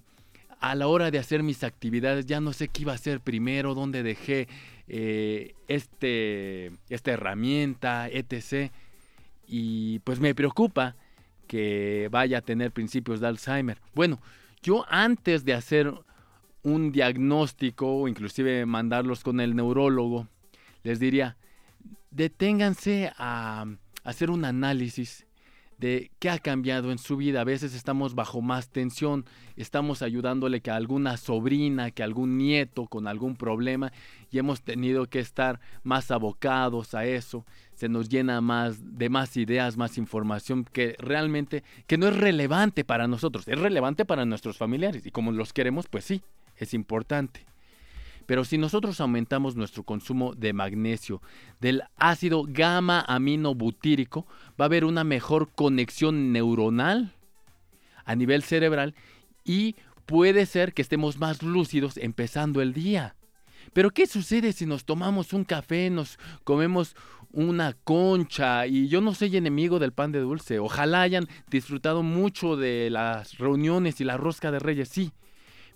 [0.60, 3.76] a la hora de hacer mis actividades ya no sé qué iba a hacer primero,
[3.76, 4.48] dónde dejé
[4.88, 8.72] eh, este, esta herramienta, etc.
[9.48, 10.96] Y pues me preocupa
[11.48, 13.80] que vaya a tener principios de Alzheimer.
[13.96, 14.20] Bueno,
[14.62, 15.94] yo antes de hacer
[16.64, 20.28] un diagnóstico inclusive mandarlos con el neurólogo,
[20.84, 21.38] les diría,
[22.12, 23.66] deténganse a
[24.04, 25.28] hacer un análisis
[25.78, 27.42] de qué ha cambiado en su vida.
[27.42, 29.26] A veces estamos bajo más tensión,
[29.56, 33.92] estamos ayudándole que alguna sobrina, que algún nieto con algún problema
[34.32, 37.46] y hemos tenido que estar más abocados a eso.
[37.78, 42.84] Se nos llena más de más ideas, más información que realmente que no es relevante
[42.84, 46.24] para nosotros, es relevante para nuestros familiares y como los queremos, pues sí,
[46.56, 47.46] es importante.
[48.26, 51.22] Pero si nosotros aumentamos nuestro consumo de magnesio,
[51.62, 54.26] del ácido gamma aminobutírico,
[54.60, 57.14] va a haber una mejor conexión neuronal
[58.06, 58.96] a nivel cerebral
[59.46, 59.76] y
[60.08, 63.14] puede ser que estemos más lúcidos empezando el día.
[63.74, 66.96] Pero ¿qué sucede si nos tomamos un café, nos comemos
[67.32, 70.60] una concha y yo no soy enemigo del pan de dulce?
[70.60, 75.12] Ojalá hayan disfrutado mucho de las reuniones y la rosca de reyes, sí,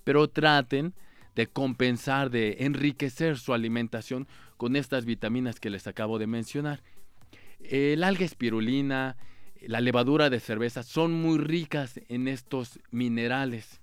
[0.03, 0.93] pero traten
[1.35, 6.83] de compensar, de enriquecer su alimentación con estas vitaminas que les acabo de mencionar.
[7.59, 9.17] El alga espirulina,
[9.61, 13.80] la levadura de cerveza son muy ricas en estos minerales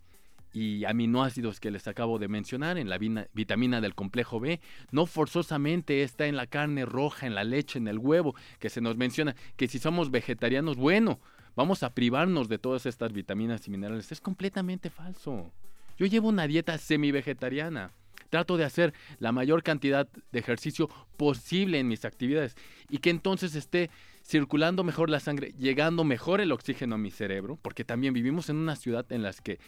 [0.58, 2.98] y aminoácidos que les acabo de mencionar, en la
[3.32, 4.60] vitamina del complejo B.
[4.90, 8.80] No forzosamente está en la carne roja, en la leche, en el huevo, que se
[8.80, 11.20] nos menciona que si somos vegetarianos, bueno,
[11.54, 14.10] vamos a privarnos de todas estas vitaminas y minerales.
[14.10, 15.52] Es completamente falso.
[15.96, 17.92] Yo llevo una dieta semi-vegetariana.
[18.28, 22.56] Trato de hacer la mayor cantidad de ejercicio posible en mis actividades
[22.90, 23.90] y que entonces esté
[24.22, 28.56] circulando mejor la sangre, llegando mejor el oxígeno a mi cerebro, porque también vivimos en
[28.56, 29.58] una ciudad en la que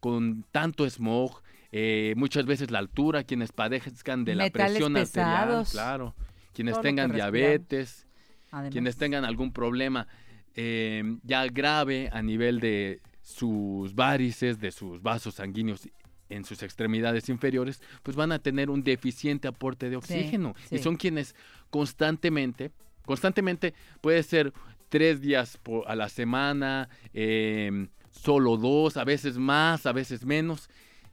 [0.00, 1.42] con tanto smog,
[1.72, 5.70] eh, muchas veces la altura, quienes padezcan de la Metales presión arterial, pesados.
[5.70, 6.14] claro,
[6.52, 8.06] quienes Todo tengan diabetes,
[8.50, 8.72] Además.
[8.72, 10.06] quienes tengan algún problema
[10.60, 15.88] eh, ya grave a nivel de sus varices, de sus vasos sanguíneos
[16.30, 20.54] en sus extremidades inferiores, pues van a tener un deficiente aporte de oxígeno.
[20.70, 20.82] Y sí.
[20.82, 21.34] son quienes
[21.70, 22.70] constantemente,
[23.04, 24.52] constantemente puede ser
[24.88, 30.68] tres días por- a la semana, em, solo dos, a veces más, a veces menos,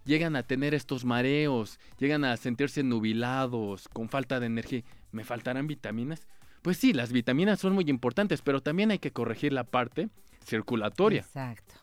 [0.06, 4.84] llegan a tener estos mareos, llegan a sentirse nubilados, con falta de energía.
[5.12, 6.28] ¿Me faltarán vitaminas?
[6.62, 10.10] Pues sí, las vitaminas son muy importantes, pero también hay que corregir la parte
[10.44, 11.22] circulatoria.
[11.22, 11.76] Exacto.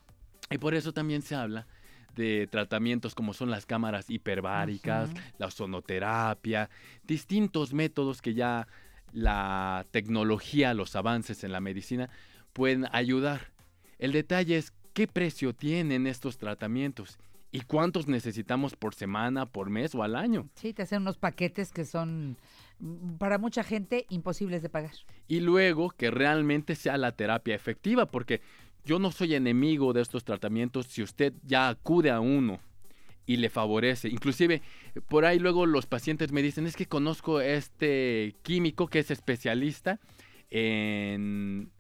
[0.51, 1.67] Y por eso también se habla
[2.15, 6.69] de tratamientos como son las cámaras hiperbáricas, la sonoterapia,
[7.05, 8.69] distintos métodos que ya
[9.13, 12.11] la tecnología, los avances en la medicina
[12.53, 13.53] pueden ayudar.
[13.99, 17.19] El detalle es qué precio tienen estos tratamientos
[17.51, 20.49] y cuántos necesitamos por semana, por mes o al año.
[20.55, 22.39] Sí, te hacen unos paquetes que son
[22.79, 24.93] mm, para mucha gente imposibles de pagar.
[25.29, 28.41] y luego que realmente sea la terapia efectiva, porque
[28.85, 32.59] yo no soy enemigo de estos tratamientos si usted ya acude a uno
[33.27, 34.09] y le favorece.
[34.09, 34.63] Inclusive,
[35.09, 39.11] por ahí luego los pacientes me dicen, es que conozco a este químico que es
[39.11, 40.01] especialista
[40.51, 41.71] en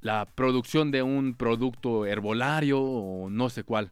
[0.00, 3.90] la producción de un producto herbolario o no sé cuál,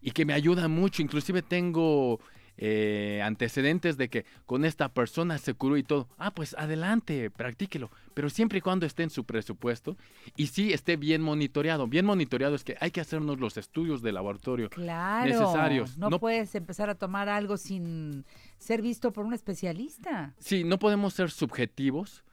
[0.00, 1.02] y que me ayuda mucho.
[1.02, 2.20] Inclusive tengo
[2.60, 6.08] eh, antecedentes de que con esta persona se curó y todo.
[6.18, 9.96] Ah, pues adelante, practíquelo, pero siempre y cuando esté en su presupuesto
[10.36, 11.86] y sí esté bien monitoreado.
[11.86, 15.26] Bien monitoreado es que hay que hacernos los estudios de laboratorio Claro.
[15.26, 15.98] necesarios.
[15.98, 18.24] No, No- puedes empezar a tomar algo sin
[18.58, 20.34] ser visto por un especialista.
[20.38, 22.24] Sí, no podemos ser subjetivos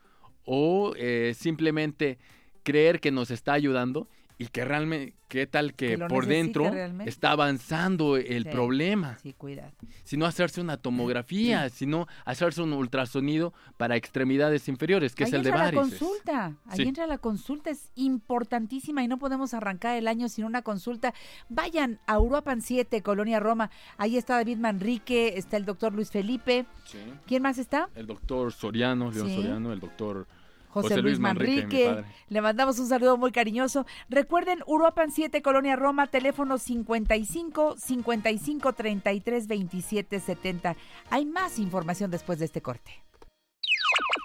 [0.43, 2.17] o eh, simplemente
[2.65, 7.09] creer que nos está ayudando y que realmente, ¿qué tal que, por dentro realmente.
[7.09, 9.17] está avanzando el Sí, problema?
[9.23, 9.71] Sí, cuidado.
[10.03, 15.43] Sino hacerse una tomografía, sino hacerse un ultrasonido para extremidades inferiores, que Ahí es el
[15.43, 15.99] de entra la varices.
[15.99, 16.81] consulta, ahí Sí.
[16.83, 21.13] entra la consulta, es importantísima y no podemos arrancar el año sin una consulta.
[21.47, 26.65] Vayan a Uruapan 7, Colonia Roma, ahí está David Manrique, está el doctor Luis Felipe.
[26.83, 26.97] Sí.
[27.25, 27.87] ¿Quién más está?
[27.95, 29.35] El doctor Soriano, León Sí.
[29.37, 30.27] Soriano, el doctor
[30.75, 32.03] José, Luis Manrique.
[32.27, 33.85] Le mandamos un saludo muy cariñoso.
[34.09, 40.75] Recuerden, Uruapan 7, Colonia Roma, teléfono 55 55 33 27 70.
[41.09, 42.91] Hay más información después de este corte.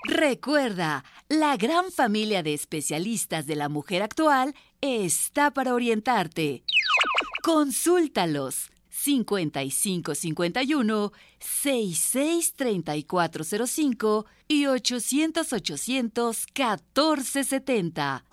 [0.04, 6.64] Recuerda, la gran familia de especialistas de la mujer actual está para orientarte.
[7.44, 8.72] Consúltalos
[9.02, 18.24] 5551 663405 y 800 800 1470.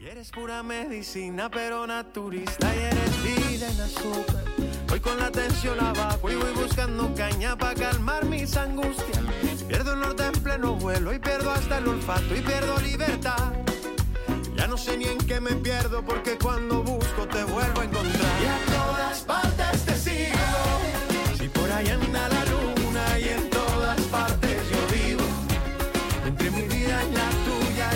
[0.00, 2.74] Y eres pura medicina, pero naturista.
[2.74, 4.44] Y eres vida en azúcar.
[4.88, 9.20] Voy con la tensión abajo y voy buscando caña para calmar mis angustias.
[9.66, 13.52] Pierdo el norte en pleno vuelo y pierdo hasta el olfato y pierdo libertad.
[14.56, 18.42] Ya no sé ni en qué me pierdo porque cuando busco te vuelvo a encontrar.
[18.42, 19.53] Y a todas partes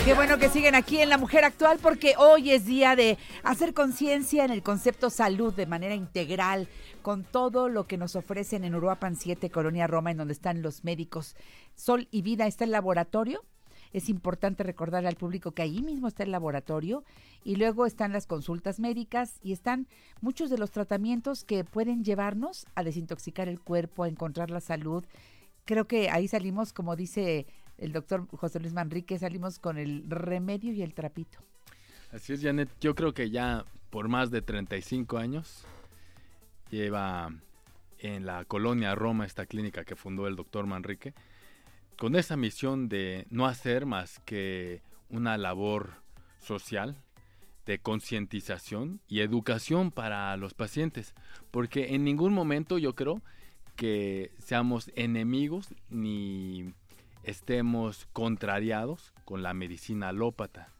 [0.09, 3.75] Qué bueno que siguen aquí en La Mujer Actual porque hoy es día de hacer
[3.75, 6.67] conciencia en el concepto salud de manera integral
[7.03, 10.83] con todo lo que nos ofrecen en Uruapan 7, Colonia Roma, en donde están los
[10.83, 11.35] médicos.
[11.75, 13.45] Sol y Vida está el laboratorio.
[13.93, 17.03] Es importante recordarle al público que ahí mismo está el laboratorio
[17.43, 19.85] y luego están las consultas médicas y están
[20.21, 25.05] muchos de los tratamientos que pueden llevarnos a desintoxicar el cuerpo, a encontrar la salud.
[25.65, 27.45] Creo que ahí salimos, como dice
[27.79, 31.39] el doctor José Luis Manrique, salimos con el remedio y el trapito.
[32.11, 32.69] Así es, Janet.
[32.81, 35.65] Yo creo que ya por más de 35 años
[36.69, 37.31] lleva
[37.99, 41.13] en la colonia Roma esta clínica que fundó el doctor Manrique,
[41.97, 45.95] con esa misión de no hacer más que una labor
[46.39, 46.95] social
[47.65, 51.13] de concientización y educación para los pacientes,
[51.51, 53.21] porque en ningún momento yo creo
[53.75, 56.73] que seamos enemigos ni
[57.29, 60.73] estemos contrariados con la medicina alópata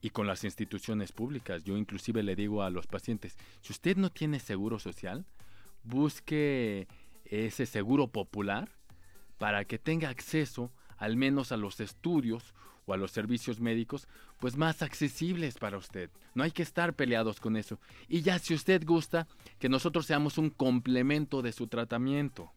[0.00, 1.64] y con las instituciones públicas.
[1.64, 5.24] Yo inclusive le digo a los pacientes, si usted no tiene seguro social,
[5.84, 6.88] busque
[7.24, 8.68] ese seguro popular
[9.38, 12.54] para que tenga acceso al menos a los estudios
[12.84, 14.08] o a los servicios médicos,
[14.38, 16.10] pues más accesibles para usted.
[16.34, 17.78] No hay que estar peleados con eso.
[18.08, 22.52] Y ya si usted gusta, que nosotros seamos un complemento de su tratamiento.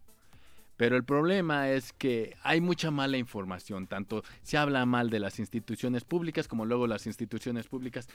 [0.77, 5.39] Pero el problema es que hay mucha mala información, tanto se habla mal de las
[5.39, 8.09] instituciones públicas como luego las instituciones públicas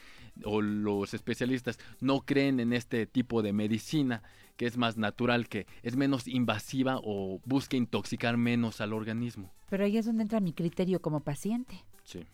[0.45, 4.23] o los especialistas no creen en este tipo de medicina
[4.59, 9.51] que es más natural, que es menos invasiva o busca intoxicar menos al organismo.
[9.71, 12.27] Pero ahí es donde entra mi criterio como paciente, Sí.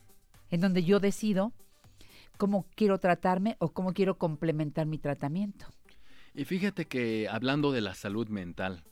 [0.50, 1.52] en donde yo decido
[2.36, 5.66] cómo quiero tratarme o cómo quiero complementar mi tratamiento.
[6.34, 8.82] Y fíjate que hablando de la salud mental,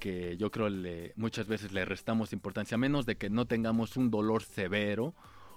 [0.00, 3.96] que yo creo le, muchas veces le restamos importancia, a menos de que no tengamos
[3.96, 5.14] un dolor severo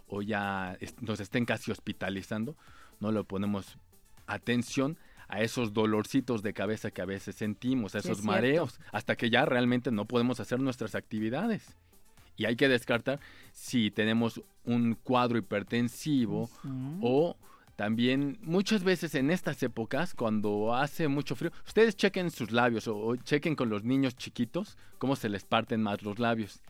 [0.07, 2.56] o ya nos estén casi hospitalizando,
[2.99, 3.80] no le ponemos
[4.28, 9.15] atención a esos dolorcitos de cabeza que a veces sentimos, a esos es mareos, hasta
[9.15, 11.76] que ya realmente no podemos hacer nuestras actividades.
[12.36, 13.20] Y hay que descartar
[13.52, 16.49] si tenemos un cuadro hipertensivo
[17.02, 17.38] o
[17.75, 22.97] también muchas veces en estas épocas, cuando hace mucho frío, ustedes chequen sus labios o,
[22.97, 26.61] o chequen con los niños chiquitos cómo se les parten más los labios.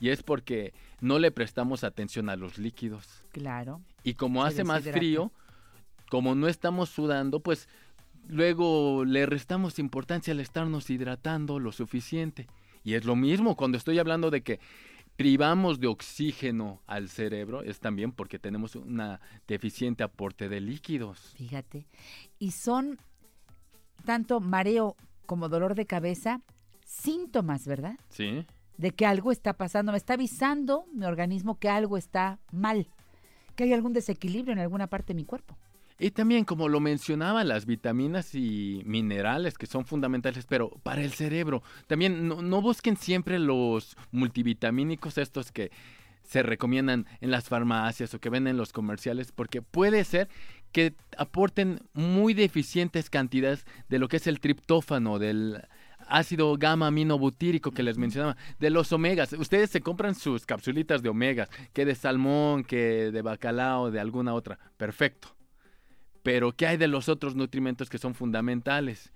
[0.00, 3.24] Y es porque no le prestamos atención a los líquidos.
[3.30, 3.80] Claro.
[4.02, 5.32] Y como Se hace más frío,
[6.08, 7.68] como no estamos sudando, pues
[8.28, 12.46] luego le restamos importancia al estarnos hidratando lo suficiente.
[12.82, 14.60] Y es lo mismo cuando estoy hablando de que
[15.16, 21.34] privamos de oxígeno al cerebro, es también porque tenemos una deficiente aporte de líquidos.
[21.36, 21.86] Fíjate.
[22.38, 22.98] Y son
[24.04, 24.96] tanto mareo
[25.26, 26.40] como dolor de cabeza
[26.84, 27.98] síntomas, ¿verdad?
[28.08, 28.46] Sí.
[28.76, 29.92] De que algo está pasando.
[29.92, 32.88] Me está avisando mi organismo que algo está mal,
[33.56, 35.56] que hay algún desequilibrio en alguna parte de mi cuerpo.
[35.98, 41.12] Y también, como lo mencionaba, las vitaminas y minerales que son fundamentales, pero para el
[41.12, 41.62] cerebro.
[41.86, 45.70] También no, no busquen siempre los multivitamínicos estos que
[46.24, 50.28] se recomiendan en las farmacias o que venden en los comerciales, porque puede ser
[50.72, 55.62] que aporten muy deficientes cantidades de lo que es el triptófano, del
[56.08, 59.32] ácido gamma aminobutírico que les mencionaba, de los omegas.
[59.34, 64.34] Ustedes se compran sus capsulitas de omegas, que de salmón, que de bacalao, de alguna
[64.34, 64.58] otra.
[64.76, 65.33] Perfecto
[66.24, 69.12] pero ¿qué hay de los otros nutrimentos que son fundamentales?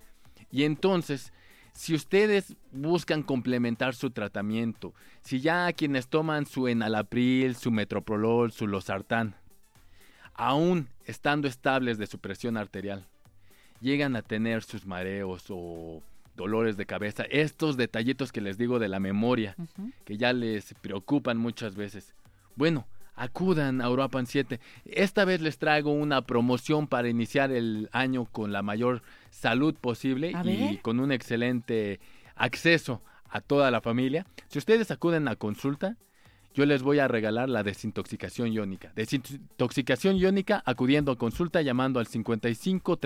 [0.51, 1.33] Y entonces,
[1.73, 8.67] si ustedes buscan complementar su tratamiento, si ya quienes toman su enalapril, su metoprolol, su
[8.67, 9.35] losartán,
[10.35, 13.07] aún estando estables de su presión arterial,
[13.81, 16.03] llegan a tener sus mareos o
[16.35, 19.55] dolores de cabeza, estos detallitos que les digo de la memoria,
[20.05, 22.13] que ya les preocupan muchas veces.
[22.55, 22.87] Bueno,
[23.19, 24.59] acudan a Uruapan 7.
[24.85, 30.33] Esta vez les traigo una promoción para iniciar el año con la mayor salud posible
[30.45, 31.99] y con un excelente
[32.35, 34.25] acceso a toda la familia.
[34.47, 35.97] Si ustedes acuden a consulta,
[36.53, 38.91] yo les voy a regalar la desintoxicación iónica.
[38.95, 42.97] Desintoxicación iónica acudiendo a consulta llamando al 55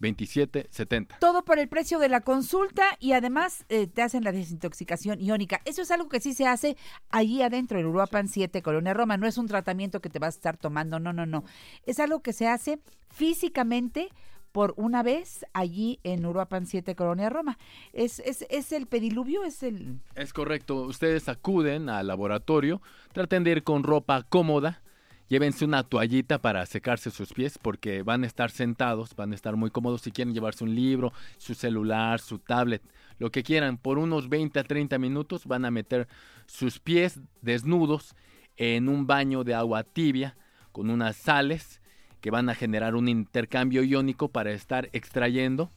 [0.00, 1.18] 33 27 70.
[1.18, 5.60] Todo por el precio de la consulta y además eh, te hacen la desintoxicación iónica.
[5.64, 6.76] Eso es algo que sí se hace
[7.10, 9.16] allí adentro en Uruapan 7, Colonia Roma.
[9.16, 11.44] No es un tratamiento que te vas a estar tomando, no, no, no.
[11.86, 12.78] Es algo que se hace
[13.10, 14.10] físicamente
[14.52, 17.58] por una vez allí en Uruapan 7, Colonia Roma.
[17.92, 19.98] Es, es, es el pediluvio, es el...
[20.14, 22.80] Es correcto, ustedes acuden al laboratorio,
[23.12, 24.83] traten de ir con ropa cómoda,
[25.28, 29.56] llévense una toallita para secarse sus pies porque van a estar sentados, van a estar
[29.56, 32.82] muy cómodos si quieren llevarse un libro, su celular, su tablet,
[33.18, 36.08] lo que quieran, por unos 20 a 30 minutos van a meter
[36.46, 38.14] sus pies desnudos
[38.56, 40.36] en un baño de agua tibia
[40.72, 41.80] con unas sales
[42.20, 45.70] que van a generar un intercambio iónico para estar extrayendo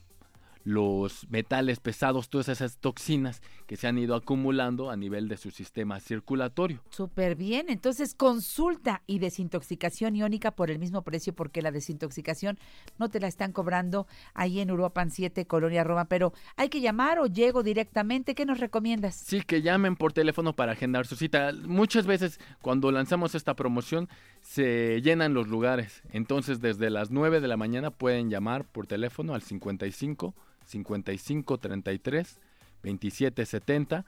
[0.68, 5.50] los metales pesados, todas esas toxinas que se han ido acumulando a nivel de su
[5.50, 6.82] sistema circulatorio.
[6.90, 12.58] Súper bien, entonces consulta y desintoxicación iónica por el mismo precio porque la desintoxicación
[12.98, 17.18] no te la están cobrando ahí en Uruapan 7, Colonia Roma, pero hay que llamar
[17.18, 19.14] o llego directamente, ¿qué nos recomiendas?
[19.14, 21.50] Sí, que llamen por teléfono para agendar su cita.
[21.64, 24.10] Muchas veces cuando lanzamos esta promoción
[24.42, 26.02] se llenan los lugares.
[26.12, 30.34] Entonces desde las 9 de la mañana pueden llamar por teléfono al 55
[30.68, 32.38] 55 33
[32.82, 34.04] 27 70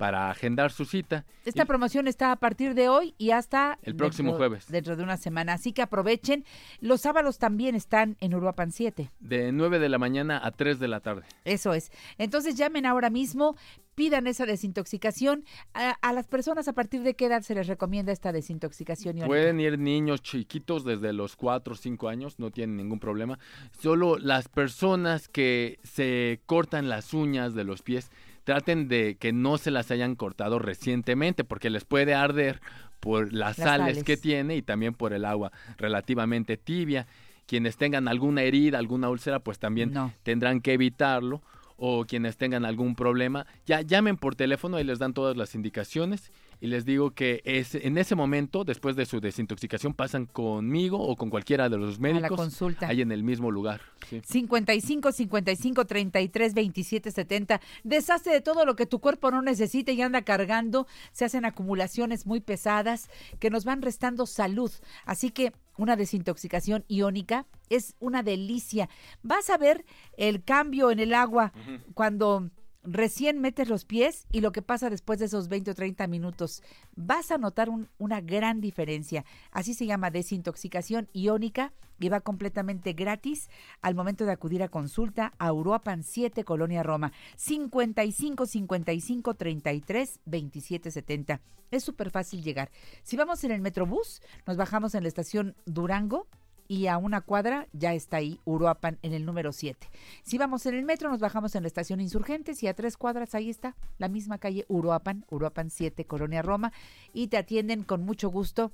[0.00, 1.26] para agendar su cita.
[1.44, 4.66] Esta promoción está a partir de hoy y hasta El próximo dentro- jueves.
[4.68, 6.46] Dentro de una semana, así que aprovechen.
[6.80, 9.10] Los sábados también están en Uruapan 7.
[9.20, 11.24] De 9 de la mañana a 3 de la tarde.
[11.44, 11.92] Eso es.
[12.16, 13.56] Entonces llamen ahora mismo,
[13.94, 15.44] pidan esa desintoxicación.
[15.74, 19.26] A, a las personas a partir de qué edad se les recomienda esta desintoxicación iónica?
[19.28, 23.38] Pueden ir niños chiquitos desde los 4 o 5 años, no tienen ningún problema.
[23.78, 28.10] Solo las personas que se cortan las uñas de los pies,
[28.44, 32.60] traten de que no se las hayan cortado recientemente, porque les puede arder
[33.00, 34.04] por las, Las sales, sales.
[34.04, 37.06] que tiene y también por el agua relativamente tibia.
[37.46, 39.92] Quienes tengan alguna herida, alguna úlcera, pues también
[40.22, 41.42] tendrán que evitarlo.
[41.82, 46.30] O quienes tengan algún problema, ya llamen por teléfono y les dan todas las indicaciones.
[46.60, 51.16] Y les digo que es, en ese momento, después de su desintoxicación, pasan conmigo o
[51.16, 52.36] con cualquiera de los médicos.
[52.36, 52.88] consulta.
[52.88, 53.80] Ahí en el mismo lugar.
[54.08, 54.20] sí.
[54.24, 57.60] 55 55 33 27 70.
[57.82, 60.86] Deshace de todo lo que tu cuerpo no necesita y anda cargando.
[61.12, 63.08] Se hacen acumulaciones muy pesadas
[63.38, 64.70] que nos van restando salud.
[65.06, 67.46] Así que una desintoxicación iónica.
[67.70, 68.88] Es una delicia.
[69.22, 69.84] Vas a ver
[70.16, 71.52] el cambio en el agua
[71.94, 72.50] cuando
[72.82, 76.62] recién metes los pies y lo que pasa después de esos 20 o 30 minutos.
[76.96, 79.24] Vas a notar un- una gran diferencia.
[79.50, 83.50] Así se llama desintoxicación iónica y va completamente gratis
[83.82, 87.12] al momento de acudir a consulta a Uruapan 7, Colonia Roma.
[87.36, 91.40] 55 55 33 27 70.
[91.70, 92.70] Es súper fácil llegar.
[93.02, 96.26] Si vamos en el Metrobús, nos bajamos en la estación Durango
[96.70, 99.88] y a una cuadra ya está ahí Uruapan en el número 7.
[100.22, 103.34] Si vamos en el metro, nos bajamos en la estación Insurgentes y a tres cuadras
[103.34, 106.72] ahí está la misma calle Uruapan, Uruapan 7, Colonia Roma,
[107.12, 108.70] y te atienden con mucho gusto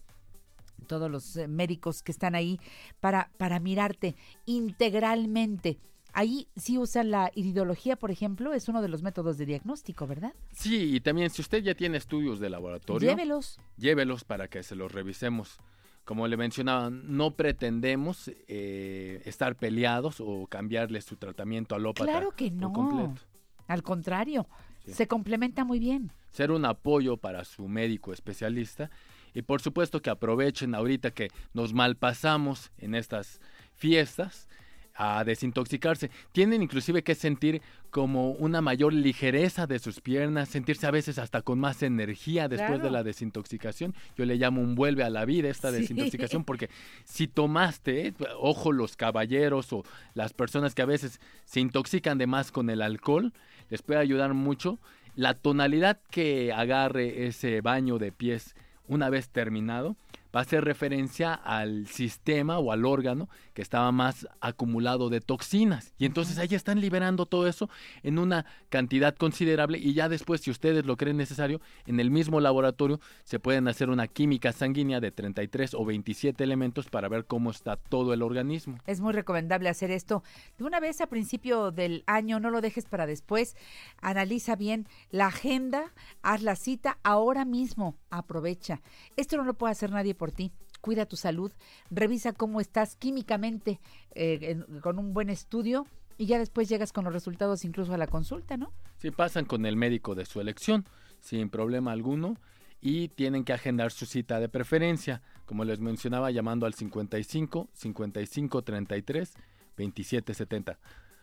[0.86, 2.60] todos los eh, médicos que están ahí
[3.00, 4.14] para, para mirarte
[4.44, 5.78] integralmente.
[6.12, 10.34] Ahí sí usan la iridología, por ejemplo, es uno de los métodos de diagnóstico, ¿verdad?
[10.52, 13.58] Sí, y también si usted ya tiene estudios de laboratorio, Llévelos.
[13.78, 15.58] llévelos para que se los revisemos.
[16.06, 22.10] Como le mencionaba, no pretendemos eh, estar peleados o cambiarle su tratamiento alópata.
[22.10, 22.72] Claro que por no.
[22.72, 23.20] completo.
[23.66, 24.46] Al contrario,
[24.84, 24.92] Sí.
[24.94, 26.12] se complementa muy bien.
[26.30, 28.88] Ser un apoyo para su médico especialista.
[29.34, 33.40] Y por supuesto que aprovechen ahorita que nos malpasamos en estas
[33.74, 34.48] fiestas
[34.96, 36.10] a desintoxicarse.
[36.32, 41.42] Tienen inclusive que sentir como una mayor ligereza de sus piernas, sentirse a veces hasta
[41.42, 43.94] con más energía después de la desintoxicación.
[44.16, 45.78] Yo le llamo un vuelve a la vida esta Sí.
[45.80, 46.68] desintoxicación porque
[47.04, 49.82] si tomaste, ojo los caballeros o
[50.14, 53.32] las personas que a veces se intoxican de más con el alcohol,
[53.70, 54.78] les puede ayudar mucho.
[55.14, 58.54] La tonalidad que agarre ese baño de pies
[58.88, 59.96] una vez terminado
[60.34, 65.94] va a hacer referencia al sistema o al órgano que estaba más acumulado de toxinas.
[65.96, 67.70] Y entonces ahí están liberando todo eso
[68.02, 72.38] en una cantidad considerable y ya después, si ustedes lo creen necesario, en el mismo
[72.38, 77.50] laboratorio se pueden hacer una química sanguínea de 33 o 27 elementos para ver cómo
[77.50, 78.76] está todo el organismo.
[78.86, 80.22] Es muy recomendable hacer esto
[80.58, 83.56] de una vez a principio del año, no lo dejes para después.
[84.02, 88.82] Analiza bien la agenda, haz la cita ahora mismo, aprovecha.
[89.16, 90.52] Esto no lo puede hacer nadie por ti.
[90.86, 91.50] Cuida tu salud,
[91.90, 93.80] revisa cómo estás químicamente
[94.14, 95.84] eh, con un buen estudio
[96.16, 98.70] y ya después llegas con los resultados incluso a la consulta, ¿no?
[98.98, 100.84] Si pasan con el médico de su elección,
[101.18, 102.36] sin problema alguno,
[102.80, 108.62] y tienen que agendar su cita de preferencia, como les mencionaba, llamando al 55 55
[108.62, 109.34] 33
[109.76, 110.78] 27 70.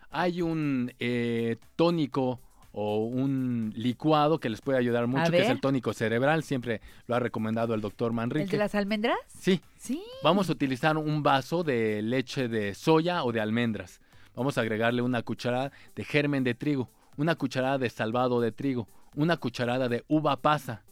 [0.10, 2.41] Hay un eh, tónico
[2.75, 7.15] o un licuado que les puede ayudar mucho, que es el tónico cerebral, siempre lo
[7.15, 8.45] ha recomendado el doctor Manrique.
[8.45, 9.17] ¿El de las almendras?
[9.27, 9.61] Sí.
[9.77, 10.03] Sí.
[10.23, 14.01] Vamos a utilizar un vaso de leche de soya o de almendras.
[14.35, 18.87] Vamos a agregarle una cucharada de germen de trigo, una cucharada de salvado de trigo,
[19.15, 20.83] una cucharada de uva pasa,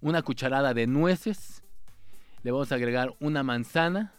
[0.00, 1.62] una cucharada de nueces,
[2.42, 4.14] le vamos a agregar una manzana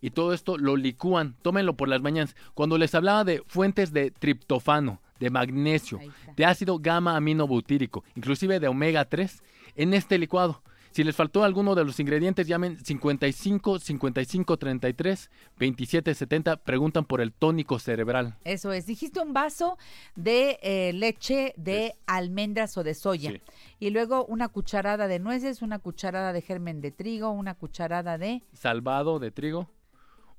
[0.00, 1.36] y todo esto lo licúan.
[1.42, 2.34] Tómenlo por las mañanas.
[2.54, 6.00] Cuando les hablaba de fuentes de triptofano, de magnesio,
[6.36, 9.42] de ácido gamma aminobutírico, inclusive de omega 3,
[9.76, 10.62] en este licuado.
[10.96, 17.20] Si les faltó alguno de los ingredientes, llamen 55 55 33 27 70, preguntan por
[17.20, 18.38] el tónico cerebral.
[18.44, 18.86] Eso es.
[18.86, 19.76] Dijiste un vaso
[20.14, 23.32] de eh, leche de almendras o de soya.
[23.32, 23.42] Sí.
[23.78, 28.42] Y luego una cucharada de nueces, una cucharada de germen de trigo, una cucharada de...
[28.54, 29.68] Salvado de trigo,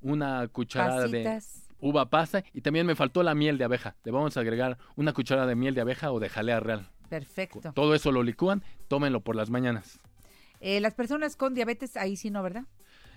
[0.02, 1.66] una cucharada Pasitas.
[1.66, 3.95] de uva pasa y también me faltó la miel de abeja.
[4.04, 6.90] Le vamos a agregar una cucharada de miel de abeja o de jalea real.
[7.10, 7.72] Perfecto.
[7.74, 9.99] Todo eso lo licúan, tómenlo por las mañanas.
[10.60, 12.66] Eh, las personas con diabetes, ahí sí no, ¿verdad?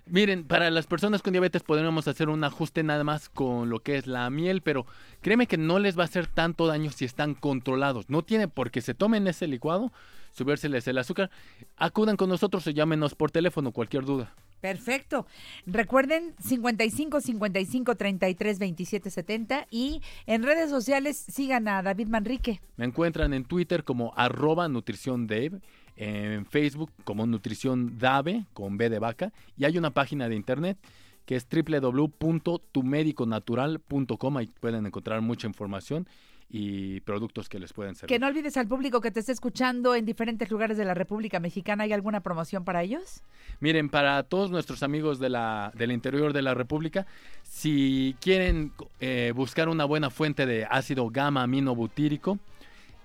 [0.07, 3.97] Miren, para las personas con diabetes podríamos hacer un ajuste nada más con lo que
[3.97, 4.87] es la miel, pero
[5.21, 8.09] créeme que no les va a hacer tanto daño si están controlados.
[8.09, 9.93] No tiene por qué se tomen ese licuado,
[10.33, 11.31] subérseles el azúcar.
[11.77, 14.35] Acudan con nosotros o llámenos por teléfono, cualquier duda.
[14.61, 15.27] Perfecto.
[15.67, 22.61] Recuerden 55 55 33 27 70 y en redes sociales sigan a David Manrique.
[22.77, 25.61] Me encuentran en Twitter como arroba nutrición Dave,
[25.97, 30.77] en Facebook como nutrición Dave con B de vaca y hay una página de internet
[31.25, 36.09] que es www.tumediconatural.com ahí pueden encontrar mucha información
[36.53, 38.09] y productos que les pueden servir.
[38.09, 41.39] Que no olvides al público que te está escuchando en diferentes lugares de la República
[41.39, 41.85] Mexicana.
[41.85, 43.23] ¿Hay alguna promoción para ellos?
[43.61, 47.07] Miren, para todos nuestros amigos de la, del interior de la República,
[47.45, 52.39] si quieren eh, buscar una buena fuente de ácido gamma aminobutírico,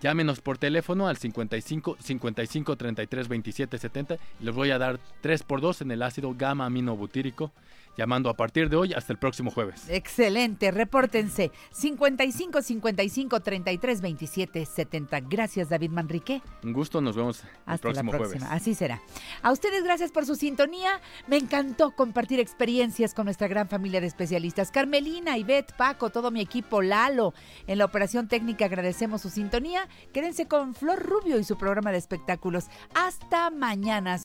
[0.02, 5.44] llámenos por teléfono al 55 55 33 27 70 y les voy a dar 3
[5.44, 7.52] por 2 en el ácido gamma aminobutírico.
[7.98, 9.86] Llamando a partir de hoy hasta el próximo jueves.
[9.90, 15.20] Excelente, repórtense 55 55 33 27 70.
[15.22, 16.42] Gracias, David Manrique.
[16.64, 18.62] Un gusto, nos vemos el Hasta próximo la próxima, jueves.
[18.62, 19.02] así será.
[19.42, 21.00] A ustedes gracias por su sintonía.
[21.28, 24.72] Me encantó compartir experiencias con nuestra gran familia de especialistas.
[24.72, 27.34] Carmelina, Ivette, Paco, todo mi equipo, Lalo.
[27.68, 29.88] En la operación técnica agradecemos su sintonía.
[30.14, 32.66] Quédense con Flor Rubio y su programa de espectáculos.
[32.94, 34.20] Hasta mañana.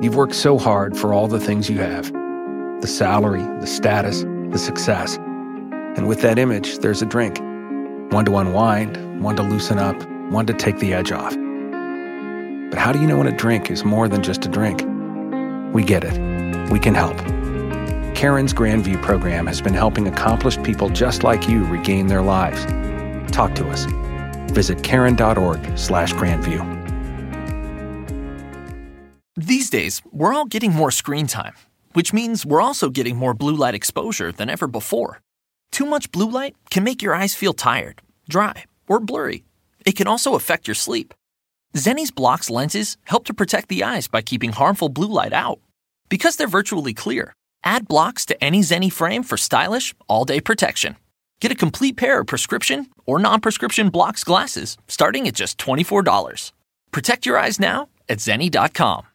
[0.00, 2.10] You've worked so hard for all the things you have
[2.80, 5.16] the salary, the status, the success.
[5.96, 7.38] And with that image, there's a drink.
[8.12, 9.96] One to unwind, one to loosen up,
[10.30, 11.34] one to take the edge off.
[12.70, 14.82] But how do you know when a drink is more than just a drink?
[15.74, 16.70] We get it.
[16.70, 17.16] We can help.
[18.14, 22.64] Karen's Grandview program has been helping accomplished people just like you regain their lives.
[23.32, 23.86] Talk to us.
[24.52, 26.78] Visit karen.org slash grandview.
[29.36, 31.54] These days, we're all getting more screen time,
[31.92, 35.20] which means we're also getting more blue light exposure than ever before.
[35.70, 39.44] Too much blue light can make your eyes feel tired, dry, or blurry.
[39.86, 41.14] It can also affect your sleep.
[41.74, 45.60] Zenni's Blocks lenses help to protect the eyes by keeping harmful blue light out.
[46.08, 47.32] Because they're virtually clear,
[47.64, 50.96] add blocks to any Zenni frame for stylish, all day protection.
[51.40, 56.52] Get a complete pair of prescription or non prescription blocks glasses starting at just $24.
[56.90, 59.07] Protect your eyes now at zenni.com.